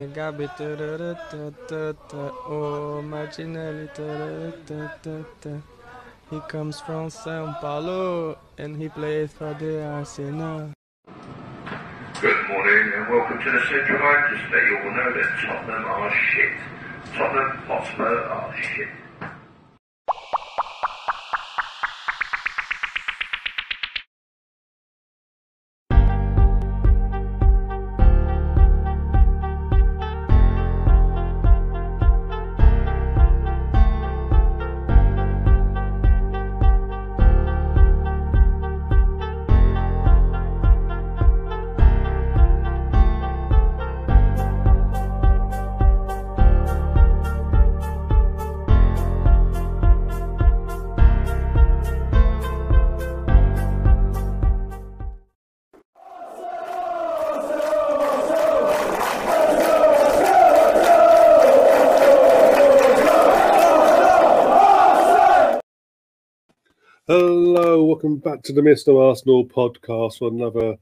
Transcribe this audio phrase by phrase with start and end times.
[0.00, 0.48] Gabi,
[2.46, 3.88] oh Martinelli,
[6.30, 10.70] he comes from São Paulo and he plays for the Arsenal.
[12.20, 14.36] Good morning and welcome to the Central Line.
[14.38, 16.52] Just you all know that Tottenham are shit.
[17.16, 18.88] Tottenham Hotspur are shit.
[67.98, 68.96] Welcome back to the Mr.
[69.08, 70.76] Arsenal podcast for another,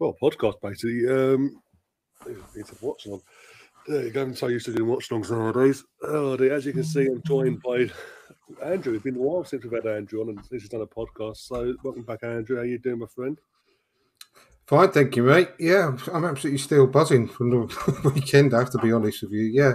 [0.00, 1.08] well, podcast basically.
[1.08, 1.62] Um,
[2.56, 3.22] it's a watch along.
[3.86, 4.22] There you go.
[4.22, 5.84] I'm so used to doing watch alongs nowadays.
[6.02, 6.52] Oh, dear.
[6.52, 7.88] as you can see, I'm joined by
[8.64, 8.94] Andrew.
[8.94, 11.36] It's been a while since we've had Andrew on, and this has done a podcast.
[11.36, 12.56] So, welcome back, Andrew.
[12.56, 13.38] How you doing, my friend?
[14.66, 15.50] Fine, thank you, mate.
[15.60, 18.54] Yeah, I'm absolutely still buzzing from the weekend.
[18.54, 19.44] I have to be honest with you.
[19.44, 19.74] Yeah,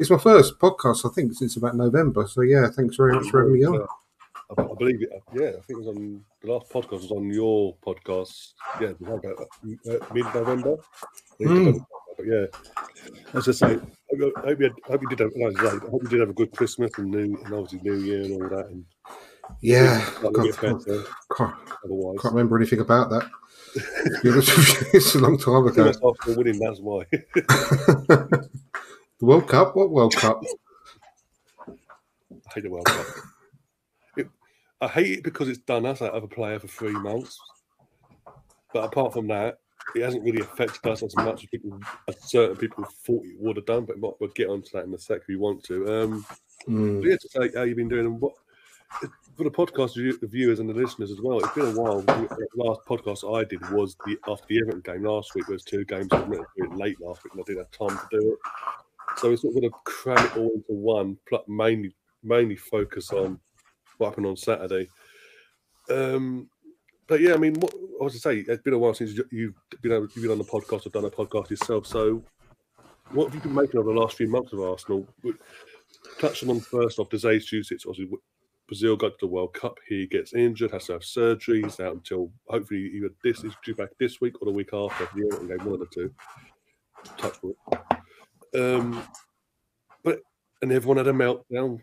[0.00, 2.26] it's my first podcast, I think, since about November.
[2.26, 3.86] So, yeah, thanks very much for having me on.
[4.56, 5.10] I, I believe it.
[5.34, 8.52] Yeah, I think it was on the last podcast was on your podcast.
[8.80, 10.76] Yeah, about uh, mid November.
[11.40, 11.84] Mm.
[12.16, 12.46] But yeah,
[13.34, 13.76] as I say, I
[14.16, 15.20] hope you, I hope you did.
[15.20, 17.98] Have, no, I hope you did have a good Christmas and New and obviously New
[17.98, 18.66] Year and all that.
[18.66, 18.84] And
[19.60, 20.86] Yeah, can't,
[21.36, 21.54] can't,
[21.84, 23.28] otherwise, can't remember anything about that.
[23.74, 25.88] To be honest with you, it's a long time ago.
[25.88, 27.04] After winning, that's why.
[27.34, 28.38] the
[29.20, 29.76] World Cup?
[29.76, 30.42] What World Cup?
[31.68, 31.74] I
[32.54, 33.06] hate the World Cup.
[34.80, 37.38] I hate it because it's done us out of a player for three months.
[38.72, 39.58] But apart from that,
[39.94, 43.56] it hasn't really affected us as much as people, as certain people thought it would
[43.56, 43.86] have done.
[43.86, 46.02] But we'll we'll get onto that in a sec if you want to.
[46.02, 46.26] Um,
[46.66, 47.00] Mm.
[47.00, 48.34] but yeah, to say how you've been doing and what
[49.36, 51.38] for the podcast the viewers and the listeners as well.
[51.38, 52.00] It's been a while.
[52.02, 55.46] The last podcast I did was the after the Everton game last week.
[55.46, 57.58] There was two games I meant to do it late last week, and I didn't
[57.58, 58.38] have time to do it.
[59.18, 61.16] So we're sort of going to cram it all into one,
[61.46, 61.94] mainly
[62.24, 63.38] mainly focus on
[63.98, 64.88] what happened on Saturday.
[65.90, 66.48] Um,
[67.06, 69.28] but yeah, I mean, what I was to say, it's been a while since you-
[69.30, 71.86] you've been able, you've been on the podcast or done a podcast yourself.
[71.86, 72.22] So,
[73.10, 75.08] what have you been making of the last few months of Arsenal?
[76.20, 77.70] Touching on first off, disease juice.
[77.70, 78.18] It's obviously
[78.66, 79.78] Brazil got to the World Cup.
[79.88, 81.62] He gets injured, has to have surgery.
[81.62, 85.08] He's out until hopefully either this is due back this week or the week after.
[85.14, 86.14] The game, one of the two.
[87.16, 87.56] Touch wood.
[88.54, 89.02] Um,
[90.04, 90.20] but
[90.60, 91.80] and everyone had a meltdown.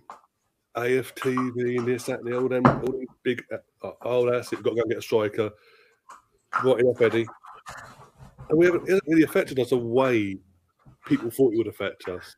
[0.78, 3.44] AFTV and this, that, and the all them, all these big.
[3.52, 4.62] Uh, oh, that's it.
[4.64, 5.52] Got to go and get a striker.
[6.64, 7.28] Writing up Eddie.
[8.50, 10.38] And we haven't, it hasn't really affected us the way
[11.06, 12.36] people thought it would affect us.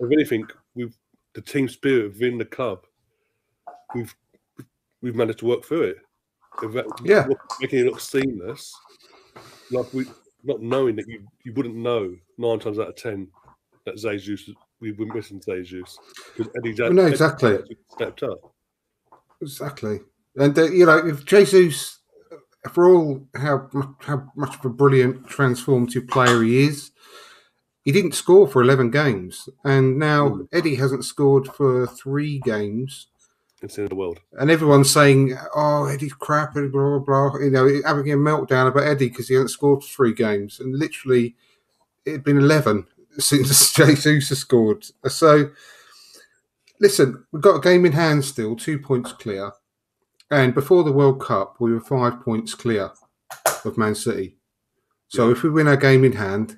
[0.00, 0.96] If anything, we've
[1.34, 2.84] the team spirit within the club.
[3.94, 4.14] We've
[5.02, 5.96] we've managed to work through it.
[6.60, 7.26] That- Yeah.
[7.60, 8.74] making it look seamless.
[9.70, 10.06] Like we
[10.44, 13.28] not knowing that you you wouldn't know nine times out of ten
[13.84, 14.50] that Jesus
[14.80, 15.98] we were missing Jesus
[16.36, 17.54] because Eddie Jack- Well, no, exactly.
[17.54, 18.52] Eddie stepped up.
[19.40, 20.00] Exactly.
[20.36, 21.98] And, uh, you know, if Jesus,
[22.72, 23.68] for all how,
[24.00, 26.90] how much of a brilliant transformative player he is,
[27.84, 29.48] he didn't score for 11 games.
[29.64, 30.48] And now Mm.
[30.52, 33.06] Eddie hasn't scored for three games.
[33.60, 34.20] It's the of the world.
[34.38, 37.40] and everyone's saying, "Oh, Eddie's crap," and blah blah blah.
[37.40, 40.76] You know, having a meltdown about Eddie because he hasn't scored for three games, and
[40.78, 41.34] literally,
[42.04, 42.86] it'd been eleven
[43.18, 44.84] since Jesus has scored.
[45.06, 45.50] So,
[46.80, 49.52] listen, we've got a game in hand still, two points clear,
[50.30, 52.90] and before the World Cup, we were five points clear
[53.64, 54.36] of Man City.
[55.08, 55.32] So, Yeah.
[55.32, 56.56] if we win our game in hand,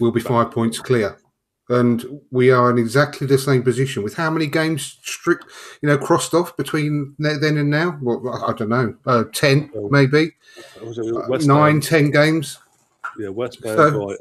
[0.00, 1.18] we'll be five points clear.
[1.70, 5.44] And we are in exactly the same position with how many games strict,
[5.82, 7.98] you know, crossed off between then and now?
[8.00, 10.34] Well, I don't know, uh, ten maybe,
[10.82, 12.58] Was it Uh, West nine, ten games.
[13.18, 14.16] Yeah, West Ham, So-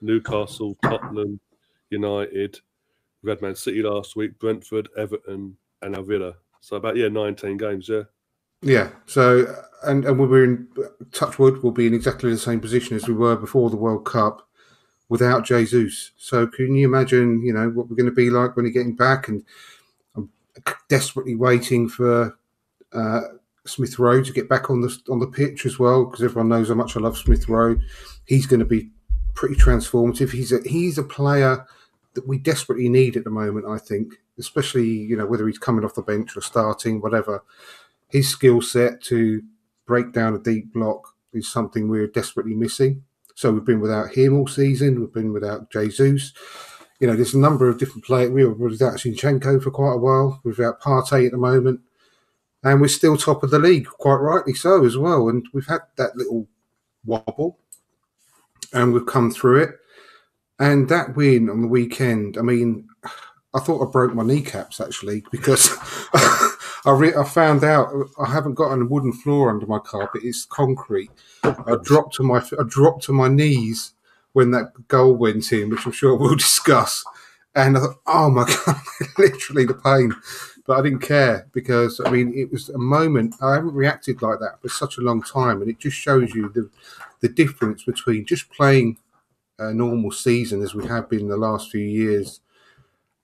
[0.00, 1.40] Newcastle, Tottenham,
[1.90, 2.60] United.
[3.22, 6.34] We had Man City last week, Brentford, Everton, and now Villa.
[6.60, 7.88] So about yeah, 19 games.
[7.88, 8.02] Yeah,
[8.62, 8.90] Yeah.
[9.06, 9.54] So,
[9.84, 10.68] and and we're in
[11.12, 11.62] Touchwood.
[11.62, 14.42] We'll be in exactly the same position as we were before the World Cup.
[15.08, 16.12] without Jesus.
[16.16, 18.96] So can you imagine, you know, what we're going to be like when he's getting
[18.96, 19.28] back?
[19.28, 19.44] And
[20.16, 20.30] I'm
[20.88, 22.38] desperately waiting for
[22.92, 23.20] uh,
[23.66, 26.68] Smith Rowe to get back on the on the pitch as well, because everyone knows
[26.68, 27.76] how much I love Smith Rowe.
[28.26, 28.90] He's going to be
[29.36, 30.32] pretty transformative.
[30.32, 31.64] He's a he's a player
[32.14, 33.66] that we desperately need at the moment.
[33.68, 37.44] I think, especially you know whether he's coming off the bench or starting, whatever.
[38.08, 39.42] His skill set to
[39.86, 43.04] break down a deep block is something we're desperately missing.
[43.34, 44.98] So we've been without him all season.
[44.98, 46.32] We've been without Jesus.
[47.00, 48.30] You know, there's a number of different players.
[48.30, 50.40] We were without Zinchenko for quite a while.
[50.42, 51.80] We're without Partey at the moment,
[52.64, 55.28] and we're still top of the league, quite rightly so as well.
[55.28, 56.48] And we've had that little
[57.04, 57.58] wobble,
[58.72, 59.70] and we've come through it.
[60.58, 62.88] And that win on the weekend, I mean,
[63.54, 65.70] I thought I broke my kneecaps actually because
[66.14, 70.44] I, re- I found out I haven't got a wooden floor under my carpet; it's
[70.44, 71.10] concrete.
[71.42, 73.92] I dropped to my I dropped to my knees
[74.34, 77.04] when that goal went in, which I'm sure we'll discuss.
[77.54, 78.80] And I thought, oh my god,
[79.16, 80.14] literally the pain.
[80.66, 83.36] But I didn't care because I mean it was a moment.
[83.40, 86.50] I haven't reacted like that for such a long time, and it just shows you
[86.50, 86.68] the
[87.20, 88.98] the difference between just playing
[89.58, 92.40] a normal season as we have been in the last few years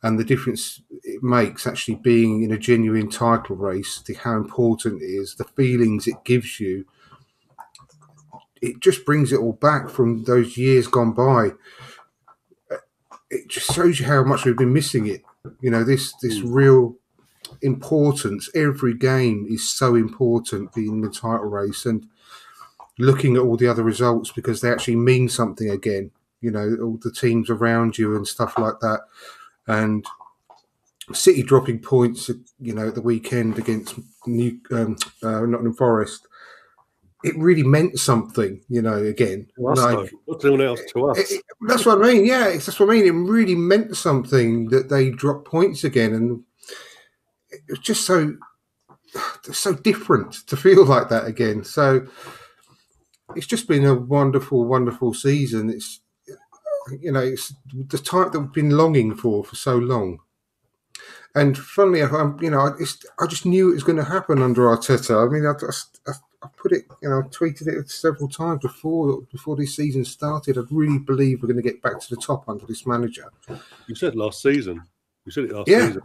[0.02, 5.00] and the difference it makes actually being in a genuine title race, the, how important
[5.00, 6.84] it is, the feelings it gives you.
[8.60, 11.52] It just brings it all back from those years gone by.
[13.30, 15.22] It just shows you how much we've been missing it.
[15.60, 16.52] You know, this this hmm.
[16.52, 16.96] real
[17.60, 18.50] importance.
[18.54, 22.06] Every game is so important being in the title race and
[22.98, 26.10] looking at all the other results because they actually mean something again.
[26.40, 29.00] You know, all the teams around you and stuff like that
[29.66, 30.04] and
[31.12, 32.30] City dropping points,
[32.60, 36.26] you know, at the weekend against New um, uh, Nottingham Forest.
[37.24, 38.96] It really meant something, you know.
[38.96, 40.12] Again, like,
[40.60, 41.18] else to us.
[41.18, 42.24] It, it, that's what I mean.
[42.24, 43.06] Yeah, it's, that's what I mean.
[43.06, 46.42] It really meant something that they dropped points again, and
[47.50, 48.36] it was just so
[49.52, 51.62] so different to feel like that again.
[51.64, 52.06] So
[53.36, 55.70] it's just been a wonderful, wonderful season.
[55.70, 56.00] It's
[57.00, 60.18] you know, it's the type that we've been longing for for so long.
[61.34, 64.04] And funnily enough, I'm, you know, I just, I just knew it was going to
[64.04, 65.26] happen under Arteta.
[65.26, 66.12] I mean, I, just, I,
[66.42, 70.58] I put it, you know, I tweeted it several times before before this season started.
[70.58, 73.30] I really believe we're going to get back to the top under this manager.
[73.86, 74.82] You said last season.
[75.24, 75.86] You said it last yeah.
[75.86, 76.02] season.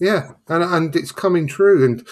[0.00, 1.84] Yeah, and and it's coming true.
[1.84, 2.06] And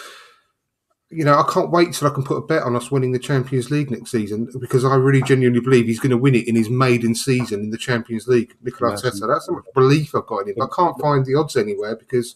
[1.13, 3.19] you know, I can't wait till I can put a bet on us winning the
[3.19, 6.57] Champions League next season because I really genuinely believe he's going to win it in
[6.57, 8.55] his maiden season in the Champions League.
[8.63, 9.29] Nicola Arteta.
[9.29, 10.63] That's how much belief I've got in him.
[10.63, 12.35] I can't find the odds anywhere because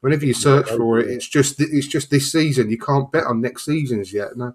[0.00, 2.70] whenever you search for it, it's just it's just this season.
[2.70, 4.36] You can't bet on next seasons yet.
[4.36, 4.54] No,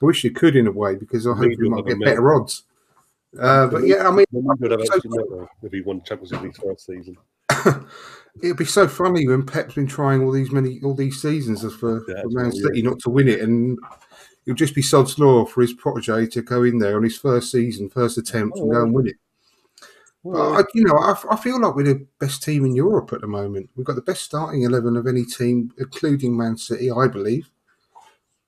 [0.00, 2.62] I wish you could in a way because I hope we might get better odds.
[3.38, 7.16] Uh, but yeah, I mean, if he won Champions League first season.
[8.42, 12.00] it'd be so funny when Pep's been trying all these many all these seasons for,
[12.04, 12.90] for Man City yeah.
[12.90, 13.78] not to win it, and
[14.46, 17.50] it'll just be sod's law for his protege to go in there on his first
[17.50, 19.16] season, first attempt, oh, and go and win it.
[20.24, 23.22] Well, I, you know, I, I, feel like we're the best team in Europe at
[23.22, 23.70] the moment.
[23.74, 27.50] We've got the best starting eleven of any team, including Man City, I believe,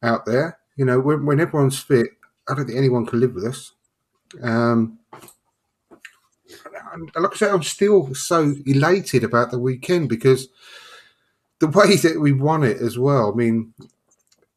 [0.02, 0.58] out there.
[0.76, 2.06] You know, when, when everyone's fit,
[2.48, 3.72] I don't think anyone can live with us.
[4.42, 4.98] Um,
[7.16, 10.48] like I said, I'm still so elated about the weekend because
[11.60, 13.32] the way that we won it as well.
[13.32, 13.74] I mean,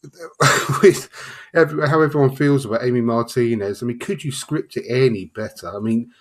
[0.81, 1.09] with
[1.54, 5.75] every, how everyone feels about Emi Martinez, I mean, could you script it any better?
[5.75, 6.12] I mean,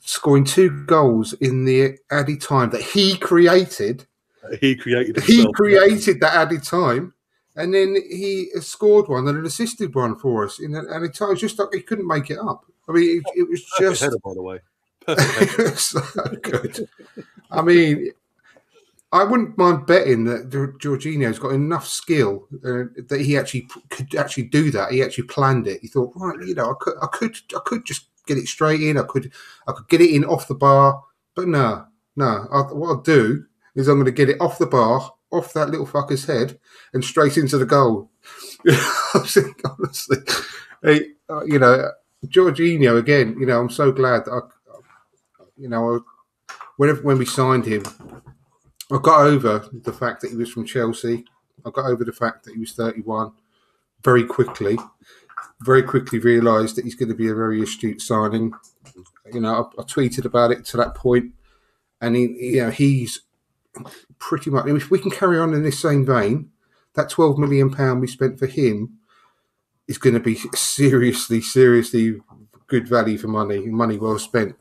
[0.00, 4.06] scoring two goals in the added time that he created.
[4.44, 5.16] Uh, he created.
[5.16, 5.28] Himself.
[5.28, 7.14] He created that added time,
[7.56, 11.32] and then he scored one and an assisted one for us in that added time.
[11.32, 12.64] It's just like he couldn't make it up.
[12.88, 14.02] I mean, it, it was just.
[14.02, 14.60] Header, by the way.
[15.76, 16.00] So
[16.42, 16.88] good.
[17.50, 18.12] I mean,
[19.12, 24.44] I wouldn't mind betting that Jorginho's got enough skill uh, that he actually could actually
[24.44, 24.92] do that.
[24.92, 25.80] He actually planned it.
[25.82, 28.80] He thought, right, you know, I could, I could, I could just get it straight
[28.80, 28.96] in.
[28.96, 29.30] I could,
[29.68, 31.02] I could get it in off the bar.
[31.34, 31.84] But no,
[32.16, 32.46] no.
[32.50, 33.44] I, what I'll do
[33.74, 36.58] is I'm going to get it off the bar, off that little fucker's head,
[36.94, 38.10] and straight into the goal.
[39.14, 40.18] honestly,
[40.82, 41.90] hey, uh, you know,
[42.26, 43.36] Jorginho again.
[43.38, 44.40] You know, I'm so glad that I
[45.56, 46.04] you know,
[46.76, 47.82] whenever when we signed him,
[48.90, 51.24] I got over the fact that he was from Chelsea.
[51.64, 53.32] I got over the fact that he was 31
[54.02, 54.78] very quickly.
[55.60, 58.52] Very quickly realised that he's going to be a very astute signing.
[59.32, 61.32] You know, I, I tweeted about it to that point,
[62.00, 63.20] and he, you know, he's
[64.18, 64.66] pretty much.
[64.66, 66.50] If we can carry on in this same vein,
[66.94, 68.98] that 12 million pound we spent for him
[69.86, 72.20] is going to be seriously, seriously
[72.66, 74.56] good value for money, money well spent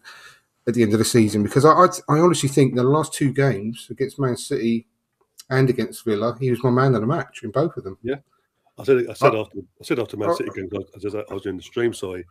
[0.67, 3.33] at the end of the season because I, I, I honestly think the last two
[3.33, 4.87] games against Man City
[5.49, 7.97] and against Villa, he was my man of the match in both of them.
[8.03, 8.17] Yeah,
[8.77, 11.23] I said I said uh, after I said after Man uh, City games, I, I,
[11.29, 12.25] I was in the stream, sorry,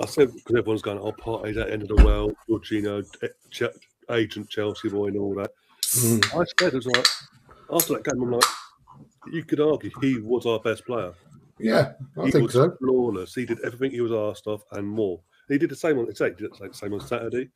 [0.00, 3.68] I said because everyone's going, "Oh, Partey's at the end of the world." Jorginho, eh,
[4.10, 5.50] agent Chelsea boy, and all that.
[5.82, 6.40] Mm.
[6.40, 7.06] I said it was like
[7.72, 8.44] after that game, I'm like,
[9.32, 11.12] you could argue he was our best player.
[11.58, 12.76] Yeah, I he think was so.
[12.78, 13.34] flawless.
[13.34, 15.20] He did everything he was asked of and more.
[15.48, 16.06] He did the same on.
[16.06, 17.48] Did the same on Saturday,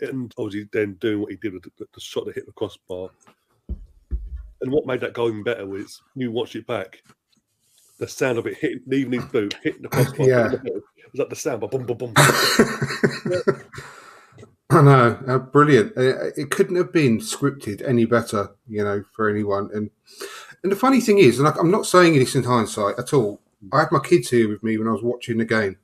[0.00, 3.10] and obviously then doing what he did with the, the shot that hit the crossbar.
[4.62, 7.02] And what made that goal even better was you watch it back.
[7.98, 10.26] The sound of it hitting, leaving his boot, hitting the crossbar.
[10.26, 10.52] Yeah.
[10.52, 12.14] It was like the sound, but boom, boom, boom.
[14.70, 15.96] I know, uh, brilliant.
[15.96, 19.68] Uh, it couldn't have been scripted any better, you know, for anyone.
[19.74, 19.90] And
[20.62, 23.40] and the funny thing is, and I, I'm not saying this in hindsight at all.
[23.72, 25.76] I had my kids here with me when I was watching the game,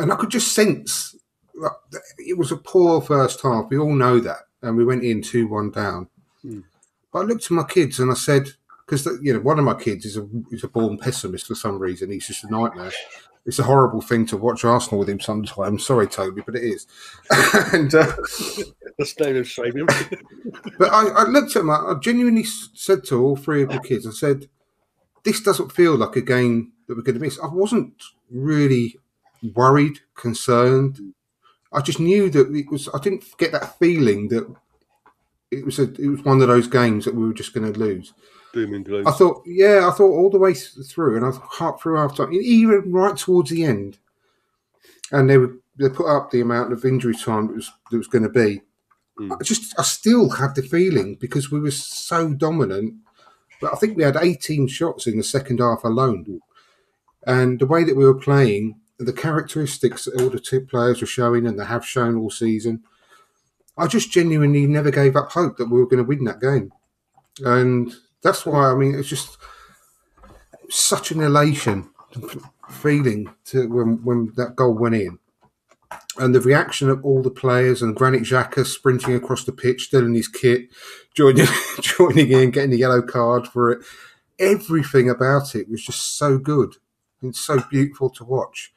[0.00, 1.16] and I could just sense
[1.54, 3.66] that it was a poor first half.
[3.70, 6.08] We all know that, and we went in two one down.
[6.42, 6.60] Hmm.
[7.12, 8.50] But I looked at my kids and I said,
[8.90, 11.78] because you know, one of my kids is a is a born pessimist for some
[11.78, 12.10] reason.
[12.10, 12.92] He's just a nightmare.
[13.46, 15.58] It's a horrible thing to watch Arsenal with him sometimes.
[15.58, 16.86] I'm sorry, Toby, but it is.
[17.72, 18.12] and uh,
[18.98, 19.72] the stain of shame.
[20.78, 21.70] but I, I looked at him.
[21.70, 24.48] I I genuinely said to all three of the kids, I said,
[25.24, 27.94] "This doesn't feel like a game that we're going to miss." I wasn't
[28.30, 28.96] really
[29.54, 31.00] worried, concerned.
[31.72, 32.88] I just knew that it was.
[32.92, 34.52] I didn't get that feeling that
[35.50, 35.92] it was a.
[35.94, 38.12] It was one of those games that we were just going to lose.
[38.52, 39.06] Doom and gloom.
[39.06, 42.32] I thought, yeah, I thought all the way through, and I half through half time,
[42.32, 43.98] even right towards the end,
[45.12, 48.08] and they would they put up the amount of injury time that was that was
[48.08, 48.62] going to be.
[49.18, 49.36] Mm.
[49.38, 52.94] I just, I still have the feeling because we were so dominant.
[53.60, 56.40] But I think we had 18 shots in the second half alone,
[57.26, 61.06] and the way that we were playing, the characteristics that all the two players were
[61.06, 62.82] showing, and they have shown all season.
[63.78, 66.72] I just genuinely never gave up hope that we were going to win that game,
[67.44, 67.92] and
[68.22, 69.38] that's why I mean it's just
[70.68, 71.90] such an elation
[72.68, 75.18] feeling to when when that goal went in,
[76.18, 80.04] and the reaction of all the players and Granit Xhaka sprinting across the pitch, still
[80.04, 80.68] in his kit,
[81.14, 81.46] joining
[81.80, 83.84] joining in, getting the yellow card for it.
[84.38, 86.76] Everything about it was just so good
[87.22, 88.72] and so beautiful to watch.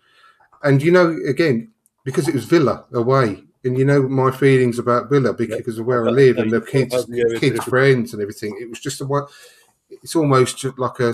[0.64, 1.72] And you know, again,
[2.04, 6.08] because it was Villa away, and you know my feelings about Villa because of where
[6.08, 7.06] I live and the kids,
[7.40, 8.58] kids' friends and everything.
[8.60, 9.26] It was just a one.
[9.90, 11.14] It's almost just like a,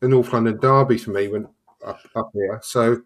[0.00, 1.48] a North London derby for me when
[1.84, 2.60] up, up here.
[2.62, 3.02] So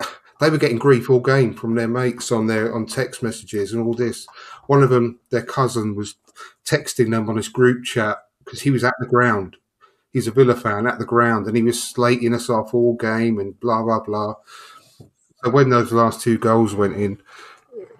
[0.40, 3.84] they were getting grief all game from their mates on their on text messages and
[3.84, 4.26] all this.
[4.66, 6.16] One of them, their cousin, was
[6.64, 9.56] texting them on his group chat because he was at the ground.
[10.12, 13.38] He's a Villa fan at the ground, and he was slating us off all game
[13.38, 14.34] and blah blah blah.
[15.44, 17.20] So when those last two goals went in,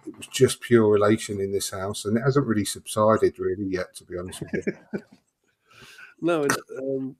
[0.07, 3.95] it was just pure elation in this house, and it hasn't really subsided really yet,
[3.97, 4.73] to be honest with you.
[6.25, 7.17] No, and um,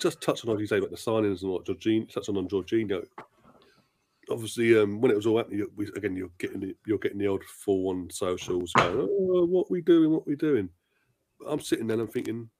[0.00, 3.04] just touching on what you say about the signings and what Jorginho, touching on Jorginho.
[4.30, 7.18] Obviously, um, when it was all happening, you- we, again, you're getting the, you're getting
[7.18, 10.68] the old full one socials going, oh, what we doing, what we doing.
[11.44, 12.50] I'm sitting there and I'm thinking,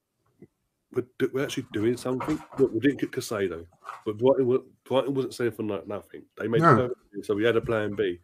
[0.92, 2.40] we're, we're actually doing something.
[2.58, 3.66] Look, we didn't get Caicedo,
[4.04, 6.22] but Brighton, Brighton wasn't saying for no- nothing.
[6.36, 6.90] They made No.
[7.12, 8.18] it so we had a plan B.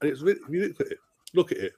[0.00, 0.98] And it's really, if you look at it,
[1.34, 1.72] look at it.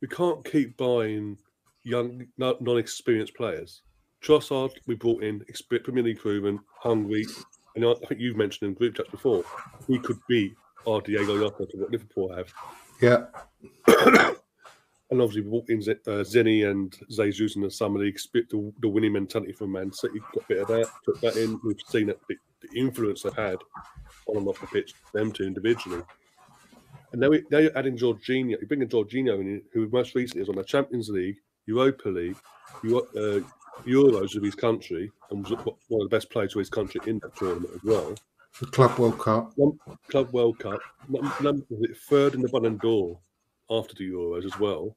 [0.00, 1.38] We can't keep buying
[1.82, 3.82] young, non-experienced players.
[4.22, 5.44] Trossard, we brought in,
[5.84, 7.26] Premier League proven, hungry,
[7.74, 9.44] and I think you've mentioned in group chats before,
[9.86, 10.54] he could be
[10.86, 12.52] our Diogo Jota to what Liverpool have.
[13.00, 13.26] Yeah,
[15.10, 18.50] And obviously, we brought in Z- uh, Zenny and Jesus in the summer league, spit
[18.50, 21.60] the, the winning mentality from Man City, got a bit of that, took that in.
[21.62, 23.58] We've seen that the, the influence they've had
[24.26, 26.02] on and off the pitch, them two individually.
[27.12, 30.48] And now, we, now you're adding Jorginho, you're bringing Jorginho in, who most recently is
[30.48, 31.36] on the Champions League,
[31.66, 32.36] Europa League,
[32.82, 33.40] Euro, uh,
[33.86, 35.52] Euros of his country, and was
[35.88, 38.14] one of the best players for his country in that tournament as well.
[38.58, 39.54] the Club World Cup.
[40.08, 41.66] Club World Cup, num- num-
[42.08, 43.18] third in the Ballon d'Or
[43.70, 44.96] after the Euros as well.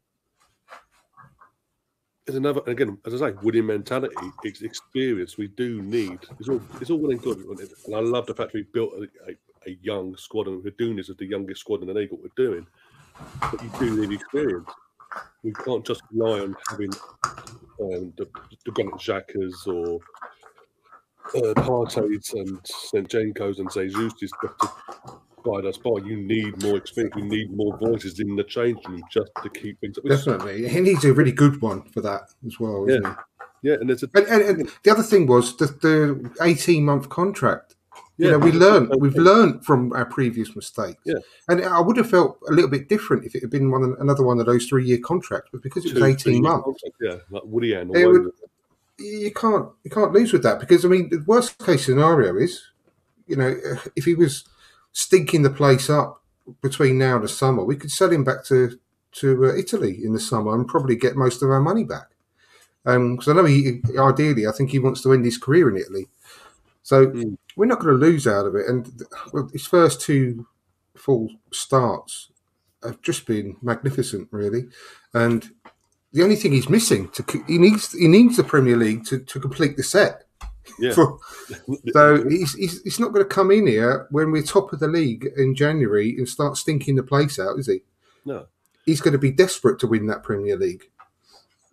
[2.25, 6.19] There's another, again, as I say, winning mentality, it's experience we do need.
[6.39, 9.31] It's all, it's all well and good, and I love the fact we built a,
[9.31, 12.11] a, a young squad, and we're doing this as the youngest squad in the league.
[12.11, 12.67] What we're doing,
[13.41, 14.69] but you do need experience.
[15.43, 16.91] We can't just rely on having
[17.81, 18.27] um, the,
[18.65, 19.99] the Granit or
[21.35, 24.53] uh, Partey's and Zinchenko's and Jesus just to
[25.43, 25.91] guide us by.
[26.05, 27.15] You need more experience.
[27.15, 30.05] You need more voices in the change room just to keep things up.
[30.05, 32.87] Definitely, he needs a really good one for that as well.
[32.89, 33.17] Isn't?
[33.61, 37.09] Yeah, and there's a And, and, and the other thing was the, the 18 month
[37.09, 37.75] contract.
[38.17, 41.01] yeah, you know, we learned, we've learned from our previous mistakes.
[41.05, 41.15] Yeah.
[41.49, 44.23] And I would have felt a little bit different if it had been one another
[44.23, 47.43] one of those three year contracts, but because it was 18 months, contract, Yeah, like
[47.45, 47.89] Woody Allen.
[47.91, 48.31] Would-
[49.01, 52.61] you can't you can't lose with that because I mean the worst case scenario is
[53.27, 53.55] you know,
[53.95, 54.43] if he was
[54.91, 56.23] stinking the place up
[56.61, 58.79] between now and the summer, we could sell him back to
[59.11, 62.09] to uh, Italy in the summer and probably get most of our money back.
[62.83, 66.07] Because I know he ideally, I think he wants to end his career in Italy.
[66.83, 67.37] So Mm.
[67.55, 68.67] we're not going to lose out of it.
[68.67, 69.03] And
[69.33, 70.47] well, his first two
[70.95, 72.31] full starts
[72.83, 74.67] have just been magnificent, really.
[75.13, 75.49] And
[76.13, 79.39] the only thing he's missing to he needs he needs the Premier League to, to
[79.39, 80.23] complete the set.
[80.77, 80.93] Yeah.
[80.93, 81.17] For-
[81.93, 84.87] so he's, he's he's not going to come in here when we're top of the
[84.87, 87.81] league in January and start stinking the place out, is he?
[88.25, 88.45] no,
[88.85, 90.89] He's going to be desperate to win that Premier League.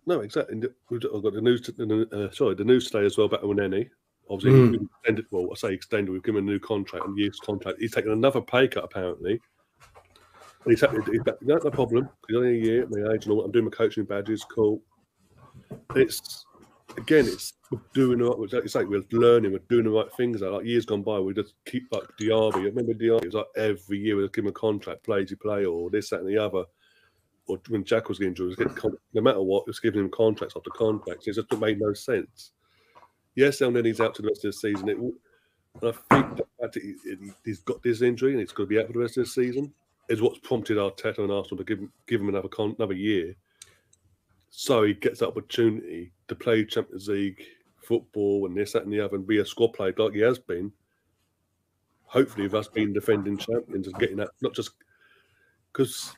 [0.07, 0.61] no, exactly.
[0.91, 1.61] We've got I've got the news.
[1.63, 3.89] To, uh, sorry, the news today as well about Elneny.
[4.29, 4.89] Obviously, Mm.
[4.99, 5.27] extended.
[5.31, 6.11] Well, I say extended.
[6.13, 7.79] We've given him a new contract, a year's contract.
[7.81, 9.41] He's taken another pay cut apparently.
[10.65, 10.99] And he's happy.
[11.13, 11.37] He's back.
[11.43, 12.09] No, no problem.
[12.27, 13.45] He's only a year at my age and all.
[13.45, 14.45] I'm doing my coaching badges.
[14.45, 14.83] Cool.
[15.95, 16.45] It's
[16.97, 17.55] again, it's
[17.95, 18.65] doing the right.
[18.65, 19.53] It's Like we're learning.
[19.53, 20.41] We're doing the right things.
[20.41, 22.65] Like years gone by, we just keep like Diaby.
[22.65, 23.23] Remember Diaby?
[23.23, 26.11] It was like every year we give him a contract, play to play, or this,
[26.11, 26.65] that, and the other.
[27.49, 28.75] Or when Jack was getting injured, was getting
[29.15, 31.29] no matter what, it was giving him contracts after contracts.
[31.29, 32.53] It just made no sense.
[33.37, 34.89] Yes, Elneny's out to the rest of the season.
[34.89, 35.13] It, and
[35.83, 38.75] I think the fact that he, he- he's got this injury and he's going to
[38.75, 39.73] be out for the rest of the season
[40.09, 43.35] is what's prompted Arteta and Arsenal to give him, give him another con, another year,
[44.51, 47.43] so he gets that opportunity to play Champions League
[47.83, 50.39] football and this, that, and the other, and be a squad player like he has
[50.39, 50.73] been.
[52.05, 54.71] Hopefully, with us being defending champions and getting that, not just
[55.73, 56.15] because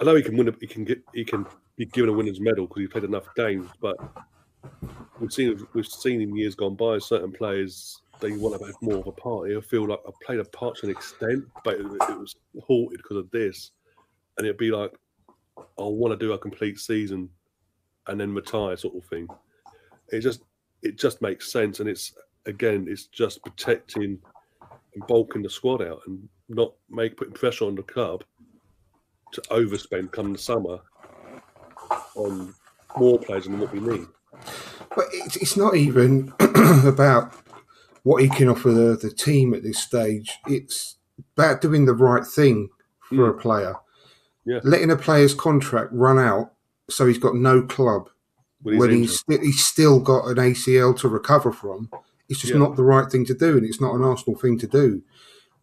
[0.00, 1.46] I know he can win, he can get, he can
[1.76, 3.96] be given a winner's medal because he played enough games, but
[5.18, 8.98] we've seen we've seen in years gone by certain players they want to have more
[8.98, 9.50] of a part.
[9.50, 12.98] I feel like I played a part to an extent, but it, it was halted
[12.98, 13.72] because of this,
[14.36, 14.92] and it'd be like
[15.56, 17.30] I want to do a complete season
[18.06, 19.28] and then retire, sort of thing.
[20.08, 20.42] It just
[20.82, 22.14] it just makes sense, and it's
[22.46, 24.18] again it's just protecting
[24.94, 28.24] and bulking the squad out and not make putting pressure on the club
[29.32, 30.80] to overspend come the summer
[32.16, 32.54] on
[32.96, 34.06] more players than what we need.
[34.94, 36.32] But it's, it's not even
[36.84, 37.32] about
[38.02, 40.32] what he can offer the, the team at this stage.
[40.46, 40.96] It's
[41.36, 42.68] about doing the right thing
[43.00, 43.22] for hmm.
[43.22, 43.74] a player.
[44.44, 44.60] Yeah.
[44.64, 46.52] Letting a player's contract run out
[46.90, 48.08] so he's got no club
[48.62, 51.88] when he's, sti- he's still got an ACL to recover from.
[52.28, 52.58] It's just Yeah.
[52.58, 55.02] not the right thing to do, and it's not an Arsenal thing to do.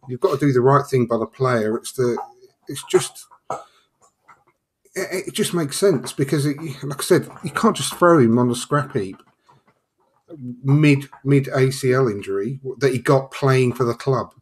[0.08, 1.76] You've got to do the right thing by the player.
[1.76, 2.18] It's the,
[2.66, 3.26] it's just,
[4.94, 8.38] it, it just makes sense because, it, like I said, you can't just throw him
[8.38, 9.16] on the scrap heap
[10.62, 14.34] mid mid ACL injury that he got playing for the club.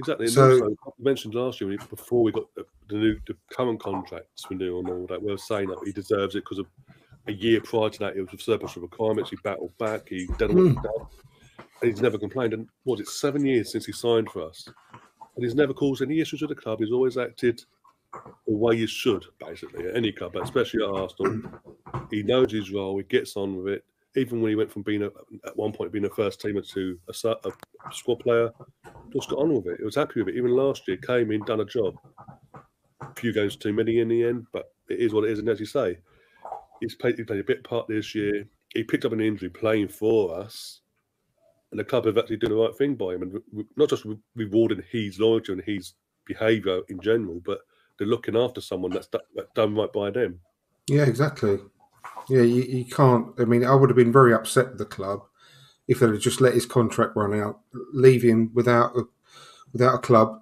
[0.00, 0.26] Exactly.
[0.26, 3.80] And So- also, I mentioned last year before we got the, the new the current
[3.80, 6.66] contracts renewal and all that, we were saying that he deserves it because of
[7.26, 9.30] a year prior to that, he was with surplus of requirements.
[9.30, 10.08] He battled back.
[10.08, 10.82] He done what he Mm.
[10.82, 11.06] done,
[11.82, 12.54] and he's never complained.
[12.54, 14.66] And what was it seven years since he signed for us,
[15.36, 16.80] and he's never caused any issues with the club.
[16.80, 17.62] He's always acted
[18.12, 21.42] the way you should, basically, at any club, but especially at Arsenal.
[22.10, 22.96] He knows his role.
[22.98, 23.84] He gets on with it.
[24.16, 25.10] Even when he went from being a,
[25.46, 27.12] at one point being a first teamer to a,
[27.48, 28.50] a squad player,
[29.12, 29.78] just got on with it.
[29.78, 30.36] He was happy with it.
[30.36, 31.94] Even last year, came in, done a job.
[33.00, 35.38] A few games too many in the end, but it is what it is.
[35.38, 35.98] And as you say,
[36.80, 38.44] he's played, he played a bit part this year.
[38.74, 40.80] He picked up an injury playing for us,
[41.70, 44.04] and the club have actually done the right thing by him, and re- not just
[44.04, 45.94] re- rewarding his loyalty and his
[46.26, 47.60] behaviour in general, but
[47.98, 50.40] they're looking after someone that's, do- that's done right by them.
[50.88, 51.58] Yeah, exactly.
[52.28, 53.28] Yeah, you, you can't.
[53.38, 55.22] I mean, I would have been very upset with the club
[55.90, 57.58] if they'd have just let his contract run out,
[57.92, 59.02] leave him without a,
[59.72, 60.40] without a club.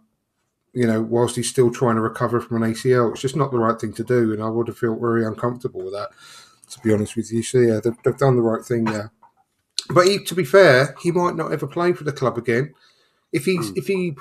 [0.75, 3.59] You know, whilst he's still trying to recover from an ACL, it's just not the
[3.59, 6.11] right thing to do, and I would have felt very uncomfortable with that.
[6.73, 9.11] To be honest with you, so yeah, they've, they've done the right thing there.
[9.89, 12.75] But he, to be fair, he might not ever play for the club again.
[13.33, 14.15] If he's if he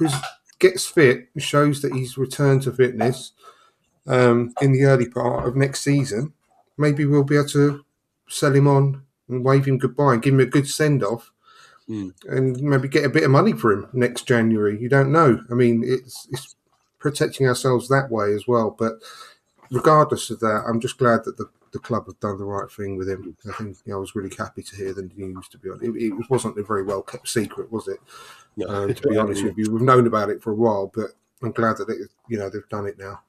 [0.58, 3.34] gets fit, and shows that he's returned to fitness
[4.08, 6.32] um, in the early part of next season,
[6.78, 7.84] maybe we'll be able to
[8.30, 11.32] sell him on and wave him goodbye and give him a good send off
[11.90, 12.14] Mm.
[12.28, 14.78] and maybe get a bit of money for him next January.
[14.78, 15.42] You don't know.
[15.50, 16.56] I mean, it's it's
[17.00, 18.76] protecting ourselves that way as well.
[18.78, 18.96] But
[19.72, 22.98] regardless of that, I'm just glad that the, the club have done the right thing
[22.98, 23.38] with him.
[23.48, 25.48] I think you know, I was really happy to hear the news.
[25.48, 28.00] To be honest, it, it wasn't a very well kept secret, was it?
[28.58, 31.12] No, Um, to be honest with you, we've known about it for a while, but
[31.42, 33.22] I'm glad that it, you know they've done it now.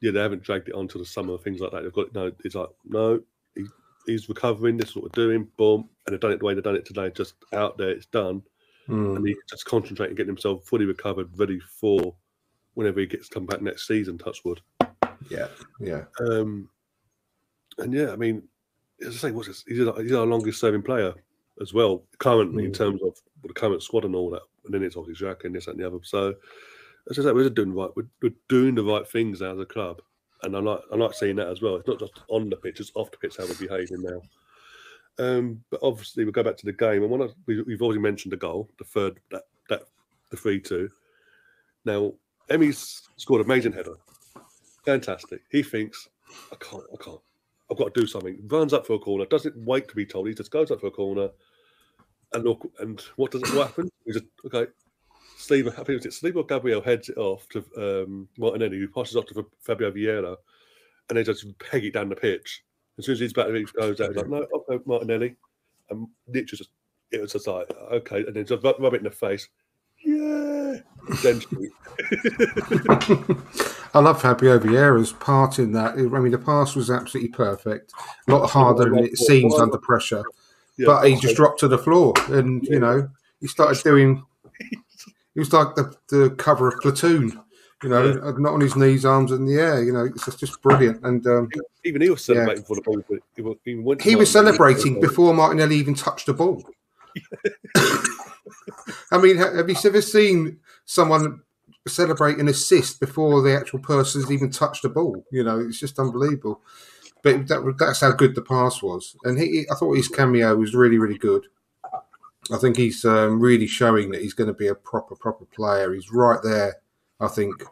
[0.00, 1.84] yeah, they haven't dragged it on to the summer things like that.
[1.84, 2.14] They've got it.
[2.14, 2.32] no.
[2.44, 3.22] It's like no,
[4.10, 4.76] he's recovering.
[4.76, 5.48] This is what we're doing.
[5.56, 7.10] Boom, and they've done it the way they've done it today.
[7.10, 8.42] Just out there, it's done,
[8.88, 9.16] Mm.
[9.16, 12.14] and he just concentrate and getting himself fully recovered, ready for
[12.74, 14.18] whenever he gets come back next season.
[14.18, 14.60] Touchwood.
[15.30, 15.48] Yeah,
[15.80, 16.04] yeah.
[16.20, 16.68] Um,
[17.78, 18.42] and yeah, I mean,
[19.00, 19.64] as I say, what's this?
[19.66, 21.14] He's our, he's our longest serving player
[21.60, 22.76] as well, currently in Mm.
[22.76, 24.42] terms of the current squad and all that.
[24.66, 25.98] and then it's obviously Jack and this that, and the other.
[26.02, 26.34] So
[27.10, 27.90] as I said, we're doing right.
[27.96, 30.02] We're, we're doing the right things now as a club,
[30.42, 31.76] and I like I like seeing that as well.
[31.76, 34.22] It's not just on the pitch; it's off the pitch how we're behaving now.
[35.18, 38.32] Um, but obviously, we'll go back to the game, and one we, we've already mentioned
[38.32, 39.82] the goal, the third that that
[40.30, 40.88] the three two.
[41.84, 42.12] Now,
[42.48, 43.96] Emi's scored an amazing header,
[44.84, 45.42] fantastic.
[45.50, 46.08] He thinks,
[46.52, 47.20] I can't, I can't.
[47.70, 48.38] I've got to do something.
[48.48, 50.28] Runs up for a corner, doesn't wait to be told.
[50.28, 51.28] He just goes up for a corner,
[52.32, 52.70] and look.
[52.78, 53.90] And what does what happen?
[54.04, 54.70] He just okay.
[55.40, 59.16] Steve, I think it's Steve or Gabriel heads it off to um, Martinelli, who passes
[59.16, 60.36] off to Fabio Vieira,
[61.08, 62.62] and they just peg it down the pitch.
[62.98, 64.08] As soon as he's back, he goes out.
[64.08, 65.36] He's like, no, okay, Martinelli,
[65.88, 66.70] and literally just
[67.10, 69.48] it was just like okay, and then just rub, rub it in the face.
[70.04, 70.76] Yeah,
[71.10, 71.70] essentially.
[73.92, 75.94] I love Fabio Vieira's part in that.
[75.94, 77.92] I mean, the pass was absolutely perfect.
[78.28, 80.22] A lot harder than it seems under pressure.
[80.76, 84.24] Yeah, but he just dropped to the floor and, you know, he started doing,
[85.34, 87.40] he was like the, the cover of Platoon,
[87.82, 89.82] you know, not on his knees, arms in the air.
[89.82, 91.02] You know, it's just, just brilliant.
[91.04, 91.48] And um,
[91.84, 93.02] even he was celebrating for the ball.
[93.08, 96.62] But he was, he went he was celebrating before Martinelli even touched the ball.
[99.12, 101.40] I mean, have you ever seen someone
[101.88, 105.24] celebrate an assist before the actual person's even touched the ball?
[105.32, 106.60] You know, it's just unbelievable.
[107.22, 110.74] But that, that's how good the pass was, and he, I thought his cameo was
[110.74, 111.46] really, really good.
[112.52, 115.92] I think he's um, really showing that he's going to be a proper, proper player.
[115.94, 116.76] He's right there.
[117.20, 117.62] I think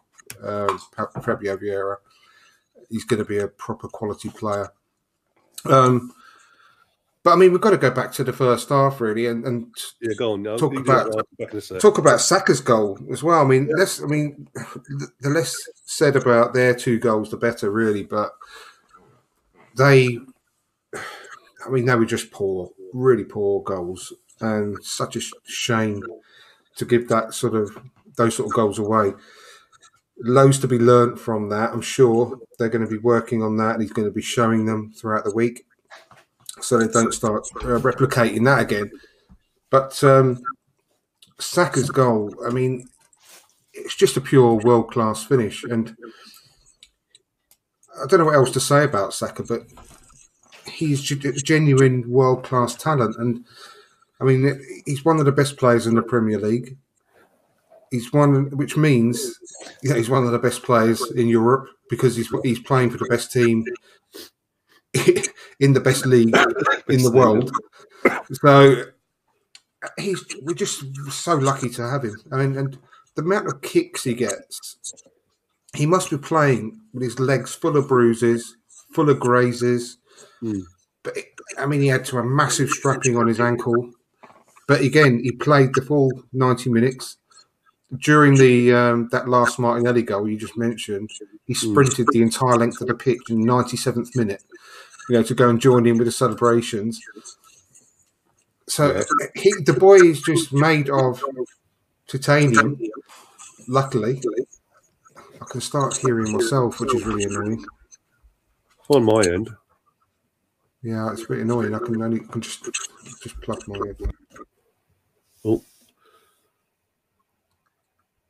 [0.42, 1.96] um, Fa- Fabio Vieira.
[2.90, 4.68] He's going to be a proper quality player.
[5.64, 6.12] Um,
[7.24, 9.66] but I mean, we've got to go back to the first half, really, and, and
[10.00, 10.46] Yeah, go on.
[10.46, 11.80] I'll- Talk about- that back in a sec.
[11.80, 13.40] talk about Saka's goal as well.
[13.42, 14.02] I mean, less.
[14.02, 18.04] I mean, the- the less said about their two goals, the better, really.
[18.04, 18.32] But
[19.76, 20.18] they,
[20.94, 26.02] I mean, they were just poor, really poor goals, and such a shame
[26.76, 27.70] to give that sort of
[28.16, 29.12] those sort of goals away.
[30.20, 31.72] Loads to be learnt from that.
[31.72, 34.66] I'm sure they're going to be working on that, and he's going to be showing
[34.66, 35.64] them throughout the week,
[36.60, 38.90] so they don't start uh, replicating that again.
[39.70, 40.40] But um,
[41.38, 42.88] Saka's goal, I mean,
[43.72, 45.64] it's just a pure world class finish.
[45.64, 45.96] And
[48.02, 49.62] I don't know what else to say about Saka, but
[50.66, 53.16] he's ge- genuine world class talent.
[53.18, 53.44] And
[54.20, 56.76] I mean, he's one of the best players in the Premier League.
[57.90, 59.38] He's one, which means
[59.82, 63.06] yeah, he's one of the best players in Europe because he's he's playing for the
[63.06, 63.64] best team
[65.60, 66.36] in the best league
[66.88, 67.50] in the world.
[68.32, 68.84] So
[69.98, 72.16] he's we're just so lucky to have him.
[72.32, 72.78] I mean, and
[73.14, 74.76] the amount of kicks he gets,
[75.74, 78.56] he must be playing with his legs full of bruises,
[78.92, 79.98] full of grazes.
[80.40, 80.60] Hmm.
[81.02, 81.26] But it,
[81.58, 83.92] I mean, he had to a massive strapping on his ankle.
[84.68, 87.16] But again, he played the full ninety minutes.
[87.96, 91.10] During the um, that last Martinelli goal you just mentioned,
[91.46, 94.44] he sprinted the entire length of the pitch in ninety seventh minute.
[95.08, 97.00] You know, to go and join in with the celebrations.
[98.68, 99.26] So Yeah.
[99.34, 101.22] he, the boy is just made of
[102.06, 102.78] titanium.
[103.66, 104.20] Luckily,
[105.40, 107.64] I can start hearing myself, which is really annoying.
[108.90, 109.48] On my end,
[110.82, 111.74] Yeah, it's really annoying.
[111.74, 112.64] I can only I can just
[113.22, 114.12] just plug my headphone.
[115.44, 115.62] Oh.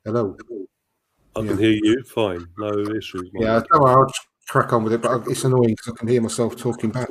[0.05, 0.37] Hello.
[1.37, 1.49] I Yeah.
[1.49, 2.47] can hear you fine.
[2.57, 3.31] No issues.
[3.33, 6.23] my Yeah, I'll just crack on with it, but it's annoying because I can hear
[6.23, 7.11] myself talking back.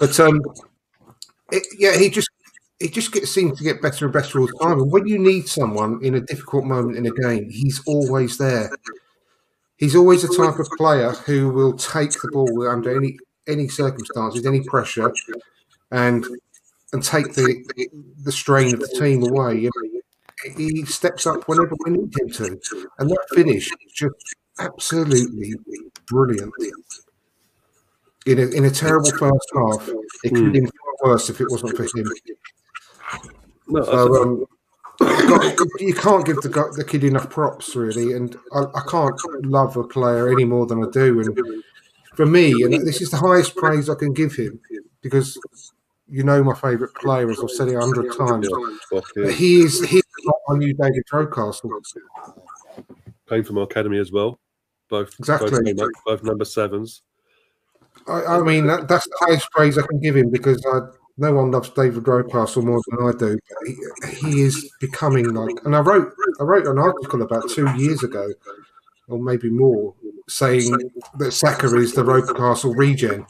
[0.00, 0.40] But um,
[1.52, 2.30] it, yeah, he just
[2.78, 4.80] he just gets seems to get better and better all the time.
[4.80, 8.70] And when you need someone in a difficult moment in a game, he's always there.
[9.76, 14.46] He's always the type of player who will take the ball under any any circumstances,
[14.46, 15.12] any pressure,
[15.90, 16.26] and
[16.92, 17.64] and take the
[18.24, 19.58] the strain of the team away.
[19.58, 20.00] You know,
[20.56, 22.60] he steps up whenever we need him to,
[22.98, 25.54] and that finish is just absolutely
[26.06, 26.52] brilliant.
[28.26, 29.88] In a, in a terrible first half,
[30.22, 32.06] it could have been far worse if it wasn't for him.
[33.68, 34.46] No, So, um,
[35.78, 39.84] you can't give the the kid enough props, really, and I, I can't love a
[39.84, 41.20] player any more than I do.
[41.20, 41.38] And
[42.14, 44.60] for me, and this is the highest praise I can give him,
[45.00, 45.38] because
[46.08, 48.48] you know my favourite player, as I've said it a hundred times.
[48.90, 50.02] But he is he
[50.48, 51.70] my new David Rocastle.
[53.28, 54.40] Came from our academy as well.
[54.88, 55.50] Both Exactly.
[55.50, 57.02] Both, came both number sevens.
[58.06, 60.80] I, I mean, that, that's the highest praise I can give him because I,
[61.18, 63.38] no one loves David Rocastle more than I do.
[63.48, 67.68] But he, he is becoming like, and I wrote I wrote an article about two
[67.76, 68.32] years ago,
[69.08, 69.94] or maybe more,
[70.28, 70.72] saying
[71.18, 73.26] that Saka is the Rocastle regen.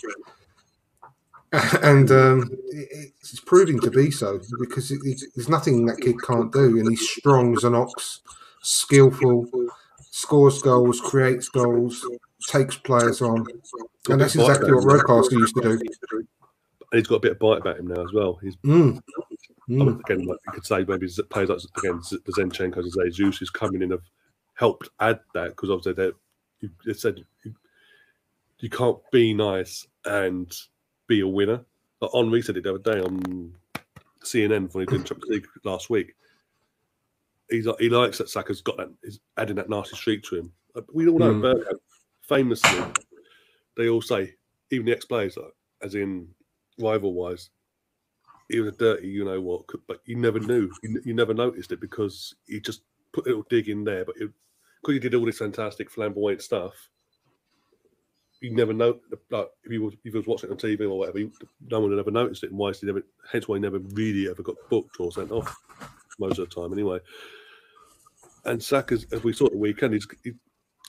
[1.82, 6.52] and um, it's proving to be so because it, it, there's nothing that kid can't
[6.52, 8.20] do, and he's strong as an ox,
[8.62, 9.46] skillful,
[10.10, 12.04] scores goals, creates goals,
[12.48, 13.46] takes players on,
[14.08, 15.70] and that's exactly what Rocastle used to do.
[16.90, 18.38] And he's got a bit of bite about him now as well.
[18.42, 19.00] He's Mm.
[19.70, 20.00] I mean, Mm.
[20.00, 23.82] again, like you could say maybe players like again the Zinchenko's and Zeus, who's coming
[23.82, 24.02] in have
[24.54, 27.54] helped add that because obviously they they said you,
[28.60, 30.50] you can't be nice and
[31.08, 31.64] be a winner.
[32.00, 33.52] Like Henry said it the other day on
[34.24, 36.14] CBS when he did Champions League last week.
[37.50, 40.52] He's like, he likes that Saka's got that, he's adding that nasty streak to him.
[40.76, 41.42] Uh, We all know Mm.
[41.42, 41.78] Bergkamp,
[42.22, 42.92] famously,
[43.76, 44.34] they all say
[44.70, 46.28] even the ex-players, like, as in
[46.78, 47.48] rival-wise,
[48.50, 51.72] he was a dirty, you know what, but you never knew, you, you never noticed
[51.72, 54.04] it because he just put a little dig in there.
[54.04, 56.74] But because he did all this fantastic flamboyant stuff,
[58.40, 58.98] you never know.
[59.30, 61.20] Like if he was, if he was watching it on TV or whatever,
[61.68, 64.28] no one had ever noticed it, and why he never, hence why he never really
[64.28, 65.56] ever got booked or sent off
[66.18, 66.98] most of the time, anyway.
[68.44, 70.32] And Saka's, as we saw the weekend, he's he,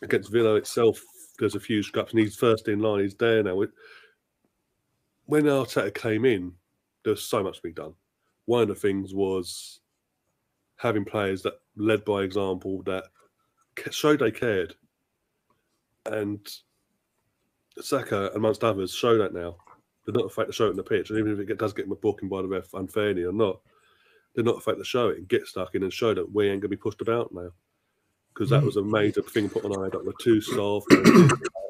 [0.02, 1.02] against Villa itself.
[1.40, 3.02] There's a few scraps, and he's first in line.
[3.02, 3.64] He's there now.
[5.26, 6.54] When Arteta came in,
[7.04, 7.94] there's so much to be done.
[8.46, 9.80] One of the things was
[10.76, 13.06] having players that led by example, that
[13.92, 14.76] showed they cared,
[16.06, 16.40] and
[17.84, 19.58] Saka, amongst others, show that now.
[20.06, 21.88] They're not afraid to show it on the pitch, and even if it does get
[22.02, 23.60] booking by the ref unfairly or not,
[24.34, 26.62] they're not afraid to show it and get stuck in and show that we ain't
[26.62, 27.50] going to be pushed about now.
[28.34, 30.98] Because that was a major thing put on our head, we're too soft, we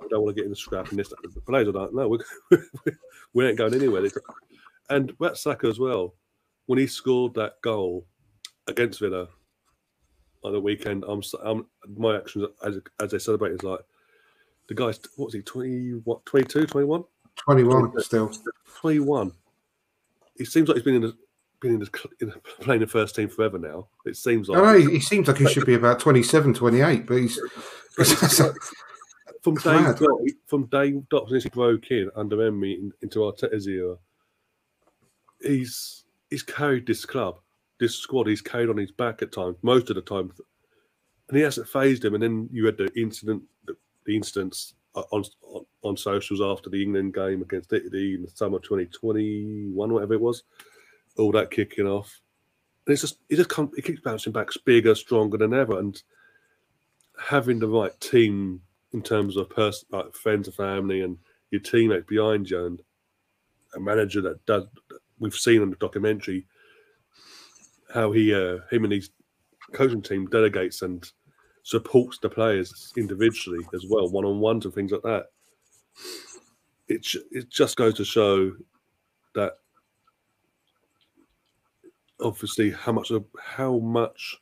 [0.09, 1.09] don't want to get in the scrap and this.
[1.09, 2.17] The players are like, no,
[3.33, 4.07] we ain't going anywhere.
[4.89, 6.15] And Rat Saka as well,
[6.67, 8.05] when he scored that goal
[8.67, 9.27] against Villa
[10.43, 11.65] on the weekend, I'm, I'm
[11.97, 13.79] my actions as as they celebrate is like
[14.69, 17.03] the guy's what was he 20 what 22 21
[17.35, 18.31] 21 still.
[18.79, 19.31] 21
[20.37, 21.17] it seems like he's been in the
[21.59, 24.73] been in the, in the playing the first team forever now it seems like I
[24.73, 27.39] know he, he seems like he should be about 27, 28, but he's.
[29.41, 33.97] from day dot, from day dot since he broke in under Emery into Arteta's era,
[35.41, 37.39] he's he's carried this club,
[37.79, 38.27] this squad.
[38.27, 40.31] He's carried on his back at times, most of the time,
[41.27, 42.13] and he hasn't phased him.
[42.13, 43.75] And then you had the incident, the,
[44.15, 48.59] instance uh, on, on on socials after the England game against Italy in the summer
[48.59, 50.43] 2021, whatever it was,
[51.17, 52.19] all that kicking off.
[52.85, 56.01] And it's just it just come, he keeps bouncing back, bigger, stronger than ever, and
[57.21, 58.61] having the right team
[58.93, 61.17] in terms of person, like friends and family, and
[61.51, 62.81] your teammates behind you, and
[63.75, 64.65] a manager that does.
[65.19, 66.47] We've seen in the documentary
[67.93, 69.09] how he, uh, him and his
[69.73, 71.09] coaching team delegates and
[71.69, 75.25] supports the players individually as well, one on ones and things like that.
[76.87, 78.51] It it just goes to show
[79.35, 79.53] that
[82.19, 84.37] obviously how much of how much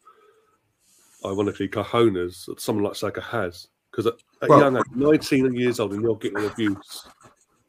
[1.25, 5.79] ironically cojones that someone like Saka has because at, at Well- young age, 19 years
[5.79, 7.07] old and you're getting abuse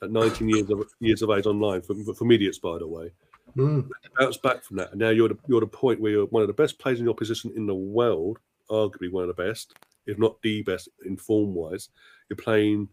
[0.02, 3.10] at 19 years of years of age online for, for idiots by the way
[3.56, 3.88] Mm.
[4.18, 6.42] bounce back from that and now you're at, you're at a point where you're one
[6.42, 8.38] of the best players in your position in the world
[8.70, 9.74] arguably one of the best
[10.06, 11.90] if not the best in form wise
[12.28, 12.88] you're playing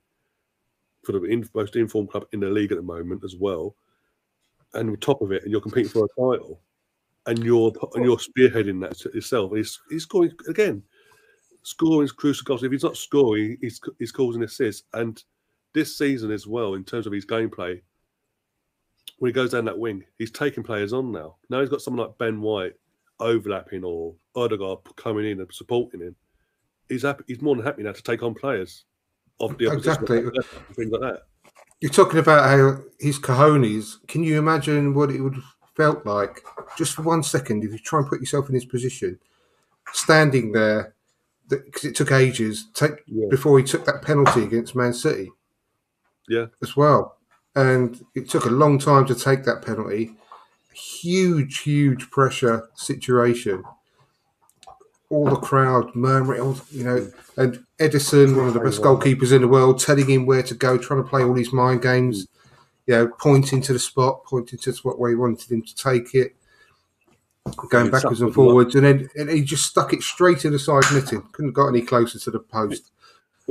[1.03, 3.75] for the in, most informed club in the league at the moment as well
[4.73, 6.59] and on top of it and you're competing for a title
[7.27, 9.51] and you're and you're spearheading that yourself.
[9.55, 10.83] He's, he's scoring again
[11.63, 12.63] scoring is crucial goals.
[12.63, 14.83] If he's not scoring he's, he's causing assists.
[14.93, 15.21] And
[15.73, 17.81] this season as well in terms of his gameplay
[19.19, 21.37] when he goes down that wing, he's taking players on now.
[21.49, 22.73] Now he's got someone like Ben White
[23.19, 26.15] overlapping or Odegaard coming in and supporting him.
[26.89, 27.23] He's happy.
[27.27, 28.85] He's more than happy now to take on players
[29.39, 30.21] of the opposition Exactly.
[30.75, 31.23] things like that.
[31.81, 34.05] You're talking about how his cojones.
[34.07, 35.43] Can you imagine what it would have
[35.75, 36.41] felt like
[36.77, 39.19] just for one second if you try and put yourself in his position,
[39.91, 40.93] standing there,
[41.49, 43.27] because it took ages take, Yeah.
[43.29, 45.31] before he took that penalty against Man City.
[46.27, 46.47] Yeah.
[46.63, 47.17] as well,
[47.55, 50.15] and it took a long time to take that penalty.
[50.75, 53.63] Huge, huge pressure situation.
[55.09, 59.47] All the crowd murmuring, you know, and Ederson, one of the best goalkeepers in the
[59.47, 62.27] world, telling him where to go, trying to play all these mind games,
[62.87, 65.75] you know, pointing to the spot, pointing to the spot where he wanted him to
[65.75, 66.35] take it,
[67.69, 70.83] going backwards and forwards, and then and he just stuck it straight in the side
[70.91, 71.21] netting.
[71.31, 72.91] Couldn't got any closer to the post.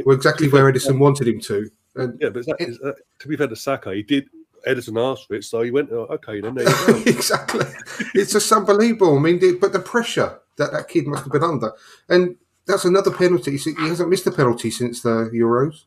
[0.05, 1.71] Well, exactly where Ederson wanted him to.
[1.95, 4.29] And Yeah, but that is, uh, to be fair to Saka, he did.
[4.67, 5.91] Ederson asked for it, so he went.
[5.93, 7.03] Oh, okay, then there you go.
[7.07, 7.67] exactly.
[8.15, 9.17] It's just unbelievable.
[9.17, 11.73] I mean, the, but the pressure that that kid must have been under,
[12.09, 13.57] and that's another penalty.
[13.57, 15.85] He hasn't missed a penalty since the Euros.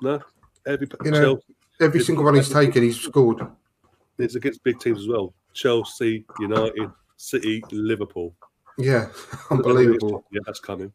[0.00, 0.20] no,
[0.66, 3.46] every You know, Chelsea, Every single one he's taken, he's scored.
[4.18, 5.34] it's against big teams as well.
[5.52, 8.34] Chelsea, United, City, Liverpool.
[8.78, 9.08] Yeah,
[9.50, 10.24] unbelievable.
[10.30, 10.92] Yeah, that's coming.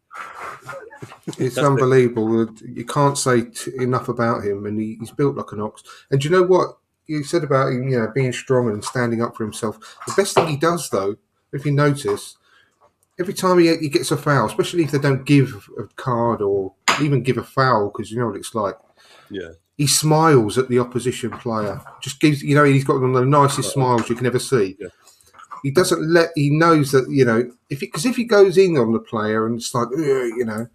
[1.26, 2.48] It's That's unbelievable.
[2.66, 5.82] You can't say t- enough about him, and he, he's built like an ox.
[6.10, 6.76] And do you know what
[7.10, 7.88] you said about him?
[7.88, 9.78] You know, being strong and standing up for himself.
[10.06, 11.16] The best thing he does, though,
[11.52, 12.36] if you notice,
[13.18, 16.74] every time he, he gets a foul, especially if they don't give a card or
[17.00, 18.76] even give a foul, because you know what it's like.
[19.30, 21.80] Yeah, He smiles at the opposition player.
[22.02, 24.76] Just gives, you know, he's got one of the nicest smiles you can ever see.
[24.80, 24.88] Yeah.
[25.62, 26.30] He doesn't let.
[26.34, 29.56] He knows that you know if because if he goes in on the player and
[29.56, 30.66] it's like you know,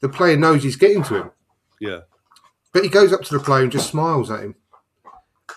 [0.00, 1.30] the player knows he's getting to him.
[1.80, 2.00] yeah,
[2.72, 4.54] But he goes up to the player and just smiles at him.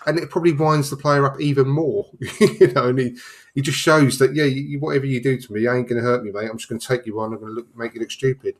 [0.06, 2.08] And it probably winds the player up even more,
[2.40, 2.88] you know.
[2.88, 3.16] And he,
[3.54, 6.06] he just shows that, yeah, you, whatever you do to me, you ain't going to
[6.06, 6.48] hurt me, mate.
[6.48, 7.32] I'm just going to take you on.
[7.32, 8.54] I'm going to look, make you look stupid.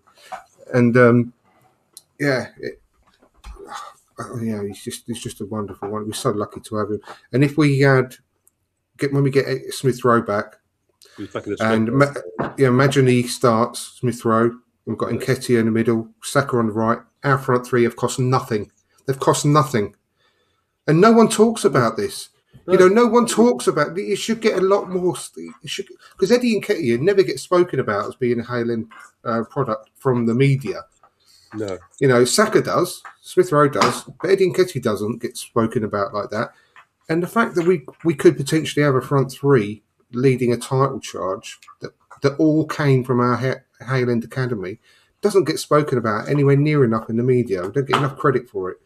[0.73, 1.33] And um,
[2.19, 2.81] yeah, it,
[4.19, 6.07] oh, yeah, he's just he's just a wonderful one.
[6.07, 7.01] We're so lucky to have him.
[7.33, 8.17] And if we had
[8.99, 10.57] get when we get Smith Rowe back,
[11.17, 14.59] he's back in the and ma- yeah, imagine he starts Smith Rowe.
[14.87, 16.99] We've got Nketiah in the middle, Saka on the right.
[17.25, 18.71] Our front three have cost nothing.
[19.07, 19.97] They've cost nothing,
[20.87, 22.31] and no one talks about this.
[22.69, 23.97] You know, no one talks about.
[23.97, 25.15] It should get a lot more.
[25.33, 28.91] Because Eddie and Nketiah never gets spoken about as being a Hale End
[29.25, 30.85] uh, product from the media.
[31.55, 35.85] no, You know, Saka does, Smith Rowe does, but Eddie and Nketiah doesn't get spoken
[35.85, 36.55] about like that.
[37.09, 40.99] And the fact that we we could potentially have a front three leading a title
[40.99, 44.81] charge that that all came from our Ha- Hale End Academy
[45.21, 47.63] doesn't get spoken about anywhere near enough in the media.
[47.63, 48.79] We don't get enough credit for it.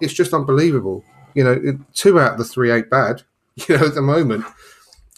[0.00, 1.04] It's just unbelievable.
[1.34, 3.22] You know, two out of the three ain't bad.
[3.68, 4.44] You know, at the moment.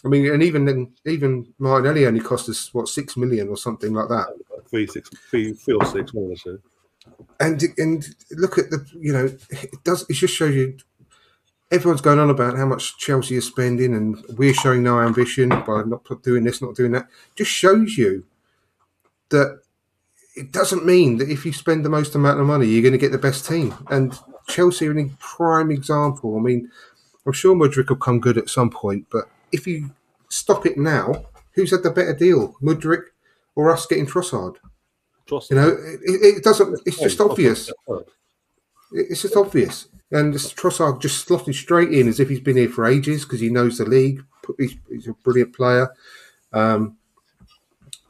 [0.03, 3.93] I mean, and even then, even Martinelli only cost us what six million or something
[3.93, 4.27] like that.
[4.69, 6.59] three, six, three, three or six, one of two.
[7.39, 10.77] and and look at the you know it does it just shows you
[11.71, 15.83] everyone's going on about how much Chelsea is spending and we're showing no ambition by
[15.85, 18.25] not doing this not doing that just shows you
[19.29, 19.61] that
[20.35, 22.97] it doesn't mean that if you spend the most amount of money you're going to
[22.97, 26.69] get the best team and Chelsea are a prime example I mean
[27.25, 29.91] I'm sure Mudryk will come good at some point but if you
[30.29, 33.03] stop it now who's had the better deal Mudryk
[33.55, 34.55] or us getting Trossard
[35.27, 35.49] Trossard.
[35.51, 38.05] you know it, it doesn't it's just Oh, obvious Trossard.
[38.91, 39.87] it's just obvious.
[40.11, 43.49] And Trossard just slotted straight in as if he's been here for ages because he
[43.49, 44.23] knows the league.
[44.59, 45.91] He's, he's a brilliant player.
[46.51, 46.97] Um,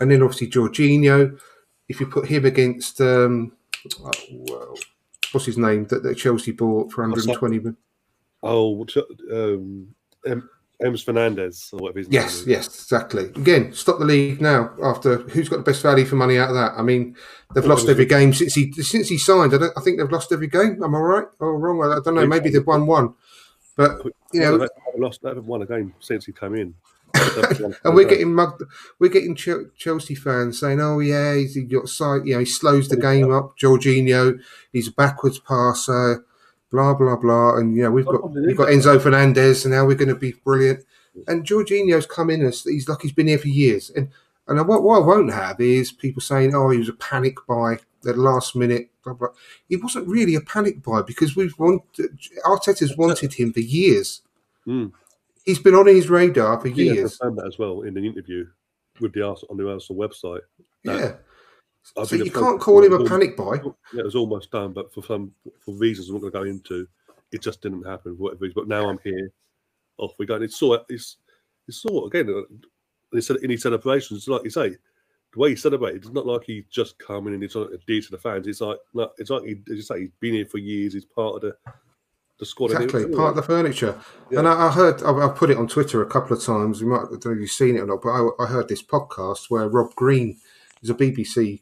[0.02, 1.40] and then obviously Jorginho.
[1.88, 3.54] If you put him against, um,
[4.02, 4.76] oh, well,
[5.34, 7.78] what's his name that, that Chelsea bought for 120 million?
[8.42, 8.86] Oh,
[9.32, 10.50] um, em,
[10.98, 13.26] Fernandez or whatever his name Yes, yes, exactly.
[13.26, 14.74] Again, stop the league now.
[14.84, 16.74] After who's got the best value for money out of that?
[16.78, 17.16] I mean,
[17.54, 19.54] they've lost every game since he since he signed.
[19.54, 20.84] I, don't, I think they've lost every game.
[20.84, 21.82] Am I right or wrong?
[21.84, 22.28] I don't know.
[22.28, 23.14] Maybe they've won one,
[23.78, 24.02] but
[24.34, 26.74] you know, They've lost, they haven't won a game since he came in.
[27.84, 28.64] And we're getting mugged.
[29.00, 32.26] We're getting Ch- Chelsea fans saying, "Oh yeah, he's he got sight.
[32.26, 33.58] You know, he slows the game up.
[33.58, 34.40] Jorginho,
[34.72, 36.26] he's a backwards passer."
[36.72, 39.96] Blah blah blah, and you know we've got we've got Enzo Fernandez, and now we're
[39.96, 40.84] going to be brilliant.
[41.28, 44.10] And Jorginho's come in as he's like he's been here for years, and
[44.48, 47.74] and what, what I won't have is people saying, "Oh, he was a panic buy
[47.74, 49.28] at the last minute." Blah, blah.
[49.70, 54.22] He wasn't really a panic buy because we've wanted Arteta's wanted him for years.
[54.68, 54.92] Mm.
[55.46, 57.18] He's been on his radar for Yeah, years.
[57.18, 58.46] confirmed that as well in an interview
[59.00, 60.42] with the Arsenal on the Arsenal website.
[60.84, 61.16] Yeah.
[61.98, 63.56] I've So you can't call him a panic buy.
[63.94, 66.46] Yeah, it was almost done, but for some for reasons I'm not going to go
[66.46, 66.88] into,
[67.34, 68.16] it just didn't happen.
[68.16, 68.40] for Whatever.
[68.44, 68.54] reason.
[68.56, 69.30] But now I'm here.
[69.98, 70.36] Off we go.
[70.36, 70.84] And it's sort.
[70.90, 71.18] It's
[71.68, 72.34] it's sort again.
[72.34, 72.44] uh,
[73.12, 74.70] In his, in his celebrations, like you say,
[75.34, 78.02] the way he celebrated, it's not like he's just coming and he's like a dear
[78.02, 78.48] to the fans.
[78.48, 80.94] It's like no, it's like he, as you say, he's been here for years.
[80.94, 81.56] He's part of the
[82.40, 82.72] the squad.
[82.72, 84.00] Exactly, part of the furniture.
[84.30, 84.40] Yeah.
[84.40, 86.82] And I, I heard, I, I put it on Twitter a couple of times.
[86.82, 88.68] You might, I don't know if you've seen it or not, but I, I heard
[88.68, 90.40] this podcast where Rob Green
[90.82, 91.62] is a BBC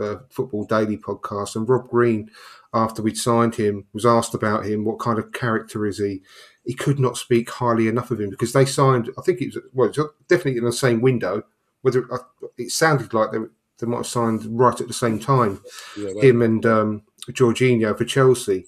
[0.00, 2.30] uh, Football Daily podcast, and Rob Green,
[2.72, 4.84] after we'd signed him, was asked about him.
[4.84, 6.22] What kind of character is he?
[6.64, 9.10] He could not speak highly enough of him because they signed.
[9.18, 11.44] I think it was well, it was definitely in the same window.
[11.82, 12.18] Whether uh,
[12.56, 13.38] it sounded like they,
[13.78, 15.60] they might have signed right at the same time
[15.96, 18.66] Yeah, him and um, Jorginho for Chelsea.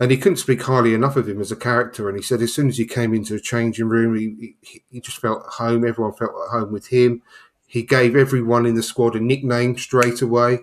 [0.00, 2.08] And he couldn't speak highly enough of him as a character.
[2.08, 5.00] And he said as soon as he came into the changing room, he, he, he
[5.00, 5.86] just felt at home.
[5.86, 7.22] Everyone felt at home with him.
[7.66, 10.60] He gave everyone in the squad a nickname straight away,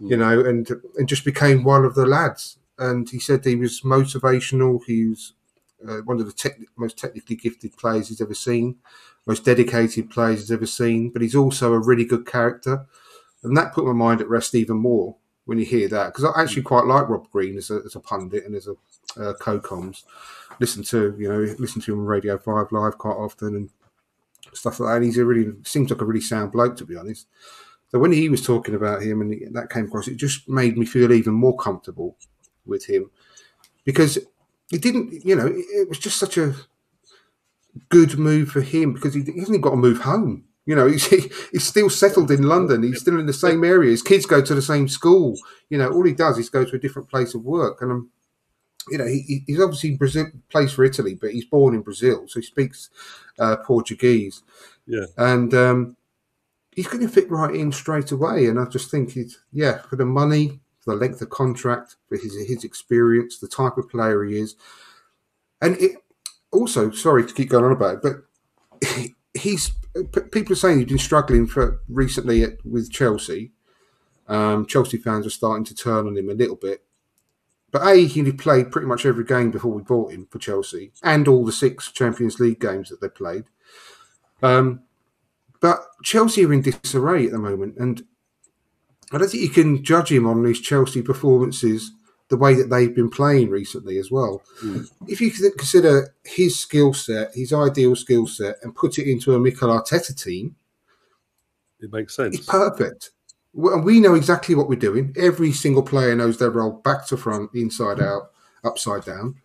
[0.00, 2.58] you know, and and just became one of the lads.
[2.78, 4.80] And he said he was motivational.
[4.84, 5.34] He was
[5.86, 8.76] uh, one of the tech, most technically gifted players he's ever seen,
[9.26, 11.10] most dedicated players he's ever seen.
[11.10, 12.86] But he's also a really good character,
[13.44, 15.16] and that put my mind at rest even more
[15.48, 18.00] when you hear that because I actually quite like Rob Green as a, as a
[18.00, 18.74] pundit and as a
[19.18, 20.04] uh, co-coms.
[20.60, 23.70] Listen to you know listen to him on Radio Five Live quite often and
[24.52, 24.96] stuff like that.
[24.96, 27.28] And he's a really seems like a really sound bloke to be honest.
[27.90, 30.84] So when he was talking about him and that came across, it just made me
[30.84, 32.18] feel even more comfortable
[32.66, 33.10] with him
[33.86, 34.18] because
[34.70, 36.54] it didn't, you know, it, it was just such a
[37.88, 40.44] good move for him because he, he hasn't got to move home.
[40.68, 42.82] You know, he's, he's still settled in London.
[42.82, 43.90] He's still in the same area.
[43.90, 45.34] His kids go to the same school.
[45.70, 47.80] You know, all he does is go to a different place of work.
[47.80, 48.10] And, um,
[48.90, 52.28] you know, he, he's obviously in Brazil plays for Italy, but he's born in Brazil,
[52.28, 52.90] so he speaks
[53.38, 54.42] uh, Portuguese.
[54.86, 55.06] Yeah.
[55.16, 55.96] And um,
[56.72, 58.46] he's going to fit right in straight away.
[58.46, 62.18] And I just think he's, yeah, for the money, for the length of contract, for
[62.18, 64.54] his, his experience, the type of player he is.
[65.62, 65.92] And it
[66.52, 68.98] also, sorry to keep going on about it, but
[69.40, 69.72] he's
[70.04, 73.52] people are saying he's been struggling for recently at, with Chelsea.
[74.26, 76.84] Um, Chelsea fans are starting to turn on him a little bit.
[77.70, 81.28] But A, he played pretty much every game before we bought him for Chelsea and
[81.28, 83.44] all the six Champions League games that they played.
[84.42, 84.84] Um,
[85.60, 87.76] but Chelsea are in disarray at the moment.
[87.76, 88.04] And
[89.12, 91.92] I don't think you can judge him on his Chelsea performances
[92.28, 94.42] the way that they've been playing recently as well.
[94.62, 94.90] Mm.
[95.06, 99.38] If you consider his skill set, his ideal skill set, and put it into a
[99.38, 100.56] Mikel Arteta team,
[101.80, 102.36] it makes sense.
[102.36, 103.10] It's perfect.
[103.54, 105.14] And We know exactly what we're doing.
[105.16, 108.30] Every single player knows their role back to front, inside out,
[108.64, 109.36] upside down.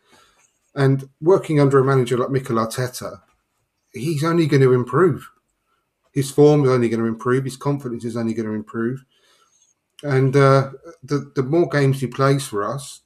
[0.76, 3.22] And working under a manager like Mikel Arteta,
[3.94, 5.30] he's only going to improve.
[6.12, 7.46] His form is only going to improve.
[7.46, 9.04] His confidence is only going to improve.
[10.04, 13.02] And uh, the the more games he plays for us,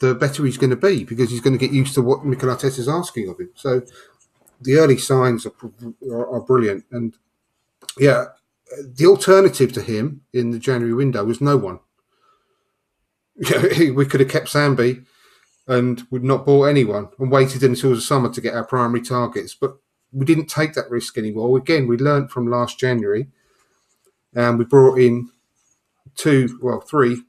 [0.00, 2.48] the better he's going to be because he's going to get used to what Mikel
[2.48, 3.50] Arteta is asking of him.
[3.54, 3.82] So
[4.60, 5.52] the early signs are,
[6.10, 6.84] are, are brilliant.
[6.90, 7.14] And
[7.98, 8.26] yeah,
[8.82, 11.80] the alternative to him in the January window was no one.
[13.80, 15.04] we could have kept Sambi
[15.68, 19.54] and would not bought anyone and waited until the summer to get our primary targets.
[19.54, 19.76] But
[20.12, 21.56] we didn't take that risk anymore.
[21.58, 23.28] Again, we learned from last January
[24.34, 25.30] and we brought in
[26.16, 27.22] two, well, three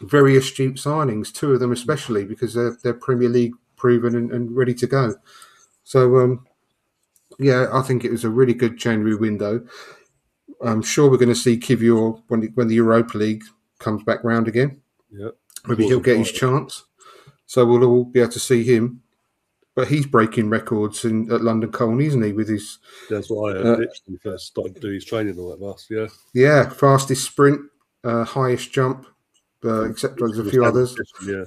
[0.00, 4.56] very astute signings, two of them especially because they're, they're Premier League proven and, and
[4.56, 5.14] ready to go.
[5.84, 6.46] So, um,
[7.38, 9.64] yeah, I think it was a really good January window.
[10.60, 13.44] I'm sure we're going to see Kiwior when the, when the Europa League
[13.78, 14.80] comes back round again.
[15.10, 15.30] Yeah,
[15.66, 16.84] maybe he'll get his chance.
[17.46, 19.02] So we'll all be able to see him.
[19.78, 22.32] But he's breaking records in at London Colney, isn't he?
[22.32, 23.76] With his that's why I uh,
[24.08, 25.88] he first started to do his training all that last.
[25.88, 27.60] Yeah, yeah, fastest sprint,
[28.02, 29.06] uh, highest jump,
[29.64, 30.96] uh, except there's a few others.
[31.24, 31.44] Yeah.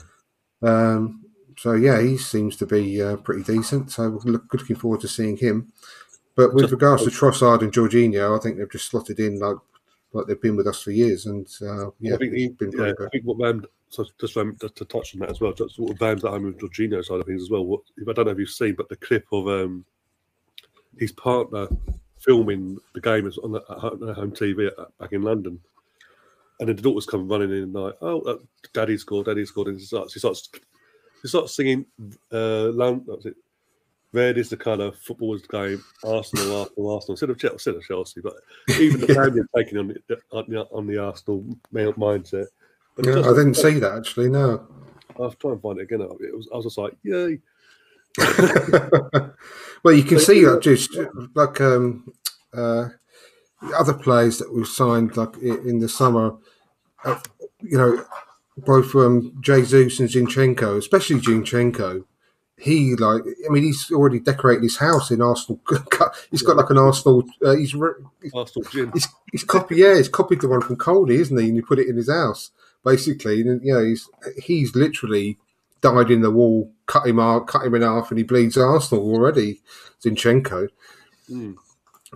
[0.61, 1.25] Um,
[1.57, 3.91] so yeah, he seems to be uh, pretty decent.
[3.91, 5.73] So we're look, looking forward to seeing him.
[6.37, 9.57] But with just, regards to Trossard and Jorginho, I think they've just slotted in like
[10.13, 11.25] like they've been with us for years.
[11.25, 14.75] And uh, yeah, I think, he, yeah, I think what man so just, um, just
[14.77, 17.25] to touch on that as well, just sort of that I'm with Jorginho side of
[17.25, 17.65] things as well.
[17.65, 19.83] What I don't know if you've seen, but the clip of um,
[20.97, 21.67] his partner
[22.17, 25.59] filming the game on the, home TV back in London,
[26.59, 28.37] and then the daughters come running in and like, "Oh, uh,
[28.71, 29.25] Daddy scored!
[29.25, 30.49] Daddy scored!" And she starts, she starts,
[31.21, 31.85] she starts singing.
[32.31, 33.35] Uh, what was it?
[34.13, 34.93] Red is the colour.
[34.93, 35.83] Football's game.
[36.05, 37.13] Arsenal, Arsenal, Arsenal.
[37.13, 38.35] Instead of Chelsea, instead of Chelsea, but
[38.79, 42.47] even the family are taking on the, on the on the Arsenal mindset.
[42.95, 44.29] But yeah, I didn't see that actually.
[44.29, 44.67] No,
[45.19, 46.01] I'll try and find it again.
[46.01, 47.39] It was, I was just like, yay.
[49.83, 50.97] well, you can but, see that just
[51.33, 52.11] like um,
[52.53, 52.89] uh,
[53.75, 56.35] other players that we've signed, like in the summer.
[57.03, 57.19] Uh,
[57.61, 58.03] you know,
[58.57, 62.03] both um, Jesus and Zinchenko, especially Zinchenko.
[62.57, 65.59] He like, I mean, he's already decorated his house in Arsenal.
[66.31, 67.23] he's got like an Arsenal.
[67.43, 67.73] Uh, he's,
[68.33, 68.91] Arsenal gym.
[68.93, 69.79] He's, he's copied.
[69.79, 71.47] Yeah, he's copied the one from Colney, isn't he?
[71.47, 72.51] And he put it in his house
[72.83, 73.41] basically.
[73.41, 75.37] And, you know, he's he's literally
[75.81, 79.03] died in the wall, cut him out, cut him in half, and he bleeds Arsenal
[79.03, 79.61] already.
[80.03, 80.67] Zinchenko,
[81.29, 81.55] mm.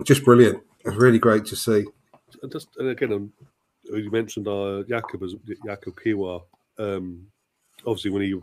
[0.04, 0.62] just brilliant.
[0.84, 1.84] It's really great to see.
[2.42, 3.32] And just and again, um,
[3.84, 5.34] you mentioned uh, Jakub as
[5.66, 6.42] Jakub Kiwior.
[6.78, 7.26] Um,
[7.86, 8.38] obviously, when he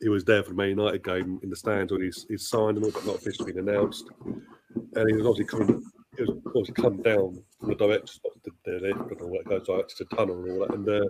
[0.00, 2.76] he was there for the Man United game in the stands when he's, he's signed
[2.76, 5.82] and all, but not officially been announced, and he was obviously coming
[6.18, 9.68] it was obviously come down from the director's the, the lift and all that goes
[9.70, 10.74] out to the tunnel and all that.
[10.74, 11.08] And uh,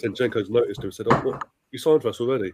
[0.00, 1.38] Zinchenko's noticed him and said, "Oh,
[1.70, 2.52] you signed for us already?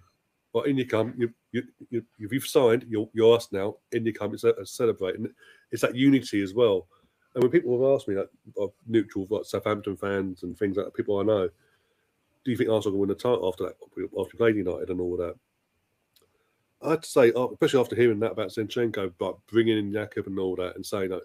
[0.53, 1.15] Well, in you come.
[1.17, 2.85] You, you, you, you've signed.
[2.89, 3.77] You're, you're us now.
[3.93, 4.35] In you come.
[4.35, 5.29] It's a, a celebrate, and
[5.71, 6.87] it's that unity as well.
[7.35, 10.95] And when people have asked me, like neutral, like Southampton fans and things like that,
[10.95, 11.49] people I know,
[12.45, 13.77] do you think Arsenal can win the title after that?
[14.19, 15.37] After playing United and all that?
[16.83, 20.57] I'd say, uh, especially after hearing that about Zinchenko, like bringing in Jakub and all
[20.57, 21.23] that, and saying that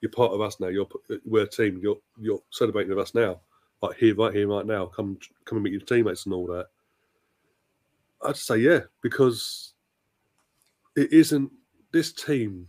[0.00, 0.68] you're part of us now.
[0.68, 0.88] You're
[1.26, 1.80] we're a team.
[1.82, 3.40] You're you're celebrating with us now.
[3.88, 4.86] Like here, right here, right now.
[4.86, 6.66] Come, come and meet your teammates and all that.
[8.22, 9.74] I'd say yeah, because
[10.96, 11.50] it isn't.
[11.92, 12.66] This team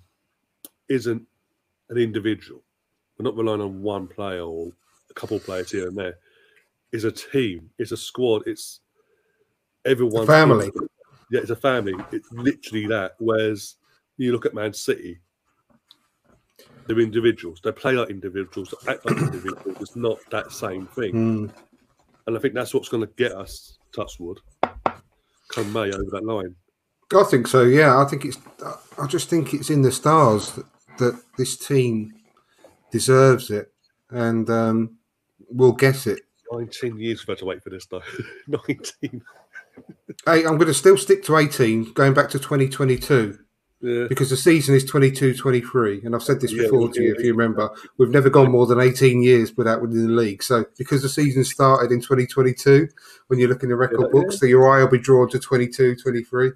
[0.89, 1.25] isn't
[1.89, 2.61] an individual.
[3.17, 4.71] We're not relying on one player or
[5.09, 6.15] a couple of players here and there.
[6.91, 7.69] It's a team.
[7.79, 8.43] It's a squad.
[8.45, 8.81] It's
[9.85, 10.27] everyone.
[10.27, 10.71] family.
[11.31, 11.95] Yeah, it's a family.
[12.11, 13.15] It's literally that.
[13.19, 13.75] Whereas
[14.17, 15.19] you look at Man City,
[16.87, 17.59] they're individuals.
[17.63, 19.77] They play like individuals, they act like individuals.
[19.79, 21.13] It's not that same thing.
[21.13, 21.53] Mm.
[22.27, 24.39] And I think that's what's going to get us, Touchwood,
[25.49, 26.55] come May over that line.
[27.13, 27.63] I think so.
[27.63, 28.37] Yeah, I think it's.
[28.97, 30.65] I just think it's in the stars that,
[30.97, 32.13] that this team
[32.91, 33.71] deserves it,
[34.09, 34.97] and um,
[35.49, 36.21] we'll get it.
[36.51, 38.01] 19 years we've had to wait for this, though.
[38.47, 39.21] 19.
[40.25, 43.37] Hey, I'm going to still stick to 18, going back to 2022,
[43.81, 44.07] Yeah.
[44.07, 46.01] because the season is 22 23.
[46.05, 47.69] And I've said this Yeah, before to you, if you remember.
[47.97, 50.41] We've never gone more than 18 years without winning the league.
[50.41, 52.87] So, because the season started in 2022,
[53.27, 55.39] when you look in the record Yeah, books, so your eye will be drawn to
[55.39, 56.51] 22 23.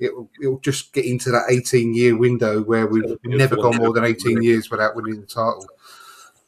[0.00, 3.92] It'll, it'll just get into that 18 year window where we've Yeah, never gone more
[3.92, 4.10] than one.
[4.12, 5.66] 18 years without winning the title.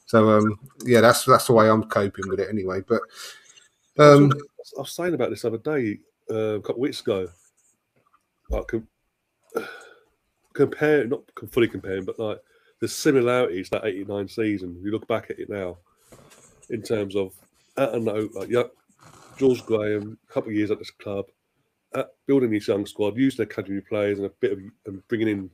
[0.06, 2.82] So, um, yeah, that's that's the way I'm coping with it anyway.
[2.86, 3.00] But
[3.98, 4.32] um,
[4.76, 5.98] I was saying about this the other day,
[6.30, 7.28] uh, a couple of weeks ago.
[8.50, 8.88] Like, com-
[10.52, 12.40] compare, not fully comparing, but like
[12.80, 14.80] the similarities that 89 season.
[14.82, 15.78] You look back at it now
[16.70, 17.32] in terms of,
[17.76, 18.64] I don't know, like, yeah,
[19.36, 21.26] George Graham, a couple of years at this club,
[21.94, 25.28] uh, building this young squad, using their academy players and a bit of and bringing
[25.28, 25.50] in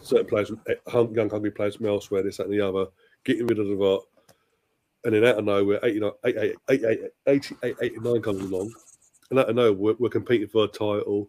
[0.00, 2.86] certain players, eh, young hungry players from elsewhere, this, that, and the other,
[3.24, 4.02] getting rid of the rot.
[5.04, 8.74] And then out of nowhere, 89, 88, 88, 88, 89 comes along.
[9.30, 11.28] And out of nowhere, we're, we're competing for a title.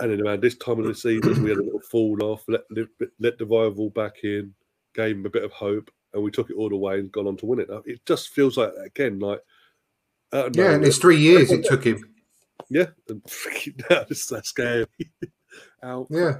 [0.00, 2.62] And then around this time of the season, we had a little fall off, let,
[3.18, 4.54] let, the rival back in,
[4.94, 7.26] gave him a bit of hope, and we took it all the way and gone
[7.26, 7.68] on to win it.
[7.84, 9.40] It just feels like, again, like.
[10.32, 12.02] yeah, and it's three years it took him.
[12.70, 14.86] yeah, and freaking that's that's scary.
[15.82, 16.06] Out.
[16.10, 16.38] Yeah.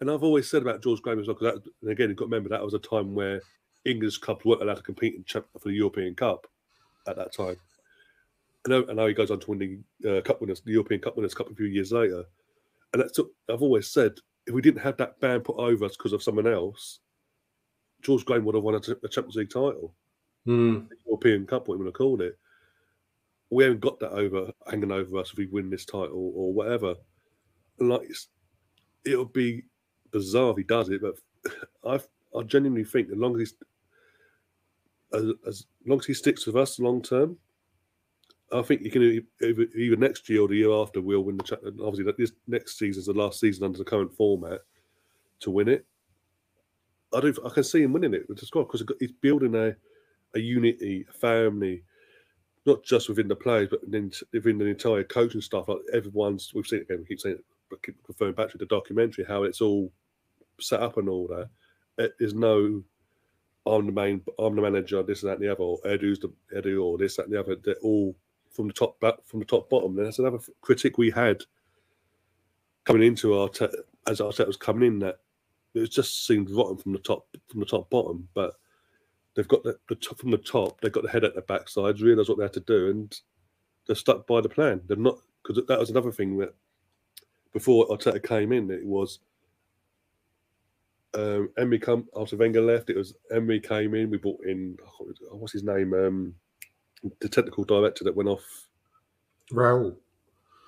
[0.00, 2.50] And I've always said about George Graham as well, because again, you've got to remember
[2.50, 3.40] that was a time where
[3.84, 6.46] English clubs weren't allowed to compete in champ- for the European Cup
[7.06, 7.56] at that time.
[8.64, 11.00] And now, and now he goes on to win the uh, Cup Winners, the European
[11.00, 12.24] Cup Winners' Cup a few years later.
[12.92, 13.18] And that's
[13.50, 14.12] I've always said
[14.46, 17.00] if we didn't have that ban put over us because of someone else,
[18.02, 19.94] George Graham would have won a Champions League title.
[20.46, 20.86] Mm.
[21.06, 22.38] European Cup, what you want to call it.
[23.50, 26.94] We haven't got that over hanging over us if we win this title or whatever.
[27.78, 28.28] And like it's,
[29.04, 29.64] it'll be
[30.12, 31.16] bizarre if he does it, but
[31.84, 32.00] I
[32.38, 33.54] I genuinely think as long as he's
[35.12, 37.38] as, as long as he sticks with us long term,
[38.52, 41.42] I think you can either next year or the year after we'll win the.
[41.42, 44.60] cha- Obviously, this next season's the last season under the current format
[45.40, 45.84] to win it.
[47.14, 47.34] I do.
[47.44, 49.74] I can see him winning it with the squad because he's building a
[50.34, 51.82] a unity, a family,
[52.66, 53.80] not just within the players, but
[54.32, 55.68] within the entire coaching staff.
[55.68, 56.98] Like everyone's, we've seen it again.
[57.00, 59.92] We keep saying it, but keep referring back to the documentary, how it's all
[60.60, 61.48] set up and all that.
[61.98, 62.82] It, there's no,
[63.66, 66.32] I'm the main, I'm the manager, this and that and the other, or Edu's the
[66.54, 67.56] Edu, or this that and the other.
[67.56, 68.14] They're all
[68.56, 69.96] from the top back, from the top bottom.
[69.96, 71.42] And that's another critic we had
[72.84, 73.68] coming into our te-
[74.06, 75.18] as our set was coming in that
[75.74, 78.54] it just seemed rotten from the top from the top bottom, but
[79.34, 80.80] they've got the, the top from the top.
[80.80, 83.20] They've got the head at their backsides, realised what they had to do, and
[83.86, 84.80] they're stuck by the plan.
[84.86, 86.54] They're not because that was another thing that
[87.52, 89.20] before Arteta came in, it was
[91.14, 92.90] um, Emery come after Wenger left.
[92.90, 94.10] It was Emery came in.
[94.10, 96.34] We brought in oh, what's his name, um,
[97.20, 98.68] the technical director that went off.
[99.52, 99.96] Raul.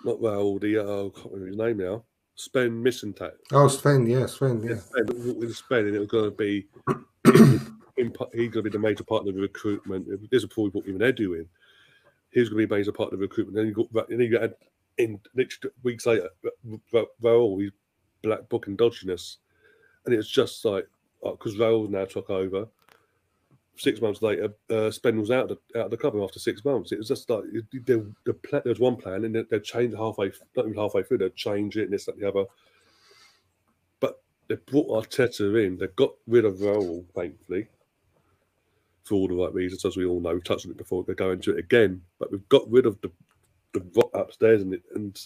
[0.04, 2.04] Not Raul, the uh, I can't remember his name now.
[2.36, 3.32] Sven Mislintat.
[3.52, 4.06] Oh, Sven.
[4.06, 4.62] Yeah, Sven.
[4.62, 4.76] Yeah.
[4.76, 6.66] Sven, with Sven, and it was going to be
[8.32, 10.06] he's going to be the major part of the recruitment.
[10.30, 11.46] This is we brought even Edu in.
[12.30, 13.56] He was going to be a major part of the recruitment.
[13.56, 14.54] Then you got, and then you had
[14.98, 16.28] in next weeks later,
[16.92, 17.72] Ra- Raul, he's
[18.22, 19.36] black book and dodginess,
[20.04, 20.86] and it's just like
[21.22, 22.68] because Raul now took over.
[23.78, 26.64] Six months later, uh, Sven was out of, the, out of the club after six
[26.64, 26.92] months.
[26.92, 29.64] It was just like it- the, the pla- there was one plan, and they- they'd
[29.64, 32.46] change halfway, not even halfway through, they'd change it and this, that, and the other.
[34.00, 35.78] But they brought Arteta in.
[35.78, 37.68] They got rid of Raul, thankfully,
[39.04, 40.34] for all the right reasons, as we all know.
[40.34, 41.04] We've touched on it before.
[41.04, 43.12] They go into it again, but we've got rid of the
[43.74, 45.20] the rot upstairs, and it and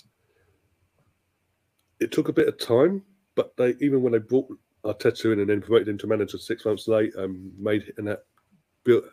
[2.00, 3.02] it took a bit of time.
[3.36, 4.48] But they even when they brought
[4.84, 8.24] Arteta in and then promoted him to manager six months later, um, made and that
[8.84, 9.04] built.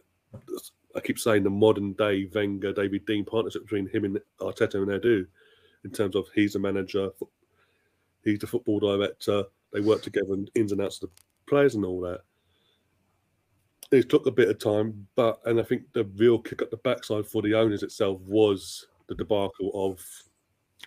[0.96, 4.88] I keep saying the modern day Wenger David Dein partnership between him and Arteta and
[4.88, 5.26] Edu,
[5.86, 7.10] in terms of he's the manager,
[8.24, 9.44] he's the football director.
[9.72, 12.22] They work together and ins and outs of the players and all that.
[13.92, 16.78] it took a bit of time, but and I think the real kick up the
[16.78, 20.00] backside for the owners itself was the debacle of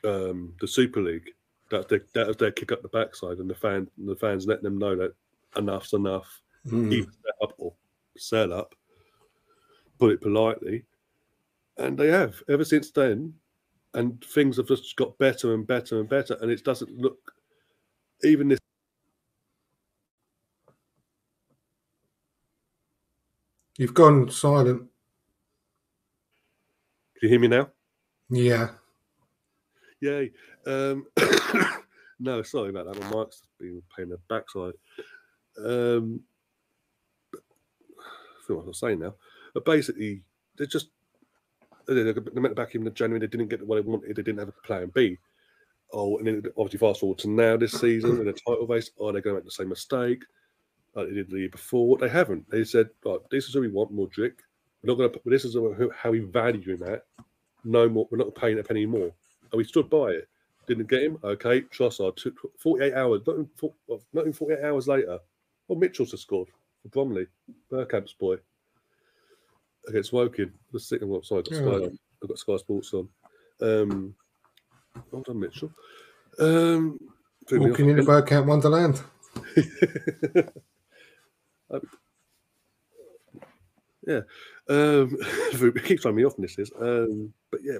[0.05, 1.30] um, the Super League.
[1.70, 4.64] That their, that was their kick up the backside, and the fan the fans letting
[4.64, 5.14] them know that
[5.57, 6.41] enough's enough.
[6.66, 7.07] Mm.
[7.43, 7.72] Up or
[8.17, 8.75] sell up.
[9.99, 10.85] Put it politely,
[11.79, 13.35] and they have ever since then,
[13.95, 17.33] and things have just got better and better and better, and it doesn't look
[18.25, 18.59] even this.
[23.79, 24.89] You've gone silent.
[27.19, 27.71] Can you hear me now?
[28.29, 28.71] Yeah.
[30.01, 30.33] Yay.
[30.67, 31.07] Um,
[32.21, 33.01] no, sorry about that.
[33.01, 34.75] My mic's been paying the backside.
[35.65, 36.32] Um, I feel what
[38.51, 39.14] I was saying now.
[39.55, 40.22] But basically,
[40.57, 40.88] they just
[41.86, 43.20] they met back in January.
[43.20, 44.16] They didn't get what they wanted.
[44.16, 45.18] They didn't have a plan B.
[45.93, 48.90] Oh, and then obviously fast forward to now this season in the title race.
[48.99, 50.24] Oh, Are they going to make the same mistake
[50.95, 51.99] like they did the year before?
[51.99, 52.49] They haven't.
[52.51, 54.36] They said, "Right, this is who we want, Mudryk.
[54.82, 55.20] We're not going to.
[55.26, 55.57] This is
[55.95, 57.05] how we value him at.
[57.64, 58.09] No more.
[58.11, 59.12] We're not paying a penny more."
[59.51, 60.28] And we stood by it.
[60.66, 61.18] Didn't get him.
[61.22, 63.20] Okay, Trossard took 48 hours.
[63.26, 65.18] Not in 48 hours later.
[65.68, 66.49] Well, Mitchell's has scored
[66.83, 67.26] for Bromley,
[67.70, 68.37] Bergkamp's boy
[69.89, 70.53] against Woking.
[70.72, 70.99] Let's see.
[71.01, 71.87] Well, sorry, I've got, Sky Yeah.
[71.87, 71.99] on.
[72.22, 73.09] I've got Sky Sports on.
[73.61, 74.14] Um,
[75.11, 75.72] well done, Mitchell.
[76.39, 76.99] Um,
[77.49, 78.03] threw me off Walking into.
[78.03, 79.01] Bergkamp Wonderland.
[84.07, 84.20] yeah.
[84.68, 86.59] Um, it keeps throwing me off in this.
[86.59, 87.78] Is um, but yeah.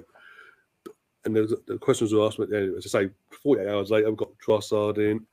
[1.25, 3.09] And there was, the questions were asked, but yeah, as I say,
[3.43, 5.25] 48 hours later, we've got Trossard in,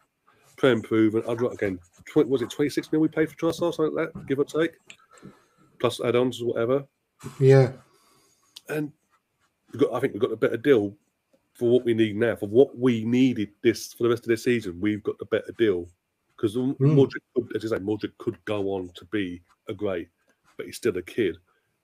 [0.61, 1.25] pre improvement.
[1.27, 1.81] I'd again,
[2.13, 4.73] 20, was it 26 mil we paid for Trossard, something like that, give or take,
[5.81, 6.85] plus add ons or whatever.
[7.41, 7.73] Yeah.
[8.69, 8.93] And
[9.77, 10.95] got, I think we've got a better deal
[11.55, 14.45] for what we need now, for what we needed this for the rest of this
[14.45, 14.79] season.
[14.81, 15.89] We've got the better deal
[16.37, 16.77] because Mm.
[16.79, 20.09] Mudryk, could, as you say, Mudryk could go on to be a great,
[20.57, 21.39] but he's still a kid.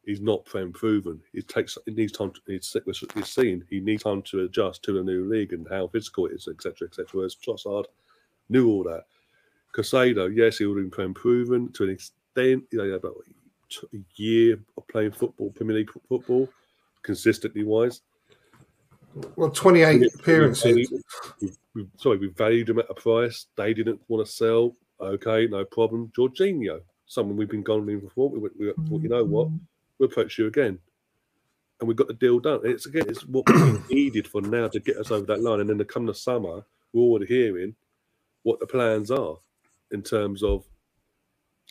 [0.05, 1.21] He's not prem proven.
[1.33, 2.31] It takes it needs time.
[2.31, 2.77] To, it's
[3.15, 3.65] he's seen.
[3.69, 6.89] He needs time to adjust to the new league and how physical it is, etc.,
[6.89, 7.07] etc.
[7.13, 7.87] Whereas Trossard
[8.49, 9.05] knew all that.
[9.75, 12.65] Caicedo, yes, he would have been proven to an extent.
[12.71, 13.17] You know, about
[13.93, 16.49] a year of playing football, Premier League football,
[17.03, 18.03] consistently wise.
[19.37, 20.93] Well, 28 We- appearances.
[21.41, 23.47] We, we, sorry, we valued him at a price.
[23.57, 24.73] They didn't want to sell.
[25.01, 26.13] Okay, no problem.
[26.17, 28.31] Jorginho, someone we've been going in before.
[28.31, 29.57] We, we, we thought, you know what, mm-hmm.
[29.99, 30.79] we'll approach you again,
[31.81, 32.61] and we got the deal done.
[32.65, 35.61] It's again, it's what we needed for now to get us over that line.
[35.61, 37.75] And then to come the summer, we're already hearing
[38.47, 39.35] what the plans are
[39.91, 40.65] in terms of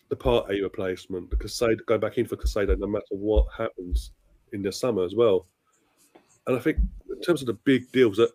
[0.10, 4.12] the Partey replacement, the Caicedo, go back in for Caicedo no matter what happens
[4.52, 5.48] in the summer as well.
[6.46, 8.30] And I think in terms of the big deals that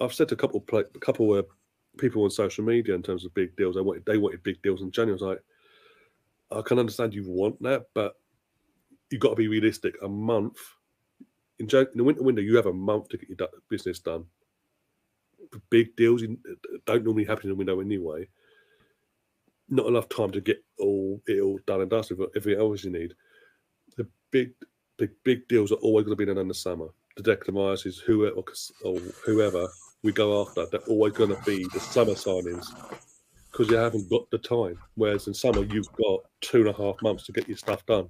[0.00, 1.46] I've said to a couple of a couple of
[1.98, 4.80] people on social media in terms of big deals, they wanted they wanted big deals
[4.80, 5.20] in January.
[5.20, 5.36] I was
[6.50, 8.14] like, I can understand you want that, but
[9.10, 9.94] you've got to be realistic.
[10.02, 10.56] A month
[11.58, 14.24] in, in the winter window, you have a month to get your business done.
[15.70, 18.28] Big deals you, uh, don't normally happen in the window anyway.
[19.68, 22.90] Not enough time to get all it all done and dusted with everything else you
[22.90, 23.14] need.
[23.96, 24.52] The big,
[24.98, 26.88] big, big deals are always going to be done in the summer.
[27.16, 28.42] The Declan Rice's, whoever,
[28.84, 29.68] or whoever
[30.02, 32.66] we go after, they're always going to be the summer signings
[33.50, 34.78] because you haven't got the time.
[34.96, 38.08] Whereas in summer, you've got two and a half months to get your stuff done.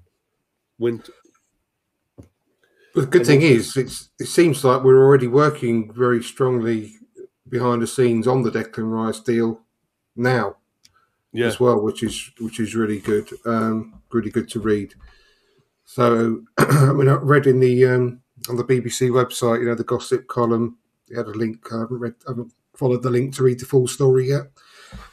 [0.79, 1.13] Winter,
[2.95, 6.95] But the good thing is, it's, it seems like we're already working very strongly
[7.49, 9.61] behind the scenes on the Declan Rice deal
[10.17, 10.57] now
[11.35, 14.95] yeah, as well, which is which is really good, um, really good to read.
[15.85, 19.85] So, I mean, I read in the um, on the BBC website, you know, the
[19.85, 20.79] gossip column.
[21.09, 21.67] They had a link.
[21.73, 24.45] I haven't read, I haven't followed the link to read the full story yet.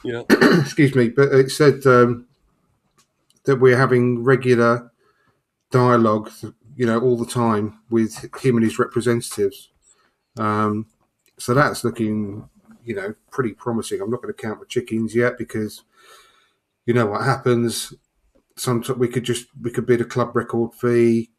[0.04, 2.26] yeah, excuse me, but it said um,
[3.44, 4.90] that we're having regular
[5.72, 6.30] dialogue,
[6.76, 9.70] you know, all the time with him and his representatives.
[10.38, 10.86] Um,
[11.38, 12.48] so that's looking,
[12.84, 14.00] you know, pretty promising.
[14.00, 15.82] I'm not going to count the chickens yet because
[16.86, 17.94] you know what happens.
[18.56, 21.30] Sometimes we could just we could bid a club record fee,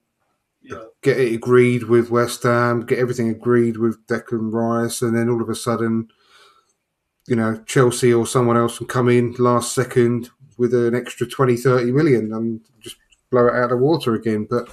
[0.62, 0.86] yeah.
[1.02, 5.42] get it agreed with West Ham, get everything agreed with Declan Rice, and then all
[5.42, 6.10] of a sudden,
[7.28, 11.58] you know, Chelsea or someone else can come in last second with an extra 20,
[11.58, 12.98] 30 million and just
[13.30, 14.48] blow it out of the water again.
[14.50, 14.70] But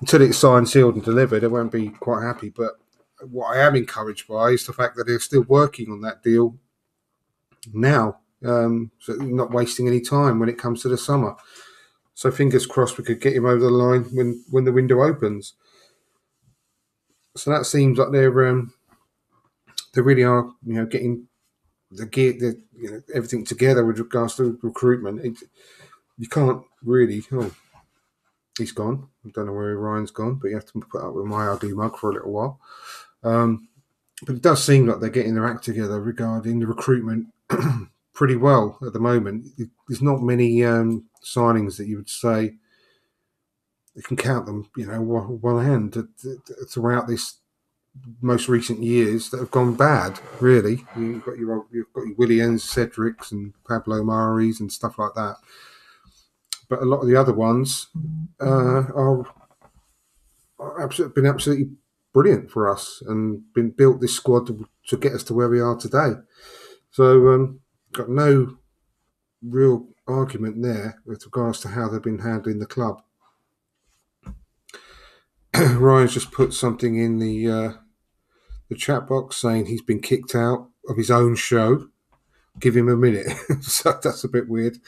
[0.00, 2.50] until it's signed, sealed, and delivered, I won't be quite happy.
[2.50, 2.72] But
[3.22, 6.56] what I am encouraged by is the fact that they're still working on that deal
[7.72, 8.18] now.
[8.44, 11.34] Um, so not wasting any time when it comes to the summer.
[12.14, 15.54] So fingers crossed we could get him over the line when, when the window opens.
[17.36, 18.72] So that seems like they're um,
[19.92, 21.26] they really are you know getting
[21.90, 25.24] the gear the you know everything together with regards to recruitment.
[25.24, 25.38] It,
[26.16, 27.24] you can't really.
[27.32, 27.50] Oh,
[28.56, 29.08] he's gone.
[29.26, 31.72] I don't know where Ryan's gone, but you have to put up with my ugly
[31.72, 32.60] mug for a little while.
[33.24, 33.68] Um,
[34.26, 37.26] but it does seem like they're getting their act together regarding the recruitment
[38.14, 39.46] pretty well at the moment.
[39.88, 42.54] There's not many um, signings that you would say
[43.94, 45.96] you can count them, you know, one, hand
[46.68, 47.38] throughout this
[48.20, 50.18] most recent years that have gone bad.
[50.40, 55.14] Really, you've got your you've got your Willians, Cedrics, and Pablo Maris and stuff like
[55.14, 55.36] that.
[56.68, 57.88] But a lot of the other ones
[58.40, 59.26] uh, are,
[60.58, 61.70] are absolutely, been absolutely
[62.14, 65.60] brilliant for us and been built this squad to, to get us to where we
[65.60, 66.12] are today.
[66.90, 67.60] So um,
[67.92, 68.56] got no
[69.42, 73.02] real argument there with regards to how they've been handling the club.
[75.54, 77.72] Ryan's just put something in the uh,
[78.68, 81.88] the chat box saying he's been kicked out of his own show.
[82.58, 83.26] Give him a minute.
[83.60, 84.78] so that's a bit weird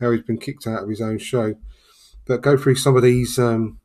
[0.00, 1.54] how he's been kicked out of his own show.
[2.26, 3.80] But go through some of these um,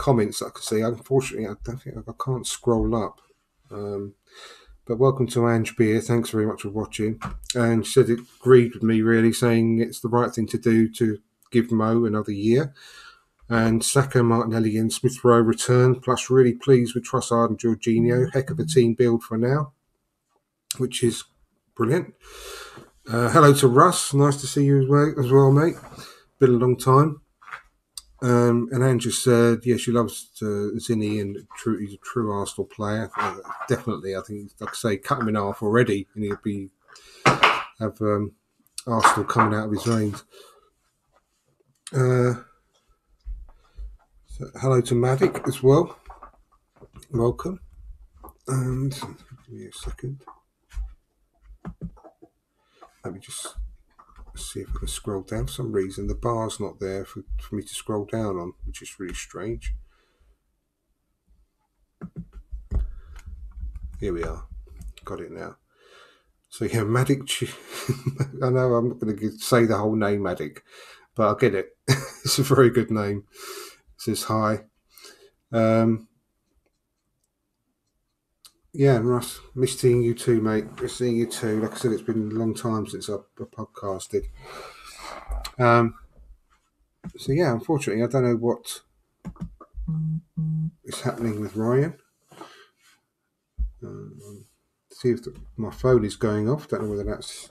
[0.00, 0.80] comments I can see.
[0.80, 3.20] Unfortunately, I don't think I can't scroll up.
[3.70, 4.14] Um,
[4.86, 6.00] but welcome to Ange Beer.
[6.00, 7.20] Thanks very much for watching.
[7.54, 11.18] And said it agreed with me really, saying it's the right thing to do to
[11.52, 12.72] give Mo another year.
[13.50, 16.00] And Saka, Martinelli, and Smith Rowe return.
[16.00, 18.32] Plus, really pleased with Trossard and Jorginho.
[18.32, 19.72] Heck of a team build for now,
[20.78, 21.24] which is
[21.76, 22.14] brilliant.
[23.06, 24.14] Uh, hello to Russ.
[24.14, 25.76] Nice to see you as well, as well mate.
[26.38, 27.20] Been a long time.
[28.22, 30.46] Um, and Andrew said, yeah, she loves uh,
[31.20, 33.10] and true, he's a true Arsenal player.
[33.16, 36.68] Uh, definitely, I think, like I say, cut him in half already, and he'll be
[37.24, 38.32] have um,
[38.86, 40.24] Arsenal coming out of his veins.
[41.92, 42.34] Uh,
[44.26, 45.98] so hello to Mavic as well.
[47.10, 47.60] Welcome.
[48.46, 50.22] And give me a second.
[53.02, 53.56] Let me just
[54.40, 55.46] see if I can scroll down.
[55.46, 58.82] For some reason, the bar's not there for, for me to scroll down on, which
[58.82, 59.74] is really strange.
[63.98, 64.44] Here we are.
[65.04, 65.56] Got it now.
[66.48, 67.54] So yeah, Matic.
[68.42, 70.58] I know I'm not going to say the whole name Matic,
[71.14, 71.76] but I get it.
[71.88, 73.24] it's a very good name
[73.94, 74.64] It says hi.
[75.52, 76.08] Um,
[78.72, 80.64] yeah, Russ, miss seeing you too, mate.
[80.80, 81.60] Miss seeing you too.
[81.60, 84.26] Like I said, it's been a long time since I, podcasted.
[85.58, 85.94] Um,
[87.16, 88.80] so yeah, unfortunately, I don't know what
[90.84, 91.94] is happening with Ryan.
[93.82, 94.46] Um,
[94.92, 96.68] see if the, my phone is going off.
[96.68, 97.50] Don't know whether that's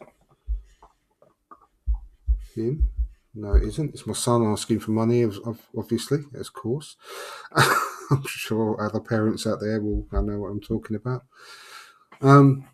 [2.55, 2.89] him.
[3.35, 3.93] No, it isn't.
[3.93, 5.25] It's my son asking for money,
[5.77, 6.95] obviously, of course.
[8.11, 11.23] I'm sure other parents out there will I know what I'm talking about.
[12.21, 12.67] Um,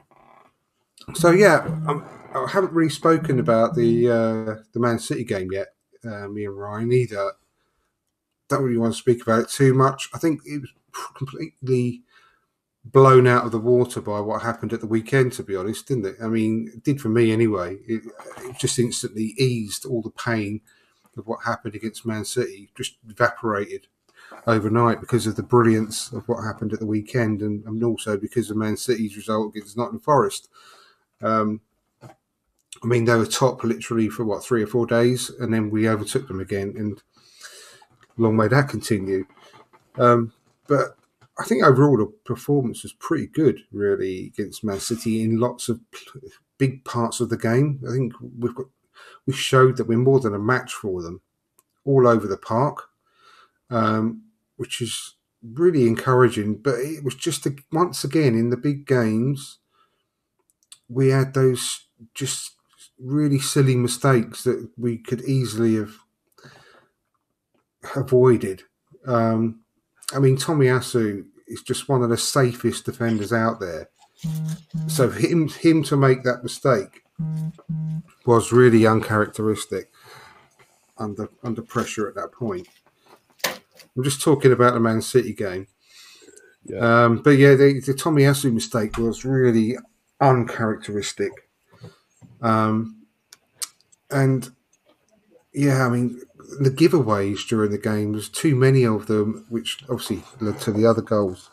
[1.14, 5.52] so yeah, I'm, I have not really spoken about the uh, the Man City game
[5.52, 5.68] yet.
[6.04, 7.34] Uh, me and Ryan either.
[8.48, 10.10] Don't really want to speak about it too much.
[10.14, 10.72] I think it was
[11.16, 12.04] completely
[12.86, 16.06] blown out of the water by what happened at the weekend, to be honest, didn't
[16.06, 16.16] it?
[16.22, 17.78] I mean, it did for me anyway.
[17.88, 18.04] It,
[18.44, 20.62] it, just instantly eased all the pain
[21.18, 23.88] of what happened against Man City, just evaporated
[24.48, 28.50] overnight because of the brilliance of what happened at the weekend and, and also because
[28.50, 30.50] of Man City's result against Nottingham Forest.
[31.22, 31.62] Um,
[32.04, 35.90] I mean, they were top literally for what, three or four days, and then we
[35.90, 37.02] overtook them again, and
[38.18, 39.26] long may that continue.
[39.98, 40.34] Um,
[40.68, 40.98] but
[41.40, 45.80] I think overall the performance was pretty good, really, against Man City in lots of
[46.58, 47.80] big parts of the game.
[47.88, 48.68] I think we've got
[49.26, 51.22] we showed that we're more than a match for them
[51.86, 52.90] all over the park,
[53.70, 54.22] um,
[54.58, 56.56] which is really encouraging.
[56.56, 59.60] But it was just a, once again in the big games,
[60.88, 62.52] we had those just
[63.00, 65.96] really silly mistakes that we could easily have
[67.96, 68.64] avoided.
[69.06, 69.62] Um,
[70.14, 73.90] I mean, Tomiyasu is just one of the safest defenders out there.
[74.88, 77.04] So him him to make that mistake
[78.26, 79.92] was really uncharacteristic
[80.98, 82.68] under under pressure at that point.
[83.96, 85.68] I'm just talking about the Man City game.
[86.66, 87.06] Yeah.
[87.06, 89.78] Um, but yeah, the, the Tomiyasu mistake was really
[90.20, 91.32] uncharacteristic.
[92.42, 93.06] Um,
[94.10, 94.50] and
[95.54, 96.22] yeah, I mean,
[96.60, 100.86] the giveaways during the game was too many of them, which obviously led to the
[100.86, 101.50] other goals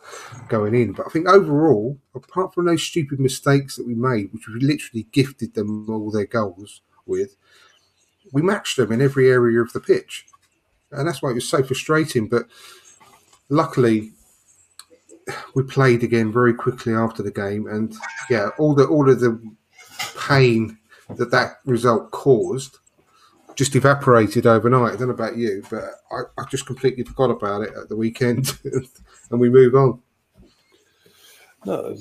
[0.48, 0.92] going in.
[0.92, 5.06] But I think overall, apart from those stupid mistakes that we made, which we literally
[5.12, 7.36] gifted them all their goals with,
[8.32, 10.26] we matched them in every area of the pitch,
[10.92, 12.28] and that's why it was so frustrating.
[12.28, 12.46] But
[13.48, 14.12] luckily,
[15.54, 17.94] we played again very quickly after the game, and
[18.30, 19.40] yeah, all the all of the
[20.18, 20.78] pain
[21.16, 22.78] that that result caused
[23.54, 24.94] just evaporated overnight.
[24.94, 27.96] I don't know about you, but I, I just completely forgot about it at the
[27.96, 28.58] weekend,
[29.30, 30.00] and we move on.
[31.64, 31.96] No,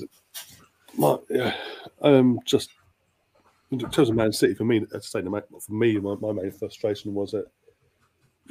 [0.96, 1.54] my, yeah,
[2.00, 2.70] um, just
[3.70, 7.14] in terms of Man City, for me, at say, for me, my, my main frustration
[7.14, 7.46] was that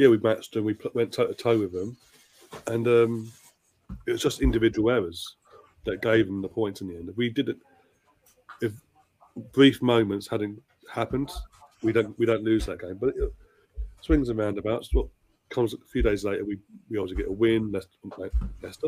[0.02, 1.96] yeah, we matched and we went toe to toe with them,
[2.66, 3.32] and um,
[4.08, 5.36] it was just individual errors
[5.86, 7.08] that gave them the points in the end.
[7.08, 7.60] If we didn't,
[8.62, 8.74] if
[9.52, 10.60] brief moments hadn't
[10.92, 11.32] happened,
[11.84, 12.98] we don't we don't lose that game.
[13.00, 13.32] But it,
[14.02, 14.92] swings and roundabouts.
[14.92, 15.06] What
[15.50, 16.58] comes a few days later, we
[16.90, 17.72] we also get a win.
[17.72, 18.88] Leicester.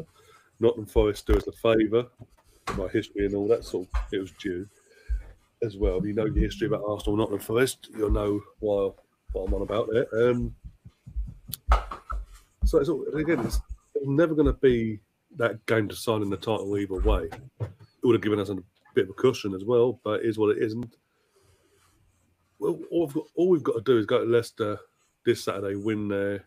[0.60, 2.08] Nottingham Forest do us a favour
[2.76, 3.88] by history and all that sort.
[3.94, 4.68] Of, it was due
[5.62, 6.04] as well.
[6.04, 8.90] You know your history about Arsenal, Nottingham Forest, you'll know why
[9.34, 10.08] what I'm on about there.
[10.30, 10.56] Um,
[12.66, 13.60] so it's, again, it's
[14.06, 15.00] never going to be
[15.38, 17.30] that game to sign in the title either way.
[17.60, 18.58] It would have given us a
[18.94, 20.96] bit of a cushion as well, but it is what it isn't.
[22.60, 24.80] Well, all we've, got, all we've got to do is go to Leicester
[25.26, 26.46] this Saturday, win there,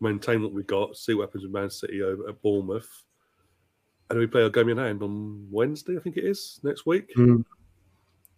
[0.00, 2.88] maintain what we got, see what happens with Man City over at Bournemouth,
[4.10, 7.14] and we play our game in hand on Wednesday, I think it is next week.
[7.16, 7.44] Mm.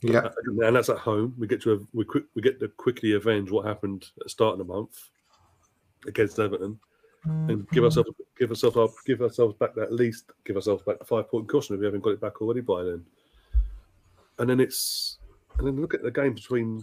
[0.03, 0.31] Yeah, uh,
[0.67, 1.35] and that's at home.
[1.39, 4.53] We get to we quick we get to quickly avenge what happened at the start
[4.53, 5.09] of the month
[6.07, 6.79] against Everton,
[7.25, 11.05] and give ourselves give ourselves up, give ourselves back at least give ourselves back the
[11.05, 13.05] five point cushion if we haven't got it back already by then.
[14.39, 15.19] And then it's
[15.59, 16.83] and then look at the game between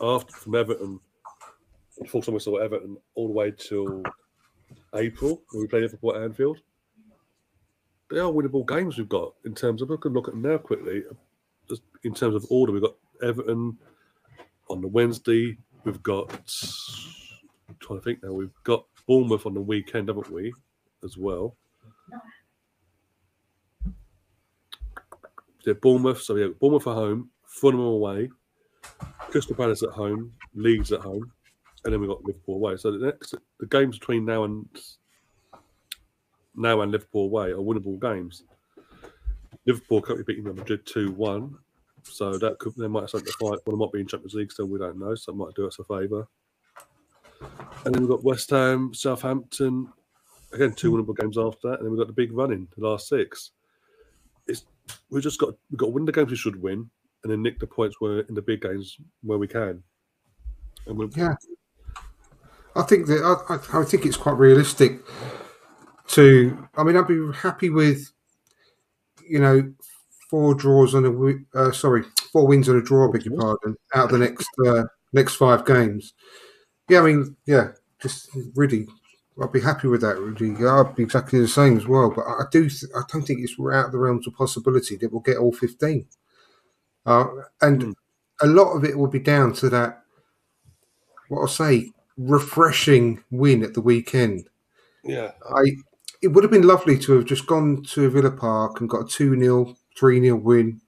[0.00, 1.00] after from Everton,
[2.08, 4.02] full time whistle Everton all the way till
[4.94, 6.58] April when we play Liverpool at Anfield.
[8.10, 10.58] They are winnable games we've got in terms of look and look at them now
[10.58, 11.02] quickly.
[11.68, 13.78] Just in terms of order, we've got Everton
[14.68, 15.56] on the Wednesday.
[15.84, 16.30] We've got
[17.82, 18.32] trying to think now.
[18.32, 20.52] We've got Bournemouth on the weekend, haven't we?
[21.04, 21.56] As well.
[25.64, 26.22] Yeah, Bournemouth.
[26.22, 28.30] So yeah, Bournemouth at home, Fulham away,
[29.30, 31.32] Crystal Palace at home, Leeds at home,
[31.84, 32.76] and then we've got Liverpool away.
[32.76, 34.66] So the next the games between now and
[36.54, 38.44] now and Liverpool away are winnable games.
[39.66, 41.56] Liverpool currently beating Real Madrid two one,
[42.02, 43.58] so that could they might have something to fight.
[43.64, 44.66] Well, they might be in Champions League still.
[44.66, 46.26] We don't know, so it might do us a favour.
[47.84, 49.88] And then we've got West Ham, Southampton,
[50.52, 52.86] again two winnable games after that, and then we've got the big run in the
[52.86, 53.50] last six.
[54.46, 54.64] It's
[55.10, 56.90] we've just got we've got to win the games we should win,
[57.22, 59.82] and then nick the points where in the big games where we can.
[60.86, 61.34] And we'll, yeah,
[62.74, 65.00] I think that I, I think it's quite realistic
[66.08, 66.68] to.
[66.76, 68.12] I mean, I'd be happy with,
[69.28, 69.72] you know,
[70.30, 73.10] four draws on a uh, sorry, four wins and a draw.
[73.10, 73.76] Beg your pardon.
[73.94, 76.14] Out of the next uh, next five games.
[76.88, 77.68] Yeah, I mean, yeah,
[78.00, 78.86] just really,
[79.42, 80.18] I'd be happy with that.
[80.18, 82.10] Really, I'd be exactly the same as well.
[82.14, 85.20] But I do, I don't think it's out of the realms of possibility that we'll
[85.20, 86.06] get all fifteen.
[87.04, 87.26] Uh,
[87.60, 87.94] and mm.
[88.42, 90.02] a lot of it will be down to that.
[91.28, 94.48] What I'll say, refreshing win at the weekend.
[95.04, 95.76] Yeah, I.
[96.20, 99.08] It would have been lovely to have just gone to Villa Park and got a
[99.08, 100.80] 2 0, 3 0 win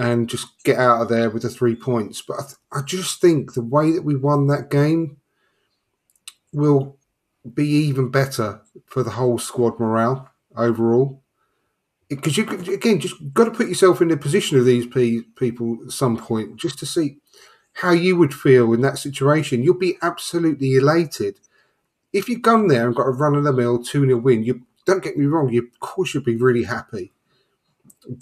[0.00, 2.22] and just get out of there with the three points.
[2.22, 5.18] But I, th- I just think the way that we won that game
[6.52, 6.98] will
[7.54, 11.22] be even better for the whole squad morale overall.
[12.08, 15.78] Because you again just got to put yourself in the position of these pe- people
[15.84, 17.18] at some point, just to see
[17.74, 19.62] how you would feel in that situation.
[19.62, 21.38] You'll be absolutely elated
[22.12, 24.42] if you've gone there and got a run of the mill two 0 win.
[24.42, 27.12] You don't get me wrong, you of course you'd be really happy,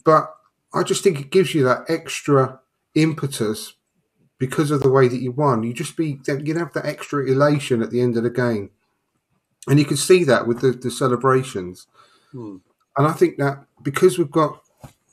[0.05, 0.34] but
[0.74, 2.61] I just think it gives you that extra
[2.94, 3.72] impetus
[4.39, 5.62] because of the way that you won.
[5.62, 8.70] You just be you'd have that extra elation at the end of the game,
[9.66, 11.86] and you can see that with the, the celebrations.
[12.32, 12.57] Hmm.
[12.97, 14.61] And I think that because we've got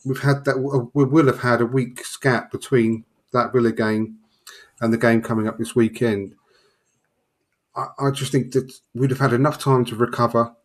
[0.06, 4.18] we've had that we will have had a week's gap between that Villa game
[4.82, 6.36] and the game coming up this weekend.
[7.76, 10.56] I, I just think that we'd have had enough time to recover.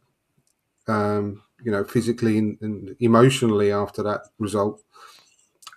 [0.89, 4.83] Um, you know, physically and, and emotionally after that result.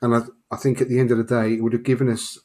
[0.01, 0.21] And I,
[0.51, 2.39] I think at the end of the day, it would have given us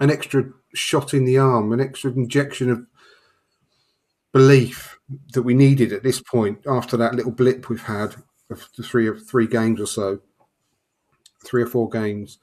[0.00, 2.86] an extra shot in the arm, an extra injection of
[4.32, 4.98] belief
[5.32, 8.14] that we needed at this point after that little blip we've had
[8.50, 10.20] of three of three games or so,
[11.44, 12.38] three or four games,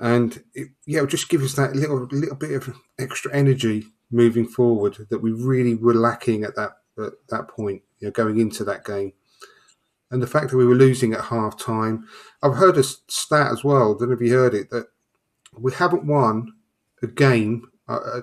[0.00, 4.46] and it, yeah, it just give us that little little bit of extra energy moving
[4.46, 8.64] forward that we really were lacking at that at that point, you know, going into
[8.64, 9.12] that game
[10.10, 12.06] and the fact that we were losing at half time.
[12.42, 13.94] I've heard a stat as well.
[13.94, 14.86] Don't know if you heard it that
[15.58, 16.52] we haven't won
[17.04, 18.20] a game uh, uh,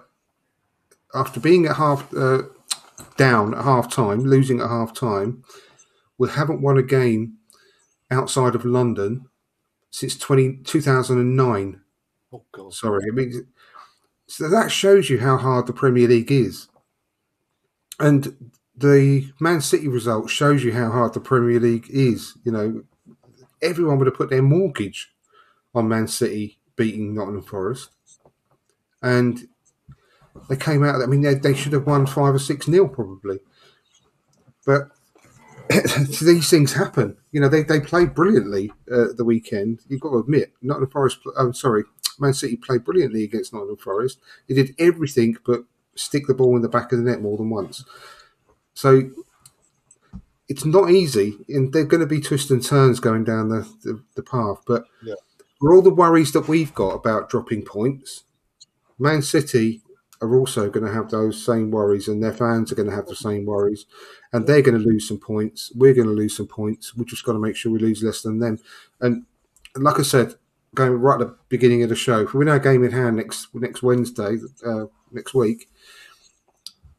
[1.13, 2.43] after being at half uh,
[3.17, 5.43] down at half time, losing at half time.
[6.17, 7.37] We haven't won a game
[8.11, 9.27] outside of London
[9.89, 11.81] since 20, 2009.
[12.33, 12.73] Oh God!
[12.73, 13.47] Sorry, I mean,
[14.27, 16.67] So that shows you how hard the Premier League is.
[17.99, 22.37] And the Man City result shows you how hard the Premier League is.
[22.43, 22.83] You know,
[23.61, 25.11] everyone would have put their mortgage
[25.75, 27.89] on Man City beating Nottingham Forest.
[29.01, 29.47] And
[30.49, 33.39] they came out, I mean, they, they should have won five or six nil probably.
[34.65, 34.89] But
[36.21, 37.17] these things happen.
[37.31, 39.79] You know, they, they played brilliantly uh, the weekend.
[39.87, 41.83] You've got to admit, Nottingham Forest, I'm sorry,
[42.19, 44.19] Man City played brilliantly against Nottingham Forest.
[44.47, 45.61] They did everything but
[45.95, 47.83] stick the ball in the back of the net more than once.
[48.73, 49.09] So
[50.47, 53.61] it's not easy, and there are going to be twists and turns going down the,
[53.83, 54.57] the, the path.
[54.67, 55.15] But Yeah.
[55.59, 58.23] for all the worries that we've got about dropping points,
[59.01, 59.81] Man City
[60.21, 63.07] are also going to have those same worries, and their fans are going to have
[63.07, 63.87] the same worries,
[64.31, 65.71] and they're going to lose some points.
[65.75, 66.95] We're going to lose some points.
[66.95, 68.59] We've just got to make sure we lose less than them.
[68.99, 69.25] And,
[69.75, 70.35] like I said,
[70.75, 73.17] going right at the beginning of the show, if we win our game in hand
[73.17, 75.67] next next Wednesday, uh, next week,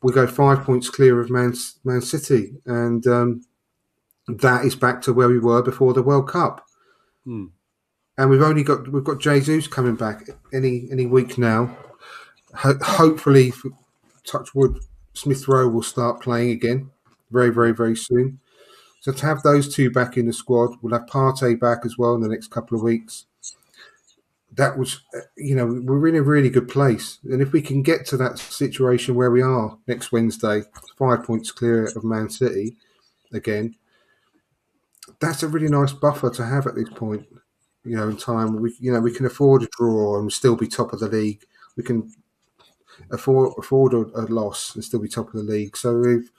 [0.02, 3.44] we go five points clear of Man, Man City, and um,
[4.26, 6.66] that is back to where we were before the World Cup.
[7.24, 7.46] Hmm.
[8.18, 11.76] And we've only got we've got Jesus coming back any any week now.
[12.54, 13.72] Ho- hopefully, f-
[14.24, 14.50] touch
[15.14, 16.90] Smith Rowe will start playing again
[17.30, 18.40] very very very soon.
[19.00, 22.14] So to have those two back in the squad, we'll have Partey back as well
[22.14, 23.26] in the next couple of weeks.
[24.54, 27.82] That was, uh, you know, we're in a really good place, and if we can
[27.82, 30.62] get to that situation where we are next Wednesday,
[30.98, 32.76] five points clear of Man City
[33.32, 33.76] again,
[35.20, 37.26] that's a really nice buffer to have at this point.
[37.84, 40.68] You know, in time we, you know, we can afford a draw and still be
[40.68, 41.44] top of the league.
[41.76, 42.12] We can
[43.10, 45.76] afford afford a, a loss and still be top of the league.
[45.76, 46.30] So we've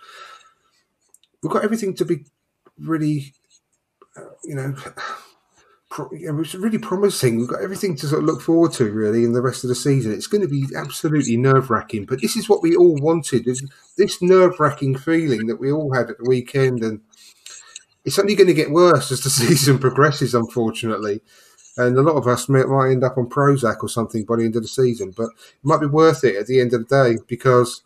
[1.42, 2.26] we've got everything to be
[2.80, 3.34] really,
[4.18, 4.76] uh, you know,
[5.90, 7.38] pro- yeah, it's really promising.
[7.38, 9.76] We've got everything to sort of look forward to really in the rest of the
[9.76, 10.14] season.
[10.14, 13.46] It's going to be absolutely nerve wracking, but this is what we all wanted.
[13.46, 13.64] This,
[13.98, 17.02] this nerve wracking feeling that we all had at the weekend, and
[18.06, 21.22] it's only going to get worse as the season progresses, unfortunately.
[21.76, 24.46] And a lot of us might, might end up on Prozac or something by the
[24.46, 27.14] end of the season, but it might be worth it at the end of the
[27.14, 27.82] day because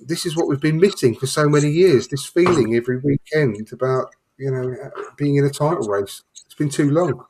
[0.00, 2.08] this is what we've been missing for so many years.
[2.08, 4.74] This feeling every weekend about you know
[5.16, 6.22] being in a title race.
[6.46, 7.24] It's been too long.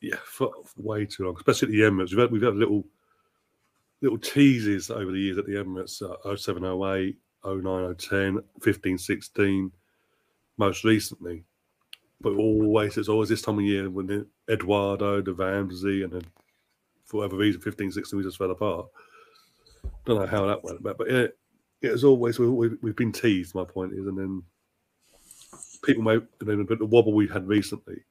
[0.00, 2.10] Yeah, for, way too long, especially at the Emirates.
[2.10, 2.84] We've had, we've had little
[4.00, 7.16] little teases over the years at the Emirates uh, 07, 08,
[7.46, 9.72] 09, 010, 15, 16,
[10.56, 11.44] most recently.
[12.20, 16.24] But always, it's always this time of year when Eduardo, the Ramsey, and then
[17.04, 18.86] for whatever reason, 15, 16, we just fell apart.
[20.04, 21.26] Don't know how that went about, but yeah,
[21.80, 24.42] it was always, we, we, we've been teased, my point is, and then
[25.84, 28.02] people may, and then but the wobble we had recently,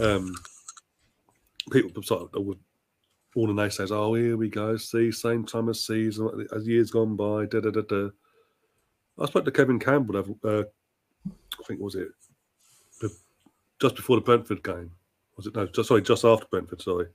[0.00, 0.34] um,
[1.70, 2.56] people sort of
[3.34, 7.16] all the naysayers, oh, here we go, see, same time as season, as years gone
[7.16, 8.08] by, da da da da.
[9.18, 10.62] I spoke to Kevin Campbell, uh,
[11.28, 12.08] I think was it
[13.80, 14.90] just before the Brentford game,
[15.36, 15.54] was it?
[15.54, 17.06] No, just sorry, just after Brentford, sorry.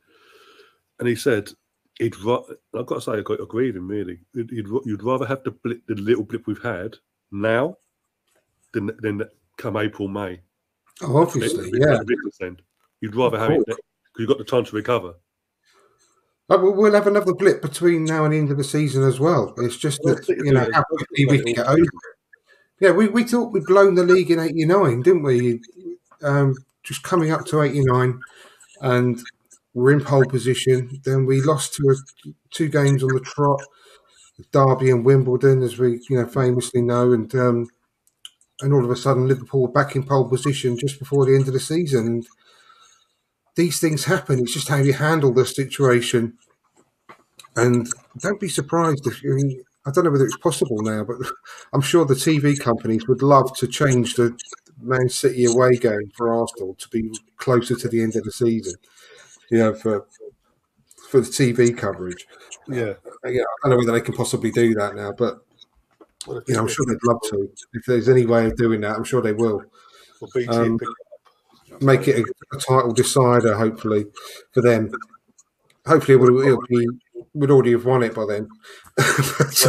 [0.99, 1.51] And he said
[1.99, 2.15] he'd.
[2.15, 4.19] I've got to say, I got- agree with him really.
[4.33, 6.95] You'd, you'd, you'd rather have the blip, the little blip we've had
[7.31, 7.77] now,
[8.73, 9.23] than than
[9.57, 10.41] come April May.
[11.01, 11.99] Oh, obviously, yeah.
[13.01, 13.79] You'd rather have it because
[14.19, 15.13] you've got the time to recover.
[16.49, 19.53] We'll- We'll have another blip between now and the end of the season as well.
[19.57, 21.89] It's just that you know how quickly we can get over it.
[22.81, 25.61] Yeah, we, we thought we'd blown the league in '89, didn't we?
[26.21, 26.53] Um,
[26.83, 28.19] just coming up to '89,
[28.81, 29.21] and
[29.73, 31.01] we're in pole position.
[31.03, 33.61] Then we lost to a, two games on the trot,
[34.51, 37.67] Derby and Wimbledon, as we you know famously know, and um,
[38.61, 41.53] and all of a sudden Liverpool back in pole position just before the end of
[41.53, 42.07] the season.
[42.07, 42.27] And
[43.55, 44.39] these things happen.
[44.39, 46.37] It's just how you handle the situation.
[47.55, 47.87] And
[48.19, 51.17] don't be surprised if I, mean, I don't know whether it's possible now, but
[51.73, 54.37] I'm sure the TV companies would love to change the
[54.81, 58.75] Man City away game for Arsenal to be closer to the end of the season.
[59.49, 60.07] You know, for
[61.09, 62.27] for the TV coverage.
[62.67, 62.93] Yeah.
[63.25, 65.41] Yeah, I don't know whether they can possibly do that now, but
[66.27, 67.49] you know, I'm sure they'd love to.
[67.73, 69.63] If there's any way of doing that, I'm sure they will
[70.49, 70.79] Um,
[71.81, 72.23] make it a,
[72.55, 73.55] a title decider.
[73.55, 74.05] Hopefully
[74.53, 74.91] for them.
[75.87, 76.87] Hopefully, it would, it'll be
[77.33, 78.47] would already have won it by then.
[78.97, 79.63] because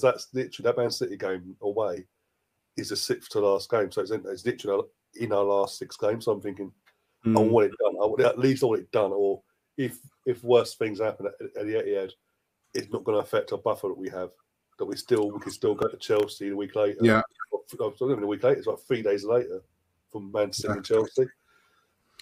[0.00, 2.06] that's literally that Man City game away
[2.76, 4.84] is the sixth to last game, so it's, in, it's literally
[5.16, 6.24] in our last six games.
[6.24, 6.72] So I'm thinking,
[7.24, 7.50] I Mm.
[7.50, 7.94] want it done.
[8.02, 9.42] I want at least I want it done, or
[9.76, 12.12] if if worse things happen at, at the Etihad,
[12.74, 14.30] it's not going to affect our buffer that we have.
[14.78, 16.98] That we still we can still go to Chelsea the week later.
[17.02, 17.22] Yeah.
[17.78, 18.58] Not even a week later.
[18.58, 19.62] It's like three days later
[20.10, 21.26] from Man City and Chelsea.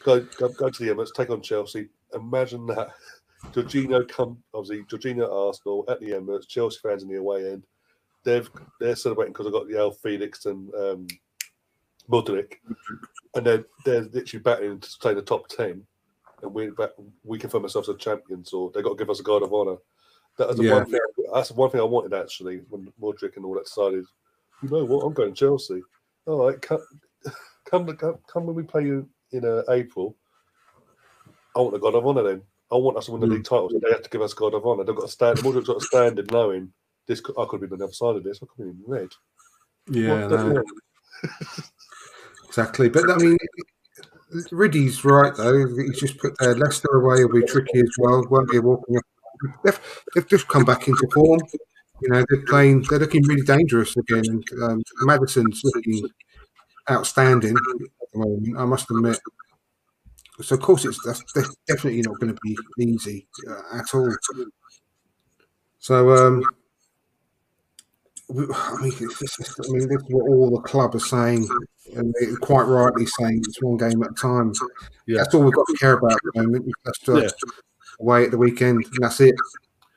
[0.04, 1.88] Go, go go to the Emirates, take on Chelsea.
[2.14, 2.90] Imagine that
[3.52, 7.64] Jorginho come obviously Jorginho at Arsenal at the Emirates, Chelsea fans in the away end.
[8.24, 8.48] They've
[8.78, 11.06] they're celebrating because I got the Al Felix and um,
[12.10, 12.54] Mudryk,
[13.34, 15.82] and they're they're literally battling to stay in the top ten,
[16.42, 16.70] and we
[17.24, 19.76] we confirm ourselves as champions, or they got to give us a guard of honor.
[20.38, 20.74] That was the Yeah.
[20.74, 21.00] one thing.
[21.32, 24.04] That's the one thing I wanted actually when Mudryk and all that decided.
[24.62, 25.04] You know what?
[25.04, 25.82] I'm going Chelsea.
[26.26, 26.84] All right, come
[27.64, 30.16] come come, come when we play you in uh, April.
[31.56, 32.42] I want the God of Honor then.
[32.70, 33.30] I want us to win the Mm.
[33.30, 33.72] league titles.
[33.72, 34.84] They have to give us God of Honor.
[34.84, 35.40] They've got to stand.
[35.40, 36.72] Mudryk's got to stand in knowing
[37.06, 37.20] this.
[37.20, 38.40] Could, I could have been on the other side of this.
[38.42, 39.08] I could have been red.
[39.88, 40.62] Yeah, no,
[42.48, 42.88] exactly.
[42.88, 43.36] But I mean,
[44.50, 45.66] Riddy's right though.
[45.68, 46.54] He's just put there.
[46.54, 48.24] Leicester away will be tricky as well.
[48.30, 48.96] Won't be a walking.
[49.64, 49.80] They've,
[50.14, 51.40] they've just come back into form.
[52.02, 52.82] You know, they're playing.
[52.88, 54.24] They're looking really dangerous again.
[54.26, 56.08] And um, Maddison's looking
[56.90, 58.58] outstanding at the moment.
[58.58, 59.18] I must admit.
[60.40, 64.10] So of course it's that's de- definitely not going to be easy uh, at all.
[65.78, 66.42] So um,
[68.30, 71.48] I mean, this is, I mean, this is what all the club are saying,
[71.96, 74.52] and they're quite rightly saying it's one game at a time.
[75.06, 75.18] Yeah.
[75.18, 76.72] That's all we've got to care about at the moment.
[76.84, 77.36] That's just
[78.00, 79.34] away at the weekend, and that's it.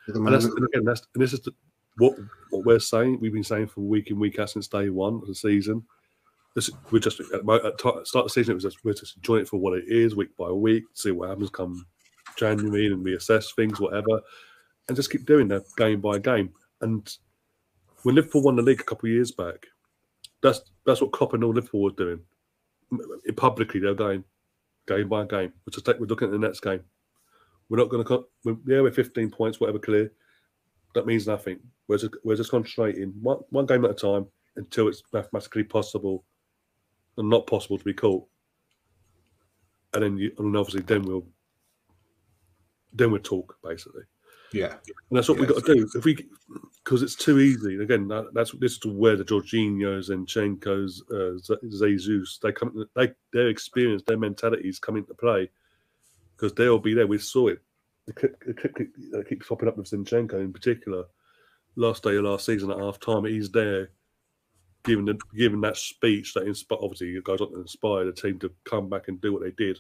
[0.08, 1.54] And, that's, and again, that's and this is the,
[1.98, 2.18] what
[2.50, 3.20] what we're saying.
[3.22, 5.84] We've been saying for week in week out since day one of the season.
[6.56, 8.52] This we're just at, at start of the season.
[8.52, 10.84] It was just we're just enjoying it for what it is, week by week.
[10.94, 11.86] See what happens come
[12.36, 14.22] January, and reassess things, whatever,
[14.88, 16.52] and just keep doing that game by game.
[16.82, 17.16] And
[18.04, 19.66] when Liverpool won the league a couple of years back,
[20.42, 22.20] that's that's what Klopp and all Liverpool were doing.
[23.36, 24.24] Publicly, they're going
[24.88, 25.54] game by game.
[25.66, 26.82] We're just we're looking at the next game.
[27.70, 28.26] We're not going to.
[28.44, 30.12] We yeah, we're 15 points, whatever, clear.
[30.94, 31.60] That means nothing.
[31.88, 36.24] We're just we're just concentrating one one game at a time until it's mathematically possible
[37.18, 38.28] and not possible to be caught.
[39.94, 41.26] And then you, and obviously then we'll
[42.94, 44.04] then we'll talk basically.
[44.54, 45.90] Yeah, And that's what we've got to do.
[45.96, 46.28] If we,
[46.84, 47.82] because it's too easy.
[47.82, 52.86] Again, that, that's this is where the Jorginhos and Chenkos, uh, Z- Jesus, they come,
[52.96, 55.50] they their experience, their mentalities come into play
[56.36, 57.08] because they'll be there.
[57.08, 57.62] We saw it.
[58.06, 61.06] The clip, the clip, keep- that keeps popping up with Zinchenko in particular.
[61.76, 63.90] Last day of last season at half time, he's there
[64.86, 66.82] giving the, giving that speech that inspired.
[66.84, 69.52] Obviously, you guys want to inspire the team to come back and do what they
[69.52, 69.80] did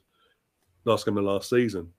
[0.85, 1.89] last game of last season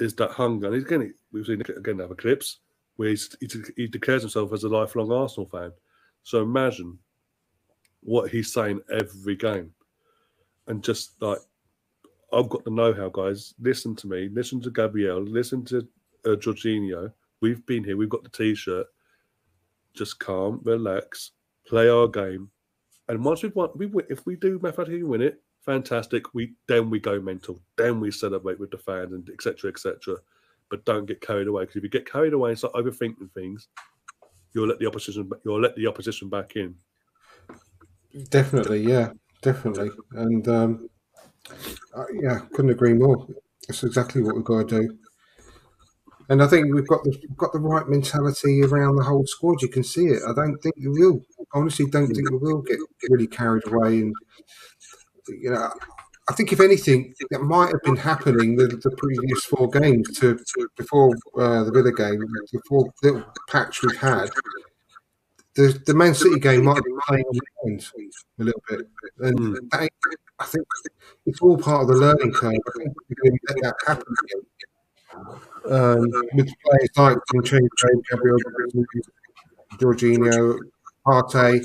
[0.00, 0.72] is that hunger.
[0.72, 2.60] And again, we've seen again other clips
[2.96, 3.18] where he,
[3.76, 5.72] he declares himself as a lifelong Arsenal fan.
[6.22, 6.98] So imagine
[8.00, 9.72] what he's saying every game,
[10.66, 11.38] and just like
[12.32, 13.54] I've got the know-how, guys.
[13.60, 14.28] Listen to me.
[14.32, 15.22] Listen to Gabriel.
[15.22, 15.86] Listen to
[16.24, 17.12] uh, Jorginho.
[17.40, 17.96] We've been here.
[17.96, 18.86] We've got the T-shirt.
[19.94, 21.32] Just calm, relax,
[21.66, 22.50] play our game,
[23.08, 26.34] and once we've won, we if we do mathematically win it, fantastic.
[26.34, 27.60] We then we go mental.
[27.76, 29.70] Then we celebrate with the fans and etc.
[29.70, 30.16] etc.
[30.70, 33.68] But don't get carried away because if you get carried away and start overthinking things,
[34.54, 36.74] you'll let the opposition you'll let the opposition back in.
[38.30, 39.10] definitely, yeah,
[39.42, 40.88] definitely, and um,
[42.20, 43.26] yeah, couldn't agree more.
[43.68, 44.98] That's exactly what we've got to do.
[46.28, 49.60] And I think we've got the we've got the right mentality around the whole squad.
[49.60, 50.22] You can see it.
[50.26, 51.20] I don't think we will.
[51.52, 52.78] Honestly don't think we will get
[53.10, 54.00] really carried away.
[54.00, 54.14] And
[55.28, 55.70] you know,
[56.28, 60.36] I think if anything, that might have been happening the, the previous four games to,
[60.36, 62.22] to before uh, the Villa game,
[62.52, 64.30] before the little patch we've had.
[65.54, 67.92] The, the Man City game might have been playing on the lines
[68.40, 68.88] a little bit,
[69.20, 69.70] and Mm.
[69.70, 69.88] that,
[70.40, 70.66] I think
[71.26, 72.54] it's all part of the learning curve.
[72.54, 74.14] I think we're going to let that happen.
[75.70, 76.00] Um,
[76.34, 78.38] with players like Zinchenko, Gabriel,
[79.78, 80.58] Jorginho,
[81.06, 81.64] Partey,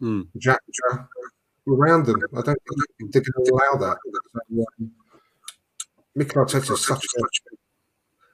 [0.00, 0.26] Mm.
[0.38, 1.06] Xhaka
[1.68, 2.16] around them.
[2.36, 2.58] I don't
[2.98, 3.96] think they're going to allow that.
[4.32, 4.90] So, um,
[6.14, 7.04] Mikel Arteta is such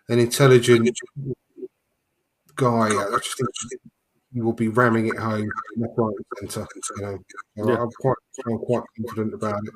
[0.09, 0.91] an intelligent
[2.57, 2.89] guy.
[2.89, 3.49] I just think
[4.33, 6.69] he will be ramming it home left, right, and centre.
[6.97, 7.19] You know,
[7.57, 7.83] So Yeah.
[7.83, 9.75] I'm quite, I'm quite confident about it.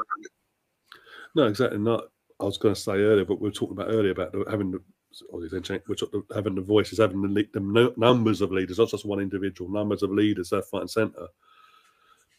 [1.35, 2.05] No, exactly not.
[2.41, 4.83] I was going to say earlier, but we were talking about earlier about having the
[5.31, 9.21] we're talking- having the voices, having the, le- the numbers of leaders, not just one
[9.21, 11.29] individual, numbers of leaders left, right, and centre.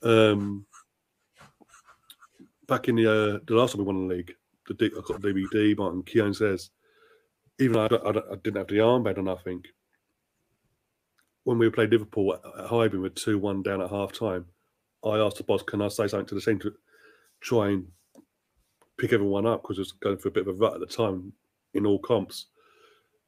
[0.02, 0.66] Um,
[2.74, 4.34] back in the uh, the last time we won the league,
[4.68, 5.78] the I got DVD.
[5.78, 6.72] Martin Keown says,
[7.60, 9.68] even though I, I, I didn't have the armband on, I think
[11.44, 14.46] when we played Liverpool at, Highbury with two one down at half time,
[15.06, 16.74] I asked the boss, "Can I say something to the team to
[17.42, 17.86] try and
[18.98, 20.86] pick everyone up because it was going for a bit of a rut at the
[20.86, 21.34] time
[21.74, 22.48] in all comps.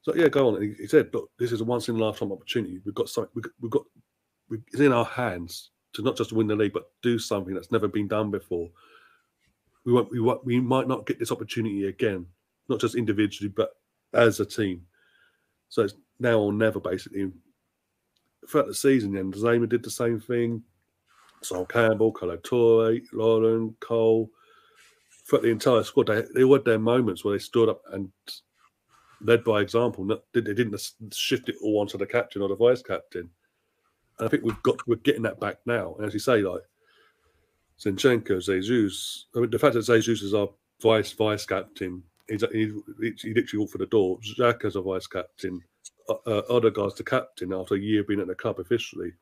[0.02, 0.62] So yeah, go on.
[0.62, 2.80] He, he said, "Look, this is a once in a lifetime opportunity.
[2.84, 3.32] We've got something.
[3.36, 3.84] We've we've got
[4.50, 7.72] we, it's in our hands to not just win the league, but do something that's
[7.72, 8.70] never been done before.
[9.86, 10.12] We won't.
[10.12, 12.26] We won't, we might not get this opportunity again.
[12.68, 13.76] not just individually, but
[14.14, 14.82] as a team.
[15.70, 17.32] So it's now or never, basically.
[18.50, 20.64] Throughout the season, then Zayman did the same thing.
[21.42, 24.30] Sol Campbell, Kolo Toure, Lauren, Cole,
[25.28, 28.12] throughout the entire squad, they, they had their moments where they stood up and
[29.22, 30.06] led by example.
[30.34, 30.80] They didn't
[31.12, 33.30] shift it all onto the captain or the vice captain.
[34.20, 35.96] And I think we've got we're getting that back now.
[35.96, 36.62] And as you say, like
[37.80, 40.50] Zinchenko, Jesus, I mean, the fact that Jesus is our
[40.82, 44.20] vice vice captain, he's he, he literally walked for the door.
[44.64, 45.62] as a vice captain,
[46.10, 49.14] uh, Odegaard's the captain after a year being at the club officially.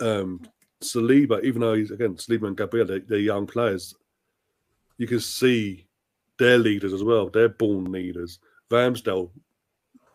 [0.00, 0.40] Um,
[0.82, 3.94] Saliba, even though he's again Saliba and Gabriel, they, they're young players,
[4.96, 5.86] you can see
[6.38, 7.28] their leaders as well.
[7.28, 8.38] They're born leaders.
[8.70, 9.30] Ramsdale,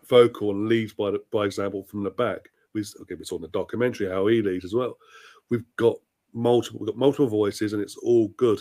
[0.07, 2.49] vocal and leads by the, by example from the back.
[2.73, 4.97] We okay, we saw in the documentary how he leads as well.
[5.49, 5.97] We've got
[6.35, 8.59] multiple, we've got multiple voices, and it's all good.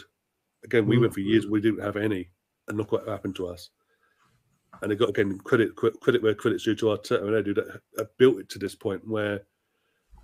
[0.65, 1.03] Again, we mm.
[1.03, 2.31] went for years we didn't have any,
[2.69, 3.71] and look what happened to us.
[4.81, 8.17] And they got again credit credit where credit's due to Arteta and Edu that have
[8.19, 9.43] built it to this point where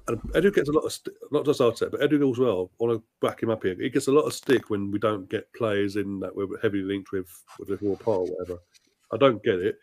[0.09, 2.71] and Edu gets a lot of st- not just Arteta, but Edu as well.
[2.81, 3.77] I want to back him up here.
[3.79, 6.83] He gets a lot of stick when we don't get players in that we're heavily
[6.83, 7.29] linked with
[7.59, 8.59] with the war part or whatever.
[9.13, 9.77] I don't get it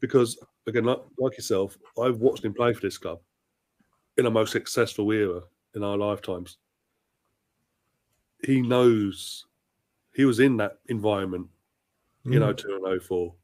[0.00, 3.20] because again, like, like yourself, I've watched him play for this club
[4.18, 5.42] in a most successful era
[5.76, 6.56] in our lifetimes.
[8.44, 9.46] He knows
[10.14, 11.48] he was in that environment
[12.26, 12.34] mm.
[12.34, 13.34] in 02 and 04.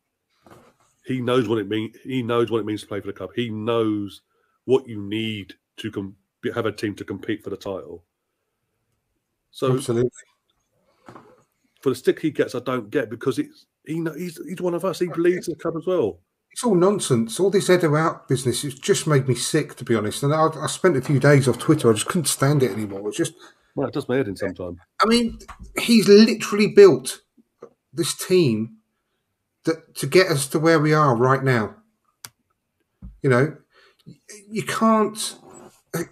[1.05, 1.97] He knows what it means.
[2.03, 3.31] He knows what it means to play for the club.
[3.37, 4.23] He knows
[4.65, 6.17] what you need to com-
[6.55, 8.05] have a team to compete for the title.
[9.51, 10.11] So, absolutely,
[11.83, 14.75] for the stick he gets, I don't get because it's he know, he's he's one
[14.75, 15.01] of us.
[15.01, 16.21] He bleeds the club as well.
[16.53, 17.41] It's all nonsense.
[17.41, 18.63] All this Edu out business.
[18.63, 20.23] It's just made me sick, to be honest.
[20.23, 21.91] And I, I spent a few days off Twitter.
[21.91, 23.09] I just couldn't stand it anymore.
[23.09, 23.35] It's just
[23.75, 24.79] well, it does my head in sometimes.
[25.01, 25.39] I mean,
[25.79, 27.23] he's literally built
[27.93, 28.77] this team
[29.65, 31.77] that to get us to where we are right now.
[33.23, 33.57] You know,
[34.49, 35.37] you can't
[35.95, 36.03] uh,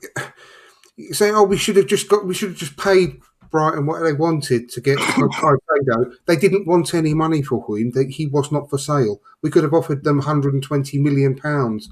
[1.11, 3.21] say, "Oh, we should have just got, we should have just paid
[3.51, 8.07] Brighton what they wanted to get Caicedo." they didn't want any money for him; they,
[8.07, 9.21] he was not for sale.
[9.43, 11.89] We could have offered them 120 million pounds.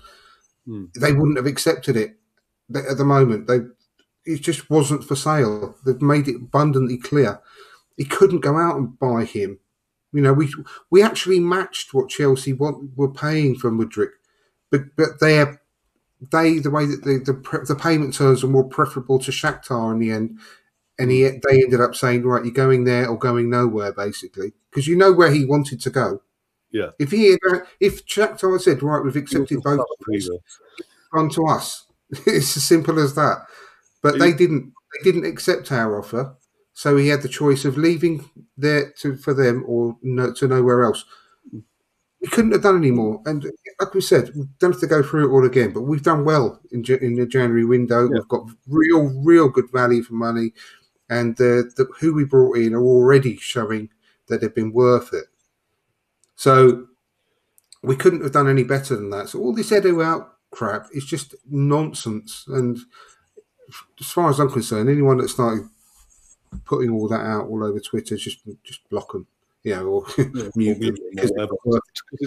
[0.66, 0.86] Hmm.
[0.98, 2.18] They wouldn't have accepted it
[2.74, 3.46] at the moment.
[3.46, 3.60] They
[4.24, 5.74] it just wasn't for sale.
[5.84, 7.40] They've made it abundantly clear.
[7.96, 9.58] He couldn't go out and buy him.
[10.12, 10.52] You know, we
[10.90, 14.12] we actually matched what Chelsea want, were paying for Mudryk,
[14.70, 15.60] but but their
[16.32, 19.98] they the way that the, the the payment terms were more preferable to Shakhtar in
[19.98, 20.38] the end,
[20.98, 24.86] and he they ended up saying right, you're going there or going nowhere, basically, because
[24.86, 26.22] you know where he wanted to go.
[26.70, 26.90] Yeah.
[26.98, 27.38] If he had,
[27.80, 29.80] if Shakhtar said right, we've accepted both,
[31.14, 31.86] on to us.
[32.26, 33.46] it's as simple as that.
[34.02, 34.72] But they didn't.
[34.94, 36.36] They didn't accept our offer,
[36.72, 40.84] so he had the choice of leaving there to for them or no, to nowhere
[40.84, 41.04] else
[42.20, 43.22] we couldn't have done any more.
[43.26, 43.44] And
[43.80, 46.24] like we said, we don't have to go through it all again, but we've done
[46.24, 48.04] well in, in the January window.
[48.04, 48.10] Yeah.
[48.14, 50.52] We've got real, real good value for money,
[51.08, 53.90] and the, the, who we brought in are already showing
[54.28, 55.26] that they've been worth it.
[56.36, 56.86] So
[57.82, 59.28] we couldn't have done any better than that.
[59.28, 62.44] So all this Edu out crap is just nonsense.
[62.48, 62.78] And
[64.00, 65.68] as far as I'm concerned, anyone that started
[66.64, 69.26] putting all that out all over Twitter, just just block them
[69.64, 71.32] you know, or yeah, mute him because,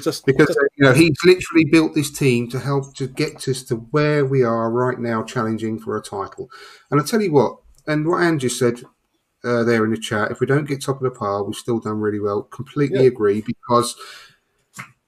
[0.04, 3.64] just, because just, you know he's literally built this team to help to get us
[3.64, 6.50] to where we are right now, challenging for a title.
[6.90, 8.82] And I tell you what, and what just said
[9.44, 11.80] uh, there in the chat, if we don't get top of the pile, we've still
[11.80, 12.44] done really well.
[12.44, 13.08] Completely yeah.
[13.08, 13.96] agree because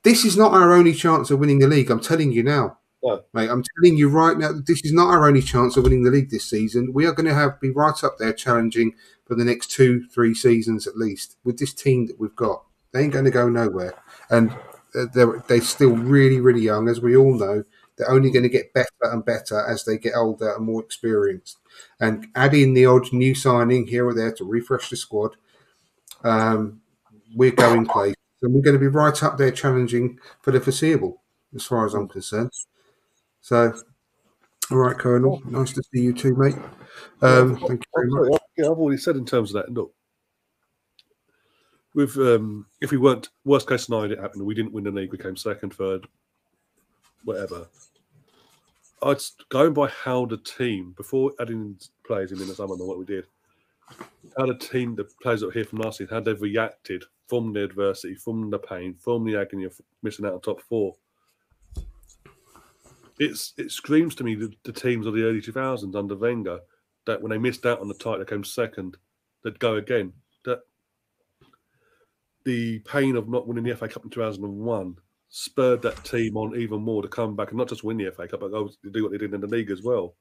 [0.04, 1.90] this is not our only chance of winning the league.
[1.90, 2.78] I'm telling you now.
[3.02, 3.18] Yeah.
[3.34, 6.12] Mate, I'm telling you right now, this is not our only chance of winning the
[6.12, 6.94] league this season.
[6.94, 8.94] We are going to have be right up there challenging
[9.26, 12.64] for the next two, three seasons at least with this team that we've got.
[12.92, 13.96] They ain't going to go nowhere,
[14.30, 14.52] and
[14.96, 17.64] uh, they're they're still really, really young, as we all know.
[17.98, 21.58] They're only going to get better and better as they get older and more experienced.
[22.00, 25.36] And add in the odd new signing here or there to refresh the squad.
[26.24, 26.82] Um,
[27.36, 31.22] we're going place, and we're going to be right up there challenging for the foreseeable,
[31.56, 32.52] as far as I'm concerned.
[33.42, 33.74] So,
[34.72, 36.56] all right, Colonel, nice to see you too, mate.
[37.22, 38.42] Um, thank you very much.
[38.58, 39.74] Yeah, I've already said in terms of that.
[39.74, 39.94] Look,
[41.94, 44.46] with um, if we weren't worst case scenario, it happened.
[44.46, 45.12] We didn't win the league.
[45.12, 46.08] We came second, third,
[47.24, 47.68] whatever.
[49.04, 53.06] I'd going by how the team before adding players in the summer and what we
[53.06, 53.26] did,
[54.38, 57.52] how the team, the players that were here from last season, how they've reacted from
[57.52, 60.96] the adversity, from the pain, from the agony of missing out on top four.
[63.20, 66.60] It's it screams to me the, the teams of the early two thousands under Wenger
[67.06, 68.98] that when they missed out on the title, they came second,
[69.44, 70.14] they'd go again.
[70.46, 70.62] That
[72.46, 74.98] the pain of not winning the FA Cup in 2001
[75.36, 78.28] spurred that team on even more to come back and not just win the FA
[78.28, 80.14] Cup, but go do what they did in the league as well.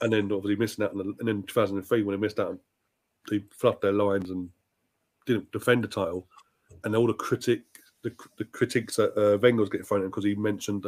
[0.00, 2.58] And then obviously missing out, the, and then 2003 when they missed out,
[3.30, 4.48] they fluffed their lines and
[5.24, 6.26] didn't defend the title,
[6.82, 7.62] and all the critic,
[8.02, 10.84] the, the critics that uh, was getting thrown at because he mentioned,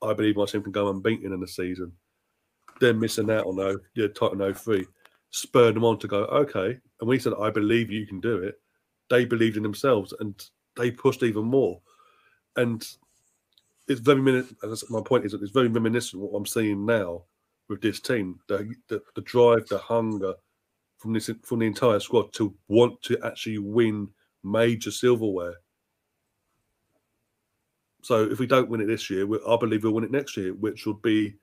[0.00, 1.90] I believe my team can go unbeaten in the season.
[2.80, 4.86] They're missing out on no, yeah, title 03
[5.30, 6.78] spurred them on to go, okay.
[7.00, 8.60] And when he said, I believe you can do it,
[9.10, 10.40] they believed in themselves and
[10.76, 11.80] they pushed even more.
[12.56, 12.86] And
[13.88, 14.20] it's very.
[14.20, 17.22] My point is that it's very reminiscent of what I'm seeing now
[17.68, 18.40] with this team.
[18.48, 20.34] The, the, the drive, the hunger
[20.98, 24.08] from this from the entire squad to want to actually win
[24.44, 25.54] major silverware.
[28.02, 30.36] So if we don't win it this year, we, I believe we'll win it next
[30.36, 31.36] year, which would be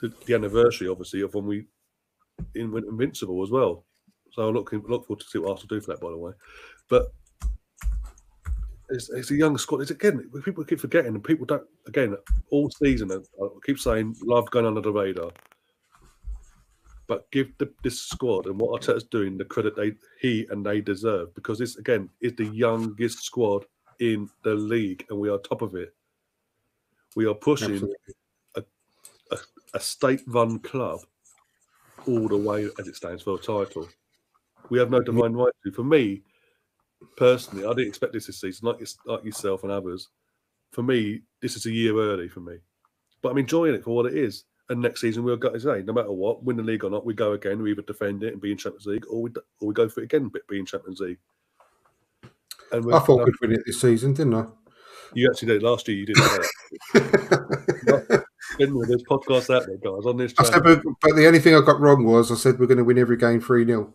[0.00, 1.66] the, the anniversary, obviously, of when we
[2.54, 3.84] in went Invincible as well.
[4.32, 6.32] So I look look forward to see what Arsenal do for that, by the way.
[6.88, 7.12] But
[8.92, 9.80] it's, it's a young squad.
[9.80, 11.64] It's again people keep forgetting, and people don't.
[11.86, 12.16] Again,
[12.50, 13.18] all season I
[13.64, 15.30] keep saying love going under the radar.
[17.08, 20.80] But give the, this squad and what Arteta's doing the credit they he and they
[20.80, 23.64] deserve because this again is the youngest squad
[24.00, 25.94] in the league, and we are top of it.
[27.14, 27.92] We are pushing
[28.56, 28.62] a,
[29.30, 29.36] a,
[29.74, 31.00] a state-run club
[32.06, 33.88] all the way as it stands for a title.
[34.70, 35.72] We have no divine right to.
[35.72, 36.22] For me,
[37.16, 40.08] personally, I didn't expect this this season, like, like yourself and others.
[40.70, 42.56] For me, this is a year early for me,
[43.20, 44.44] but I'm enjoying it for what it is.
[44.68, 47.04] And next season we'll go to say, no matter what, win the league or not,
[47.04, 47.60] we go again.
[47.60, 49.30] We either defend it and be in Champions League, or we
[49.60, 51.18] or we go for it again, but be in Champions League.
[52.70, 54.46] And I thought we'd win it this season, didn't I?
[55.14, 55.98] You actually did last year.
[55.98, 56.16] You did.
[58.58, 60.34] There's podcasts out there, guys, on this.
[60.42, 62.84] Said, but, but, the only thing I got wrong was I said we're going to
[62.84, 63.92] win every game 3 0.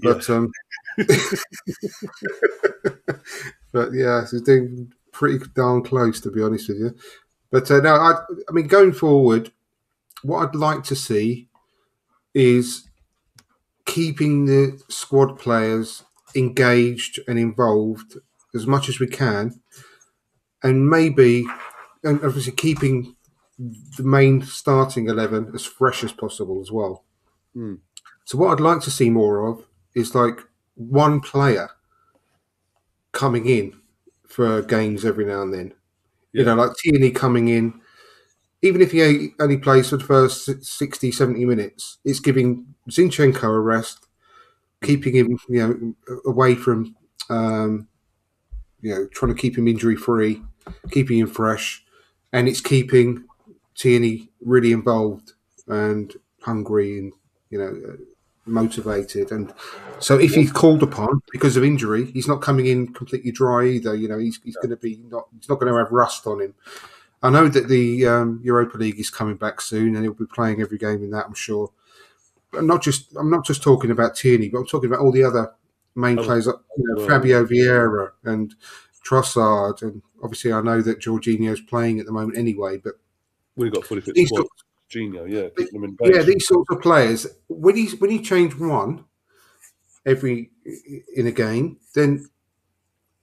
[0.00, 0.36] But, yeah.
[0.36, 0.52] um,
[3.72, 6.96] but yeah, it's doing pretty darn close, to be honest with you.
[7.50, 8.14] But uh, no, I,
[8.48, 9.52] I mean, going forward,
[10.22, 11.48] what I'd like to see
[12.34, 12.88] is
[13.84, 16.04] keeping the squad players
[16.34, 18.16] engaged and involved
[18.54, 19.60] as much as we can,
[20.62, 21.44] and maybe,
[22.02, 23.16] and obviously keeping
[23.96, 27.04] the main starting 11 as fresh as possible as well.
[27.56, 27.78] Mm.
[28.24, 29.64] So, what I'd like to see more of
[29.94, 30.40] is like
[30.76, 31.70] one player
[33.12, 33.74] coming in
[34.26, 35.74] for games every now and then.
[36.32, 36.40] Yeah.
[36.40, 37.80] You know, like Tierney coming in,
[38.62, 43.60] even if he only plays for the first 60, 70 minutes, it's giving Zinchenko a
[43.60, 44.06] rest,
[44.82, 46.96] keeping him, you know, away from,
[47.30, 47.88] um,
[48.80, 50.42] you know, trying to keep him injury free,
[50.90, 51.84] keeping him fresh,
[52.32, 53.24] and it's keeping
[53.74, 55.32] Tierney really involved
[55.68, 56.12] and
[56.42, 57.12] hungry and
[57.50, 57.96] you know
[58.44, 59.30] motivated.
[59.30, 59.52] And
[59.98, 63.94] so if he's called upon because of injury he's not coming in completely dry either.
[63.94, 66.40] You know he's, he's going to be not he's not going to have rust on
[66.40, 66.54] him.
[67.22, 70.60] I know that the um, europa league is coming back soon and he'll be playing
[70.60, 71.70] every game in that i'm sure.
[72.50, 75.24] But not just i'm not just talking about Tierney but i'm talking about all the
[75.24, 75.52] other
[75.94, 78.54] main oh, players like you know, fabio vieira and
[79.06, 79.82] trossard.
[79.82, 82.94] And obviously i know that Jorginho's playing at the moment anyway but
[83.54, 84.46] we've got fully fit squad.
[84.92, 85.48] Gino, yeah,
[86.02, 86.22] yeah.
[86.22, 89.04] These sorts of players, when you when you change one
[90.04, 90.50] every
[91.16, 92.28] in a game, then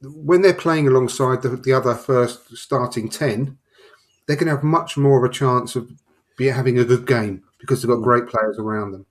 [0.01, 3.59] when they're playing alongside the, the other first starting ten,
[4.25, 5.91] they're going to have much more of a chance of
[6.37, 9.05] be having a good game because they've got great players around them.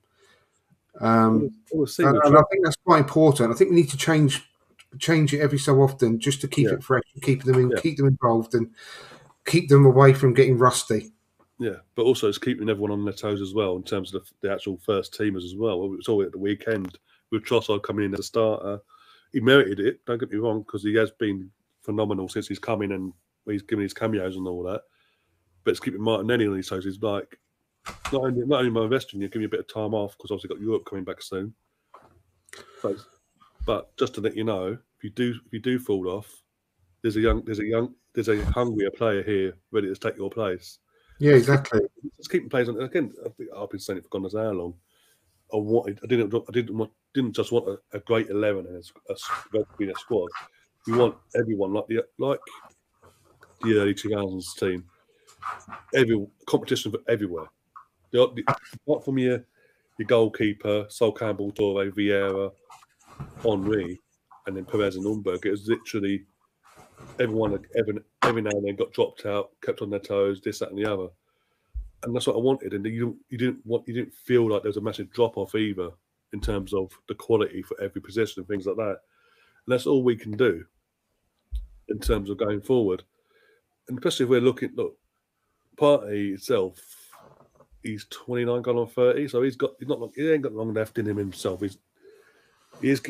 [1.01, 3.53] Um, we'll and, and I think that's quite important.
[3.53, 4.45] I think we need to change
[4.99, 6.75] change it every so often just to keep yeah.
[6.75, 7.81] it fresh, keep them in, yeah.
[7.81, 8.69] keep them involved, and
[9.47, 11.13] keep them away from getting rusty.
[11.59, 14.49] Yeah, but also it's keeping everyone on their toes as well in terms of the,
[14.49, 15.85] the actual first teamers as well.
[15.85, 16.99] It was all at the weekend
[17.31, 18.81] with Trossard coming in as a starter.
[19.33, 21.51] He merited it, don't get me wrong, because he has been
[21.83, 23.13] phenomenal since he's come in and
[23.47, 24.83] he's given his cameos and all that.
[25.65, 26.85] But it's keeping Martinelli on his toes.
[26.85, 27.39] He's like,
[28.13, 30.17] not only, not only am I investing, you give me a bit of time off
[30.17, 31.55] because obviously got Europe coming back soon.
[32.83, 32.97] But,
[33.67, 36.43] but just to let you know, if you do if you do fall off,
[37.03, 40.31] there's a young there's a young there's a hungrier player here ready to take your
[40.31, 40.79] place.
[41.19, 41.81] Yeah, exactly.
[42.17, 42.81] Just keep playing on.
[42.81, 44.75] Again, I think I've been saying it for God knows how long.
[45.53, 45.99] I wanted.
[46.05, 46.35] I didn't.
[46.35, 46.93] I didn't want.
[47.15, 50.29] Didn't just want a, a great eleven and a, a, a squad.
[50.87, 52.41] We want everyone like the like
[53.63, 54.85] the early two thousands team.
[55.95, 57.47] Every competition for everywhere.
[58.11, 58.45] The, the,
[58.87, 59.45] apart from your
[59.99, 62.53] your goalkeeper, Sol Campbell, Toure, Vieira,
[63.43, 63.99] Henry,
[64.47, 65.45] and then Pires and Ljungberg.
[65.45, 66.25] It was literally
[67.21, 70.71] everyone every, every now and then got dropped out, kept on their toes, this, that,
[70.71, 71.09] and the other.
[72.03, 72.75] And that's what I wanted.
[72.75, 75.55] And you you didn't want you didn't feel like there was a massive drop off
[75.55, 75.91] either
[76.33, 79.01] in terms of the quality for every position and things like that.
[79.67, 80.65] that's all we can do
[81.89, 83.03] in terms of going forward.
[83.89, 84.97] And especially if we're looking, look,
[85.77, 86.79] Partey itself,
[87.83, 90.99] he's 29 gone on 30, so he's got he's not he ain't got long left
[90.99, 91.61] in him himself.
[91.61, 91.79] He's
[92.81, 93.03] he is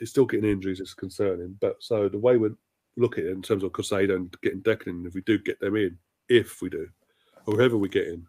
[0.00, 1.56] he's still getting injuries, it's concerning.
[1.60, 2.50] But so the way we
[2.98, 5.76] look at it in terms of Caicedo and getting Declan, if we do get them
[5.76, 5.96] in,
[6.28, 6.88] if we do,
[7.46, 8.26] or whoever we get in,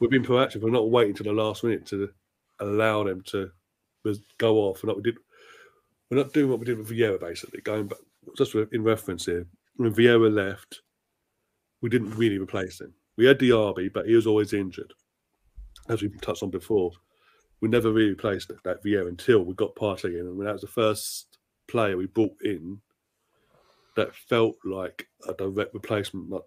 [0.00, 0.62] we've been proactive.
[0.62, 2.10] We're not waiting to the last minute to
[2.58, 3.50] allow them to
[4.38, 4.82] go off.
[4.82, 5.18] And we did,
[6.10, 7.60] we're not doing what we did with Vieira, basically.
[7.60, 7.98] Going back,
[8.36, 10.82] just in reference here, when Vieira left,
[11.80, 12.92] we didn't really replace him.
[13.16, 14.92] We had Diaby, but he was always injured,
[15.88, 16.90] as we touched on before.
[17.60, 20.62] We never really replaced that, that Vieira until we got Partey in, and that was
[20.62, 21.38] the first
[21.68, 22.80] player we brought in
[23.96, 26.32] that felt like a direct replacement.
[26.32, 26.40] A,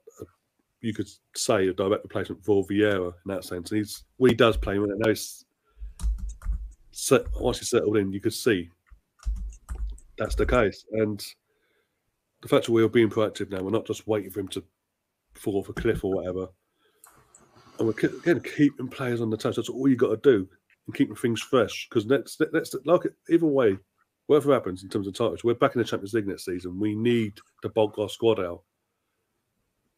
[0.81, 3.71] you could say a direct replacement for Vieira in that sense.
[3.71, 5.45] And he's he does play, when I know he's
[6.91, 8.69] set, once he's settled in, you could see
[10.17, 10.85] that's the case.
[10.91, 11.25] And
[12.41, 14.63] the fact that we're being proactive now, we're not just waiting for him to
[15.33, 16.47] fall off a cliff or whatever.
[17.79, 19.55] And we're again keeping players on the touch.
[19.55, 20.47] That's all you got to do,
[20.85, 21.87] and keeping things fresh.
[21.89, 23.77] Because next, next, like either way,
[24.27, 26.79] whatever happens in terms of titles, we're back in the Champions League next season.
[26.79, 28.61] We need to bulk our squad out,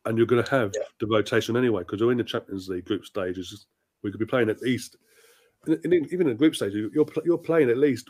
[0.05, 3.05] and you're going to have the rotation anyway because we're in the Champions League group
[3.05, 3.67] stages.
[4.03, 4.97] We could be playing at least,
[5.65, 8.09] and in- even in the group stage, you're you're playing at least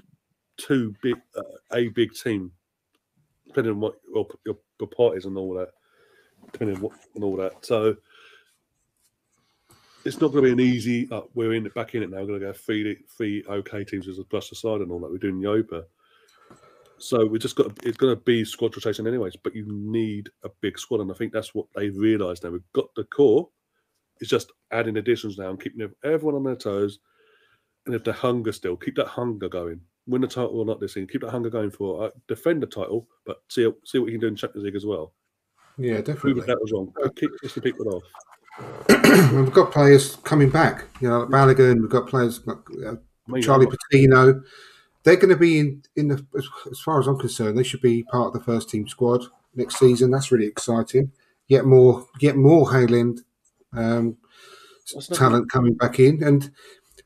[0.58, 1.42] two big, uh,
[1.74, 2.52] a big team,
[3.48, 5.70] depending on what your your, your parties and all that,
[6.52, 7.66] depending on what and all that.
[7.66, 7.96] So.
[10.08, 11.08] It's not going to be an easy.
[11.12, 12.18] Uh, we're in back in it now.
[12.20, 15.10] We're going to go three three okay teams as a plus aside and all that.
[15.10, 15.84] We're doing Yopa.
[16.98, 20.50] So we just got it's going to be squad rotation anyways, but you need a
[20.62, 22.52] big squad, and I think that's what they've realised now.
[22.52, 23.50] We've got the core.
[24.22, 27.00] It's just adding additions now and keeping everyone on their toes.
[27.86, 29.82] And if the hunger still, keep that hunger going.
[30.08, 32.68] Win the title or not this season, keep that hunger going for uh, defend the
[32.68, 35.14] title, but see see what you can do in Champions League as well.
[35.78, 36.42] Yeah, definitely.
[36.42, 36.94] that was wrong.
[37.16, 38.04] Keep pissing people off.
[39.34, 40.86] we've got players coming back.
[41.02, 41.82] You know, like Balogun.
[41.82, 42.96] We've got players like uh,
[43.42, 44.42] Charlie Patino.
[45.06, 47.82] They're going to be in in the as, as far as I'm concerned, they should
[47.82, 49.24] be part of the first team squad
[49.56, 50.12] next season.
[50.12, 51.12] That's really exciting.
[51.48, 53.22] Yet more, yet more Hale End
[53.74, 54.18] um,
[55.14, 56.24] talent coming back in.
[56.24, 56.50] And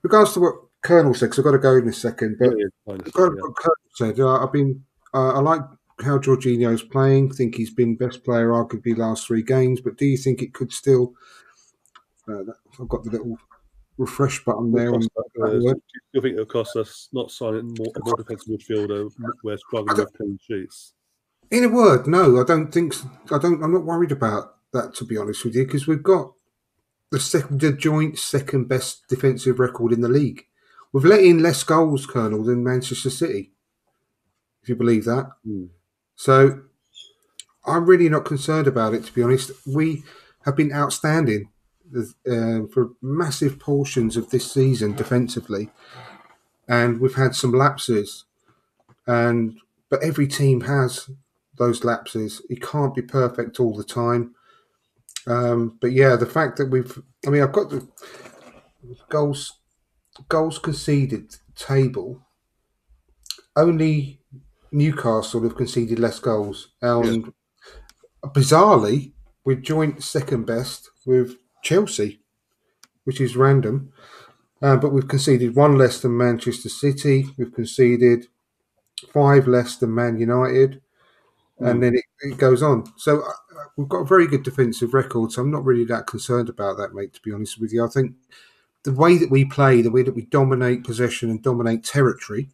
[0.02, 2.66] regards to what Colonel said, because I've got to go in a second, but Yeah,
[2.86, 3.02] fine.
[3.06, 3.28] Yeah.
[3.42, 4.20] what Kurt said.
[4.20, 4.84] Uh, I've been.
[5.14, 5.62] Uh, I like
[6.02, 7.32] how Jorginho's playing.
[7.34, 9.82] Think he's been best player arguably last three games.
[9.82, 11.14] But do you think it could still?
[12.28, 12.44] Uh,
[12.80, 13.38] I've got the little
[14.00, 14.94] refresh button there.
[14.94, 15.82] On, uh, that word.
[16.14, 19.12] you think it'll cost us not signing more, more defensive midfielder?
[19.44, 20.94] We're struggling with clean sheets.
[21.52, 22.96] in a word, no, I don't think.
[23.32, 23.62] I don't.
[23.62, 26.32] I'm not worried about that to be honest with you, because we've got
[27.12, 30.46] the second, the joint second best defensive record in the league.
[30.92, 33.52] We've let in less goals, Colonel, than Manchester City.
[34.64, 35.30] If you believe that.
[35.46, 35.66] Hmm.
[36.16, 36.62] So
[37.66, 39.52] I'm really not concerned about it, to be honest.
[39.68, 40.04] We
[40.46, 41.52] have been outstanding
[41.96, 45.70] uh, for massive portions of this season defensively,
[46.68, 48.26] and we've had some lapses.
[49.08, 49.60] And
[49.90, 51.10] but every team has
[51.58, 52.42] those lapses.
[52.50, 54.36] It can't be perfect all the time.
[55.28, 56.98] Um, but yeah, the fact that we've,
[57.28, 57.88] I mean, I've got the
[59.10, 59.60] goals
[60.28, 62.22] goals conceded table.
[63.56, 64.22] Only
[64.72, 67.34] Newcastle have conceded less goals, and
[68.24, 69.12] bizarrely,
[69.44, 72.20] we're joint second best with Chelsea,
[73.04, 73.92] which is random.
[74.62, 77.26] Uh, but we've conceded one less than Manchester City.
[77.38, 78.28] We've conceded
[79.14, 80.82] five less than Man United,
[81.60, 82.86] and then it, it goes on.
[82.98, 83.32] So uh,
[83.78, 85.32] we've got a very good defensive record.
[85.32, 87.14] So I'm not really that concerned about that, mate.
[87.14, 88.16] To be honest with you, I think
[88.84, 92.50] the way that we play, the way that we dominate possession and dominate territory,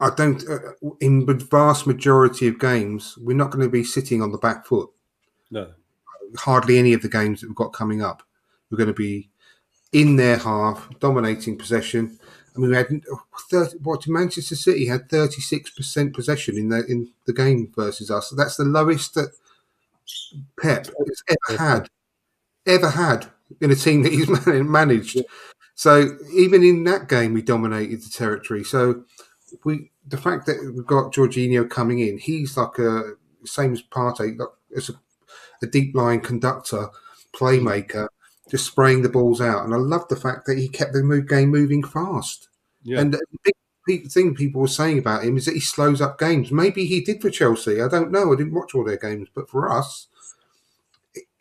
[0.00, 0.42] I don't.
[0.48, 4.38] Uh, in the vast majority of games, we're not going to be sitting on the
[4.38, 4.90] back foot.
[5.50, 5.72] No,
[6.36, 8.22] Hardly any of the games that we've got coming up,
[8.70, 9.30] we're going to be
[9.92, 12.18] in their half, dominating possession.
[12.56, 12.88] I mean, we had
[13.50, 18.10] 30, what Manchester City had thirty six percent possession in the in the game versus
[18.10, 18.30] us.
[18.30, 19.30] So that's the lowest that
[20.60, 21.88] Pep has ever had,
[22.66, 23.26] ever had
[23.60, 25.22] in a team that he's managed.
[25.74, 28.64] So even in that game, we dominated the territory.
[28.64, 29.04] So
[29.64, 34.38] we the fact that we've got Jorginho coming in, he's like a same as Partey,
[34.38, 34.94] like, as a,
[35.64, 36.88] a deep line conductor,
[37.34, 38.08] playmaker,
[38.50, 39.64] just spraying the balls out.
[39.64, 42.48] And I love the fact that he kept the move game moving fast.
[42.84, 43.20] yeah, And the
[43.86, 46.50] big thing people were saying about him is that he slows up games.
[46.50, 47.80] Maybe he did for Chelsea.
[47.80, 48.32] I don't know.
[48.32, 50.08] I didn't watch all their games, but for us,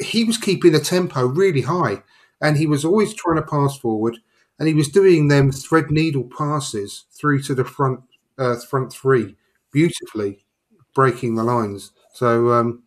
[0.02, 2.04] he was keeping the tempo really high,
[2.42, 4.18] and he was always trying to pass forward,
[4.60, 8.02] and he was doing them thread needle passes through to the front
[8.38, 9.36] uh, front three
[9.72, 10.46] beautifully,
[10.94, 11.92] breaking the lines.
[12.14, 12.84] So um,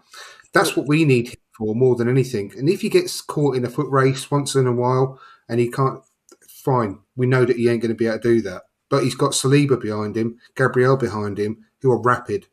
[0.57, 2.53] that's what we need him for more than anything.
[2.57, 5.71] And if he gets caught in a foot race once in a while and he
[5.71, 6.01] can't,
[6.49, 6.99] fine.
[7.15, 8.63] We know that he ain't going to be able to do that.
[8.89, 12.47] But he's got Saliba behind him, Gabriel behind him, who are rapid.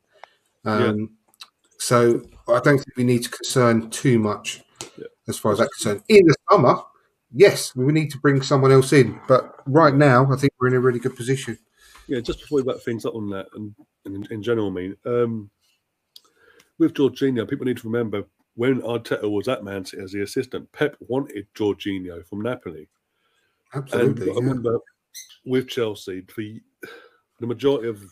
[0.66, 1.12] Um,
[1.80, 4.62] So I don't think we need to concern too much
[4.98, 5.08] Yeah.
[5.28, 6.04] as far as that's concerned.
[6.08, 6.78] In the summer,
[7.34, 9.20] yes, we need to bring someone else in.
[9.28, 11.58] But right now, I think we're in a really good position.
[12.08, 13.76] Yeah, just before we wrap things up on that, and,
[14.06, 15.50] and in, in general, I mean, um,
[16.80, 18.26] with Jorginho, people need to remember
[18.56, 22.88] when Arteta was at Man City as the assistant, Pep wanted Jorginho from Napoli.
[23.74, 24.30] Absolutely.
[24.30, 24.78] and I yeah.
[25.46, 26.60] with Chelsea, for y-
[27.40, 28.04] the majority of,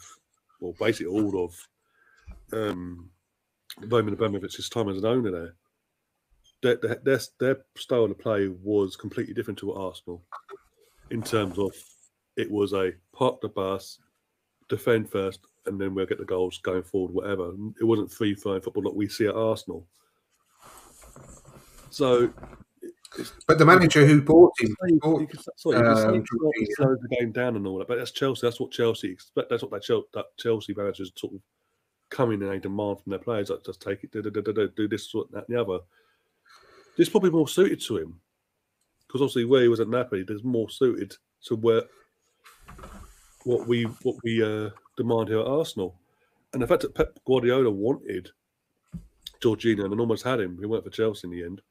[0.59, 1.55] well, basically all of
[2.53, 3.09] um,
[3.87, 5.55] Roman Abramovich's time as an owner there,
[6.61, 10.23] their, their, their, their style of play was completely different to Arsenal
[11.11, 11.73] in terms of
[12.37, 13.99] it was a park the bus,
[14.69, 17.53] defend first, and then we'll get the goals going forward, whatever.
[17.79, 19.85] It wasn't free flowing football like we see at Arsenal.
[21.89, 22.33] So
[23.45, 27.57] But the manager who bought him, you bought, can, sorry, you um, the game down
[27.57, 28.47] and all that, but that's Chelsea.
[28.47, 29.49] That's what Chelsea expect.
[29.49, 31.41] That's what that, Chelsea managers sort of
[32.09, 33.49] come in and they demand from their players.
[33.49, 35.79] Like, just take it, do, do, do, do, this, sort that, and the other.
[36.97, 38.19] This is probably more suited to him
[39.07, 41.13] because obviously where he was at Napoli, there's more suited
[41.45, 41.83] to where
[43.43, 44.69] what we what we uh,
[45.01, 45.95] demand here at Arsenal,
[46.53, 48.29] and the fact that Pep Guardiola wanted
[49.41, 51.61] Jorginho and almost had him, he went for Chelsea in the end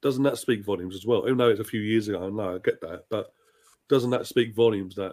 [0.00, 1.22] doesn't that speak volumes as well?
[1.26, 3.32] Even though it's a few years ago, I know I get that, but
[3.88, 5.12] doesn't that speak volumes that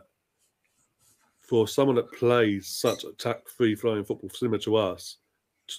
[1.41, 5.17] for someone that plays such attack free flowing football similar to us,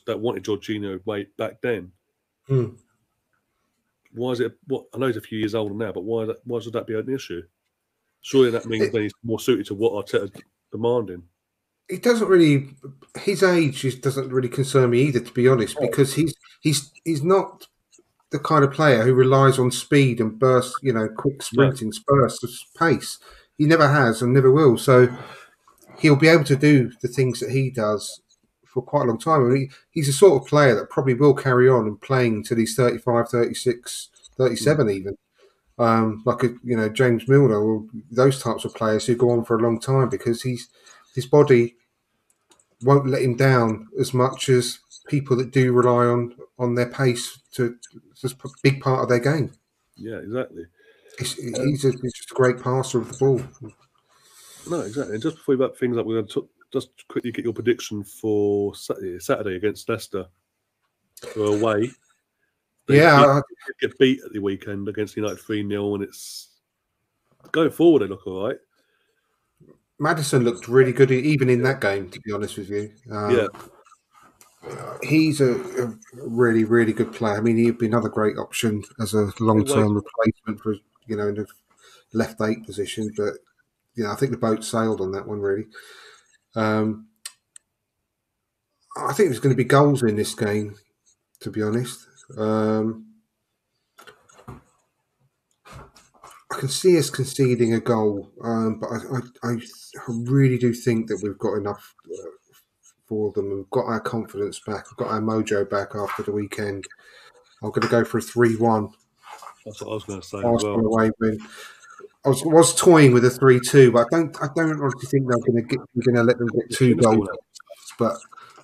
[0.06, 1.90] that wanted Jorginho way back then,
[2.46, 2.76] Hmm.
[4.12, 4.56] why is it?
[4.68, 6.26] What I know he's a few years older now, but why?
[6.44, 7.42] Why should that be an issue?
[8.20, 10.40] Surely that means It- then he's more suited to what Arteta
[10.72, 11.22] demanding.
[11.88, 12.68] it doesn't really
[13.18, 15.86] his age is, doesn't really concern me either to be honest oh.
[15.86, 17.66] because he's he's he's not
[18.30, 22.44] the kind of player who relies on speed and burst you know quick sprinting bursts
[22.44, 23.18] of pace.
[23.58, 24.78] He never has and never will.
[24.78, 25.08] So
[25.98, 28.22] he'll be able to do the things that he does
[28.64, 29.44] for quite a long time.
[29.44, 32.36] I mean, he, he's the sort of player that probably will carry on and playing
[32.36, 34.92] until he's 35 36 37 hmm.
[34.92, 35.18] even
[35.80, 39.44] um, like a you know James Milner or those types of players who go on
[39.44, 40.68] for a long time because he's
[41.14, 41.76] his body
[42.82, 47.40] won't let him down as much as people that do rely on on their pace
[47.52, 47.76] to
[48.14, 49.52] just a big part of their game.
[49.96, 50.64] Yeah, exactly.
[51.18, 53.42] He's, he's, a, he's just a great passer of the ball.
[54.68, 55.14] No, exactly.
[55.14, 58.04] And just before we wrap things up, we're going to just quickly get your prediction
[58.04, 60.26] for Saturday, Saturday against Leicester.
[61.36, 61.90] We're away.
[62.86, 63.40] They Yeah,
[63.80, 66.48] beat- get beat at the weekend against United 3 0, and it's
[67.52, 68.58] going forward, they look all right.
[69.98, 72.08] Maddison looked really good even in that game.
[72.10, 73.46] To be honest with you, um, yeah,
[75.02, 77.36] he's a, a really really good player.
[77.36, 80.76] I mean, he'd be another great option as a long term replacement for
[81.06, 81.46] you know in the
[82.14, 83.12] left eight position.
[83.14, 83.34] But
[84.04, 85.66] know, I think the boat sailed on that one really.
[86.54, 87.06] Um,
[88.96, 90.76] I think there's going to be goals in this game.
[91.40, 92.06] To be honest,
[92.38, 93.06] um,
[96.52, 99.56] I can see us conceding a goal, um, but I, I, I
[100.08, 102.30] really do think that we've got enough uh,
[103.06, 103.50] for them.
[103.50, 104.86] We've got our confidence back.
[104.90, 106.84] We've got our mojo back after the weekend.
[107.62, 108.90] I'm going to go for a three-one
[109.64, 110.86] that's what I was going to say Arsenal well.
[110.86, 111.38] away win.
[112.24, 114.36] I was, was toying with a three-two, but I don't.
[114.42, 115.80] I don't honestly think they're going to get.
[115.94, 117.28] We're going to let them get two goals.
[117.98, 118.16] But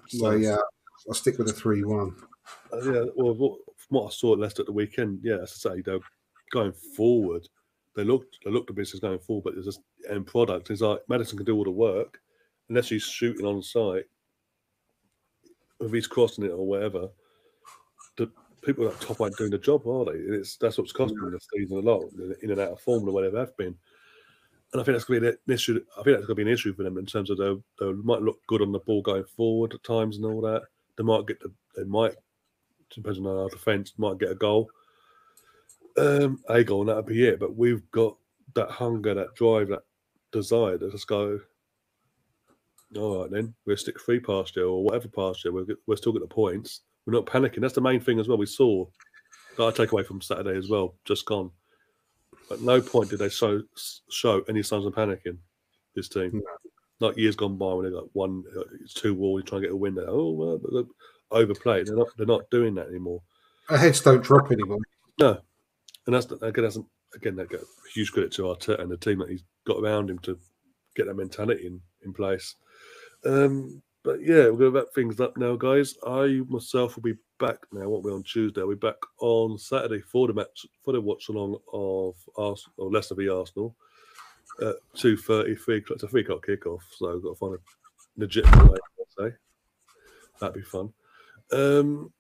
[0.08, 0.56] so yeah,
[1.08, 2.16] I'll stick with a three-one.
[2.72, 5.64] Uh, yeah, well, what, from what I saw at Leicester at the weekend, yeah, as
[5.66, 6.00] I say, they're
[6.52, 7.46] going forward.
[7.94, 9.78] They looked, they looked the business going forward, but there's this
[10.10, 10.70] end product.
[10.70, 12.20] It's like Maddison can do all the work
[12.68, 14.04] unless he's shooting on site,
[15.80, 17.08] if he's crossing it or whatever.
[18.16, 18.30] The
[18.62, 20.18] people at top aren't doing the job, are they?
[20.18, 22.04] And it's that's what's costing them this season a lot,
[22.42, 23.76] in and out of form or whatever they've been.
[24.72, 25.80] And I think that's going to be an issue.
[25.92, 27.92] I think that's going to be an issue for them in terms of they they
[27.92, 30.62] might look good on the ball going forward at times and all that.
[30.98, 32.14] They might get the they might
[32.94, 34.70] depends on our defence, might get a goal.
[35.98, 37.40] Um, a goal, and that'll be it.
[37.40, 38.16] But we've got
[38.54, 39.84] that hunger, that drive, that
[40.32, 41.40] desire to just go.
[42.96, 45.52] All right, then we'll stick three past you or whatever past you.
[45.52, 46.82] We'll, get, we'll still get the points.
[47.04, 47.60] We're not panicking.
[47.60, 48.38] That's the main thing as well.
[48.38, 48.84] We saw
[49.56, 50.96] that I take away from Saturday as well.
[51.04, 51.50] Just gone.
[52.50, 53.62] At no point did they show
[54.10, 55.38] show any signs of panicking.
[55.94, 56.42] This team,
[57.00, 58.62] like years gone by when they got one, uh,
[58.94, 59.94] two wall, you try and get a win.
[59.94, 60.86] There, oh, well,
[61.30, 61.86] but they're overplayed.
[61.86, 62.08] They're not.
[62.16, 63.22] They're not doing that anymore.
[63.68, 64.78] Our heads don't drop anymore.
[65.18, 65.40] No,
[66.06, 66.78] and that's again, that's
[67.14, 67.60] again that got
[67.94, 70.38] huge credit to Arteta and the team that he's got around him to
[70.94, 72.54] get that mentality in, in place.
[73.24, 75.94] Um, but yeah, we're going to wrap things up now, guys.
[76.06, 77.88] I myself will be back now.
[77.88, 78.60] Won't be on Tuesday.
[78.60, 82.90] I'll be back on Saturday for the match for the watch along of Arsenal or
[82.90, 83.74] Leicester v Arsenal
[84.62, 85.82] at two thirty, three.
[85.90, 87.58] It's a three o'clock kickoff, so I've got to find a
[88.16, 88.78] legitimate way.
[89.00, 89.36] I'd say
[90.40, 90.92] that'd be fun.
[91.52, 92.12] Um,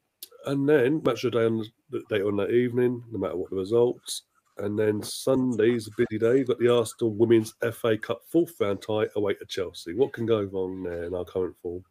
[0.46, 3.50] and then match of the day on the day on that evening, no matter what
[3.50, 4.22] the results.
[4.58, 6.38] And then Sunday's a busy day.
[6.38, 9.92] You've got the Arsenal Women's FA Cup fourth round tie away to Chelsea.
[9.92, 11.82] What can go wrong there in our current form?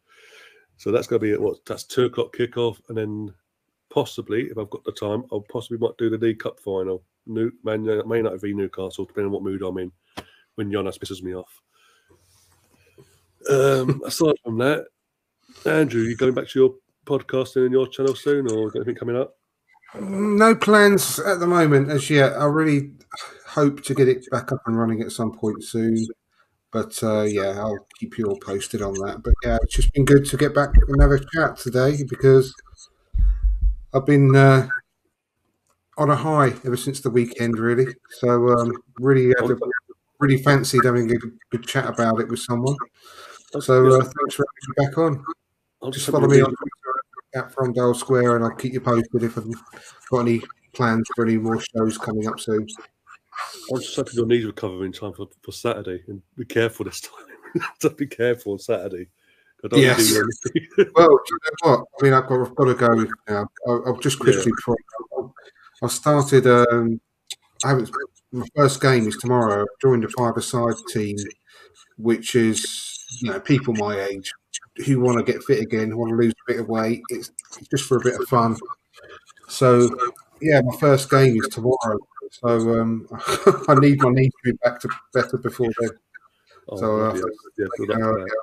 [0.76, 1.64] So that's going to be at what?
[1.64, 3.32] That's two o'clock kickoff, and then
[3.88, 7.04] possibly, if I've got the time, I'll possibly might do the League Cup final.
[7.26, 9.92] New Man may not be Newcastle, depending on what mood I'm in
[10.56, 11.62] when Jonas pisses me off.
[13.50, 14.86] Um, aside from that,
[15.64, 16.74] Andrew, you're going back to your
[17.06, 19.36] podcasting in your channel soon, or anything coming up?
[19.98, 22.34] No plans at the moment as yet.
[22.34, 22.90] I really
[23.46, 26.06] hope to get it back up and running at some point soon.
[26.72, 29.22] But uh, yeah, I'll keep you all posted on that.
[29.22, 32.54] But yeah, it's just been good to get back and have a chat today because
[33.94, 34.68] I've been uh,
[35.96, 37.86] on a high ever since the weekend, really.
[38.20, 39.56] So um, really, had a,
[40.18, 42.76] really fancied having a good, good chat about it with someone.
[43.60, 45.92] So uh, thanks for having me back on.
[45.92, 46.85] Just follow me on Twitter
[47.34, 49.50] at from Dial Square, and I'll keep you posted if I've
[50.10, 50.42] got any
[50.72, 52.66] plans for any more shows coming up soon.
[53.72, 57.00] I'll just hope your knees recover in time for, for Saturday, and be careful this
[57.00, 57.12] time.
[57.80, 59.08] Just be careful on Saturday.
[59.64, 60.08] I don't Yes.
[60.12, 60.28] do.
[60.94, 61.80] Well, do you know what?
[62.00, 63.46] I mean, I've got, I've got to go now.
[63.66, 64.76] I'll, I'll just quickly before
[65.82, 66.46] I started.
[66.46, 67.00] Um,
[67.64, 67.90] I haven't.
[68.32, 69.62] My first game is tomorrow.
[69.62, 71.16] I've joined a five-a-side team,
[71.96, 74.32] which is you know people my age
[74.84, 77.02] who want to get fit again, who want to lose a bit of weight.
[77.10, 77.30] It's
[77.70, 78.56] just for a bit of fun.
[79.48, 79.88] So
[80.40, 81.98] yeah, my first game is tomorrow.
[82.30, 83.06] So um,
[83.68, 85.90] I need my knees to be back to better before then.
[86.68, 87.14] Oh, So, uh,
[87.56, 88.36] yeah, yeah, Uh, that.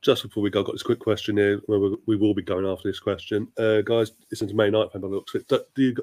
[0.00, 1.60] Just before we go, I've got this quick question here.
[1.66, 4.12] Where we, we will be going after this question, uh, guys.
[4.30, 4.92] It's into May night.
[4.92, 5.48] By the looks of it.
[5.48, 5.96] Do, do you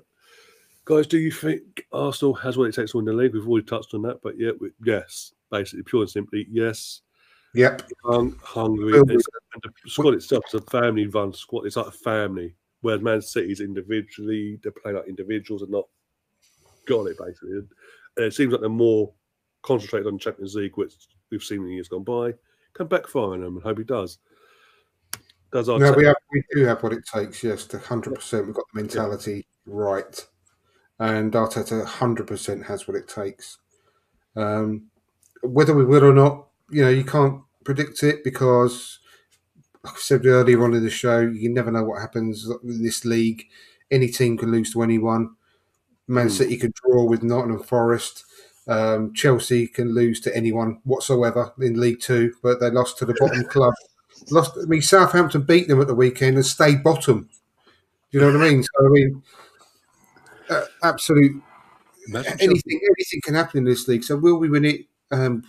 [0.85, 1.07] guys?
[1.07, 3.33] Do you think Arsenal has what it takes to win the league?
[3.33, 7.01] We've already touched on that, but yeah, we, yes, basically, pure and simply, yes.
[7.55, 7.89] Yep.
[8.03, 9.19] Hung, hungry, Well, and
[9.63, 11.65] the squad itself is a family-run squad.
[11.65, 12.55] It's like a family.
[12.81, 15.87] Whereas Man City's individually, they're playing like individuals and not
[16.85, 17.51] got it basically.
[17.51, 17.67] And
[18.17, 19.11] it seems like they're more
[19.61, 20.93] concentrated on Champions League, which
[21.31, 22.33] we've seen in years gone by.
[22.73, 24.19] Can backfire on them, and hope he does.
[25.51, 27.43] Does our No, we have we do have what it takes.
[27.43, 28.45] Yes, to hundred percent.
[28.45, 30.25] We've got the mentality right,
[30.99, 33.57] and Arteta hundred percent has what it takes.
[34.35, 34.83] Um,
[35.41, 38.99] whether we will or not, you know, you can't predict it because,
[39.83, 43.05] like I said earlier on in the show, you never know what happens in this
[43.05, 43.45] league.
[43.91, 45.35] Any team can lose to anyone.
[46.07, 46.33] Man Hmm.
[46.33, 48.25] City could draw with Nottingham Forest.
[48.67, 53.15] Um, Chelsea can lose to anyone whatsoever in League Two, but they lost to the
[53.19, 53.73] bottom club.
[54.31, 54.57] Lost.
[54.61, 57.29] I mean, Southampton beat them at the weekend and stayed bottom.
[58.11, 58.63] Do you know what I mean?
[58.63, 59.23] So I mean,
[60.49, 61.41] uh, absolute
[62.07, 64.03] Imagine Chelsea- anything anything can happen in this league.
[64.03, 64.81] So will we win it?
[65.11, 65.43] Um,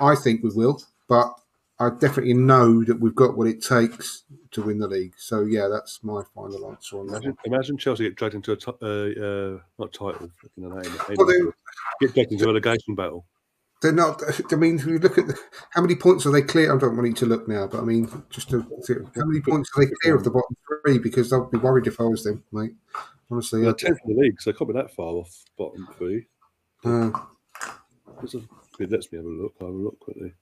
[0.00, 1.32] I think we will, but
[1.80, 5.14] I definitely know that we've got what it takes to win the league.
[5.16, 7.16] So yeah, that's my final answer on that.
[7.22, 10.82] Imagine, imagine Chelsea get dragged into a uh, uh, not title, you know,
[11.16, 11.40] Well, they-
[12.00, 13.24] get dragged into a relegation battle.
[13.80, 14.20] They're not.
[14.52, 15.38] I mean, if you look at the,
[15.70, 16.74] how many points are they clear?
[16.74, 18.66] I don't want you to look now, but I mean, just to,
[19.14, 20.98] how many points are they clear of the bottom three?
[20.98, 22.72] Because I'd be worried if I was them, mate.
[23.30, 26.26] Honestly, They're tenth in the league, so they can't be that far off bottom three.
[26.84, 27.10] uh,
[28.78, 29.54] Let's have- lets me have a look.
[29.60, 30.34] I'll have a look quickly.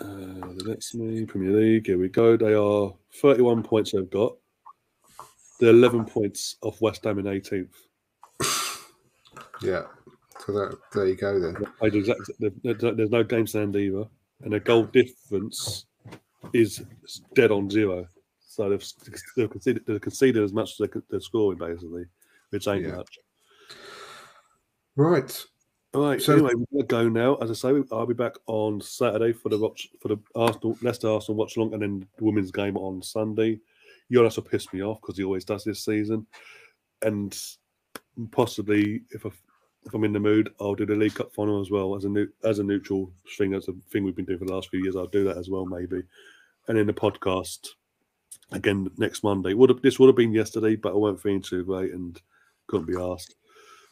[0.00, 1.86] Uh, it lets me Premier League.
[1.86, 2.36] Here we go.
[2.36, 4.36] They are 31 points they've got.
[5.58, 7.74] They're 11 points off West Ham in 18th.
[9.62, 9.82] yeah.
[10.46, 11.54] So that, there you go then.
[11.78, 14.04] Played exact, there- there- there's no game stand either,
[14.42, 15.84] and their goal difference
[16.54, 16.82] is
[17.34, 18.06] dead on zero.
[18.40, 18.84] So they've,
[19.36, 22.04] they've, conceded, they've conceded as much as they could, they're scoring, basically,
[22.50, 22.96] which ain't Yeah.
[22.96, 23.18] much.
[24.96, 25.44] Right.
[25.92, 26.22] All right.
[26.22, 27.34] So- anyway, we're gonna go now.
[27.36, 31.08] As I say, I'll be back on Saturday for the watch for the Arsenal Leicester
[31.08, 33.60] Arsenal watch along, and then the women's game on Sunday.
[34.12, 36.26] Jonas will piss me off because he always does this season,
[37.02, 37.36] and
[38.30, 39.30] possibly if I,
[39.84, 42.08] if I'm in the mood, I'll do the League Cup final as well as a
[42.08, 43.50] new as a neutral thing.
[43.50, 44.94] That's a thing we've been doing for the last few years.
[44.94, 46.02] I'll do that as well, maybe,
[46.68, 47.70] and then the podcast
[48.52, 49.54] again next Monday.
[49.54, 52.20] Would have this would have been yesterday, but I weren't feeling too great and
[52.68, 53.34] couldn't be asked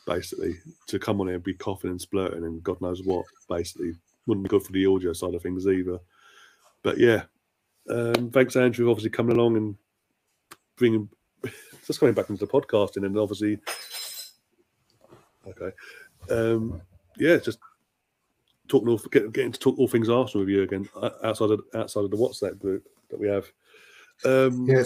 [0.08, 0.56] basically
[0.86, 3.26] to come on here and be coughing and splurting and God knows what.
[3.48, 3.94] Basically,
[4.26, 5.98] wouldn't be good for the audio side of things either.
[6.82, 7.24] But yeah,
[7.90, 9.76] um, thanks Andrew, obviously coming along and
[10.76, 11.08] bringing
[11.86, 13.58] just coming back into the podcasting and obviously
[15.46, 15.74] okay,
[16.30, 16.80] um,
[17.16, 17.58] yeah, just
[18.68, 21.60] talking all, get, getting to talk all things Arsenal with you again uh, outside of
[21.74, 23.46] outside of the WhatsApp group that we have.
[24.24, 24.84] Um, Yeah.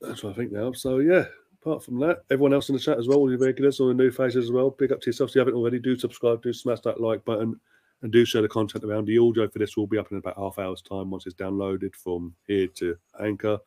[0.00, 0.72] That's what I think now.
[0.72, 1.24] So yeah,
[1.66, 3.94] apart from that, everyone else in the chat as well, all your regulars, all the
[3.94, 4.70] new faces as well.
[4.70, 5.30] Big up to yourself.
[5.30, 7.58] If you haven't already, do subscribe, do smash that like button,
[8.02, 9.06] and do share the content around.
[9.06, 11.96] The audio for this will be up in about half hour's time once it's downloaded
[11.96, 13.58] from here to Anchor,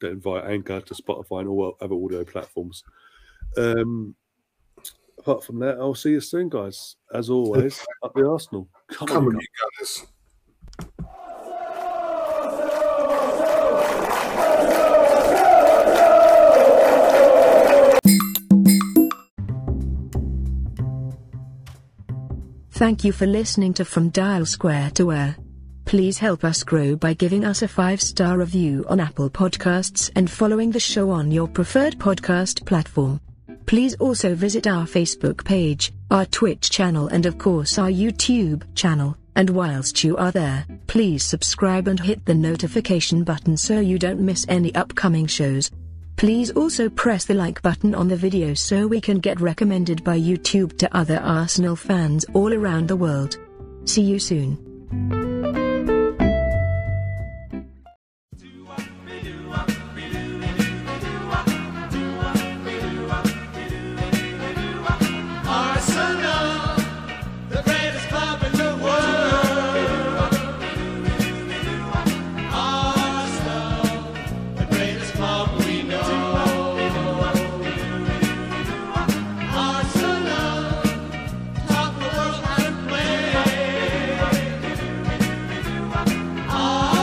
[0.00, 2.82] then via Anchor to Spotify and all other audio platforms.
[3.58, 4.14] Um,
[5.18, 6.96] apart from that, I'll see you soon, guys.
[7.12, 8.66] As always, up the Arsenal.
[8.88, 10.06] Come, Come on, you you
[22.76, 25.34] Thank you for listening to From Dial Square to Where.
[25.86, 30.30] Please help us grow by giving us a five star review on Apple Podcasts and
[30.30, 33.18] following the show on your preferred podcast platform.
[33.64, 39.16] Please also visit our Facebook page, our Twitch channel, and of course our YouTube channel.
[39.36, 44.20] And whilst you are there, please subscribe and hit the notification button so you don't
[44.20, 45.70] miss any upcoming shows.
[46.16, 50.18] Please also press the like button on the video so we can get recommended by
[50.18, 53.36] YouTube to other Arsenal fans all around the world.
[53.84, 55.35] See you soon.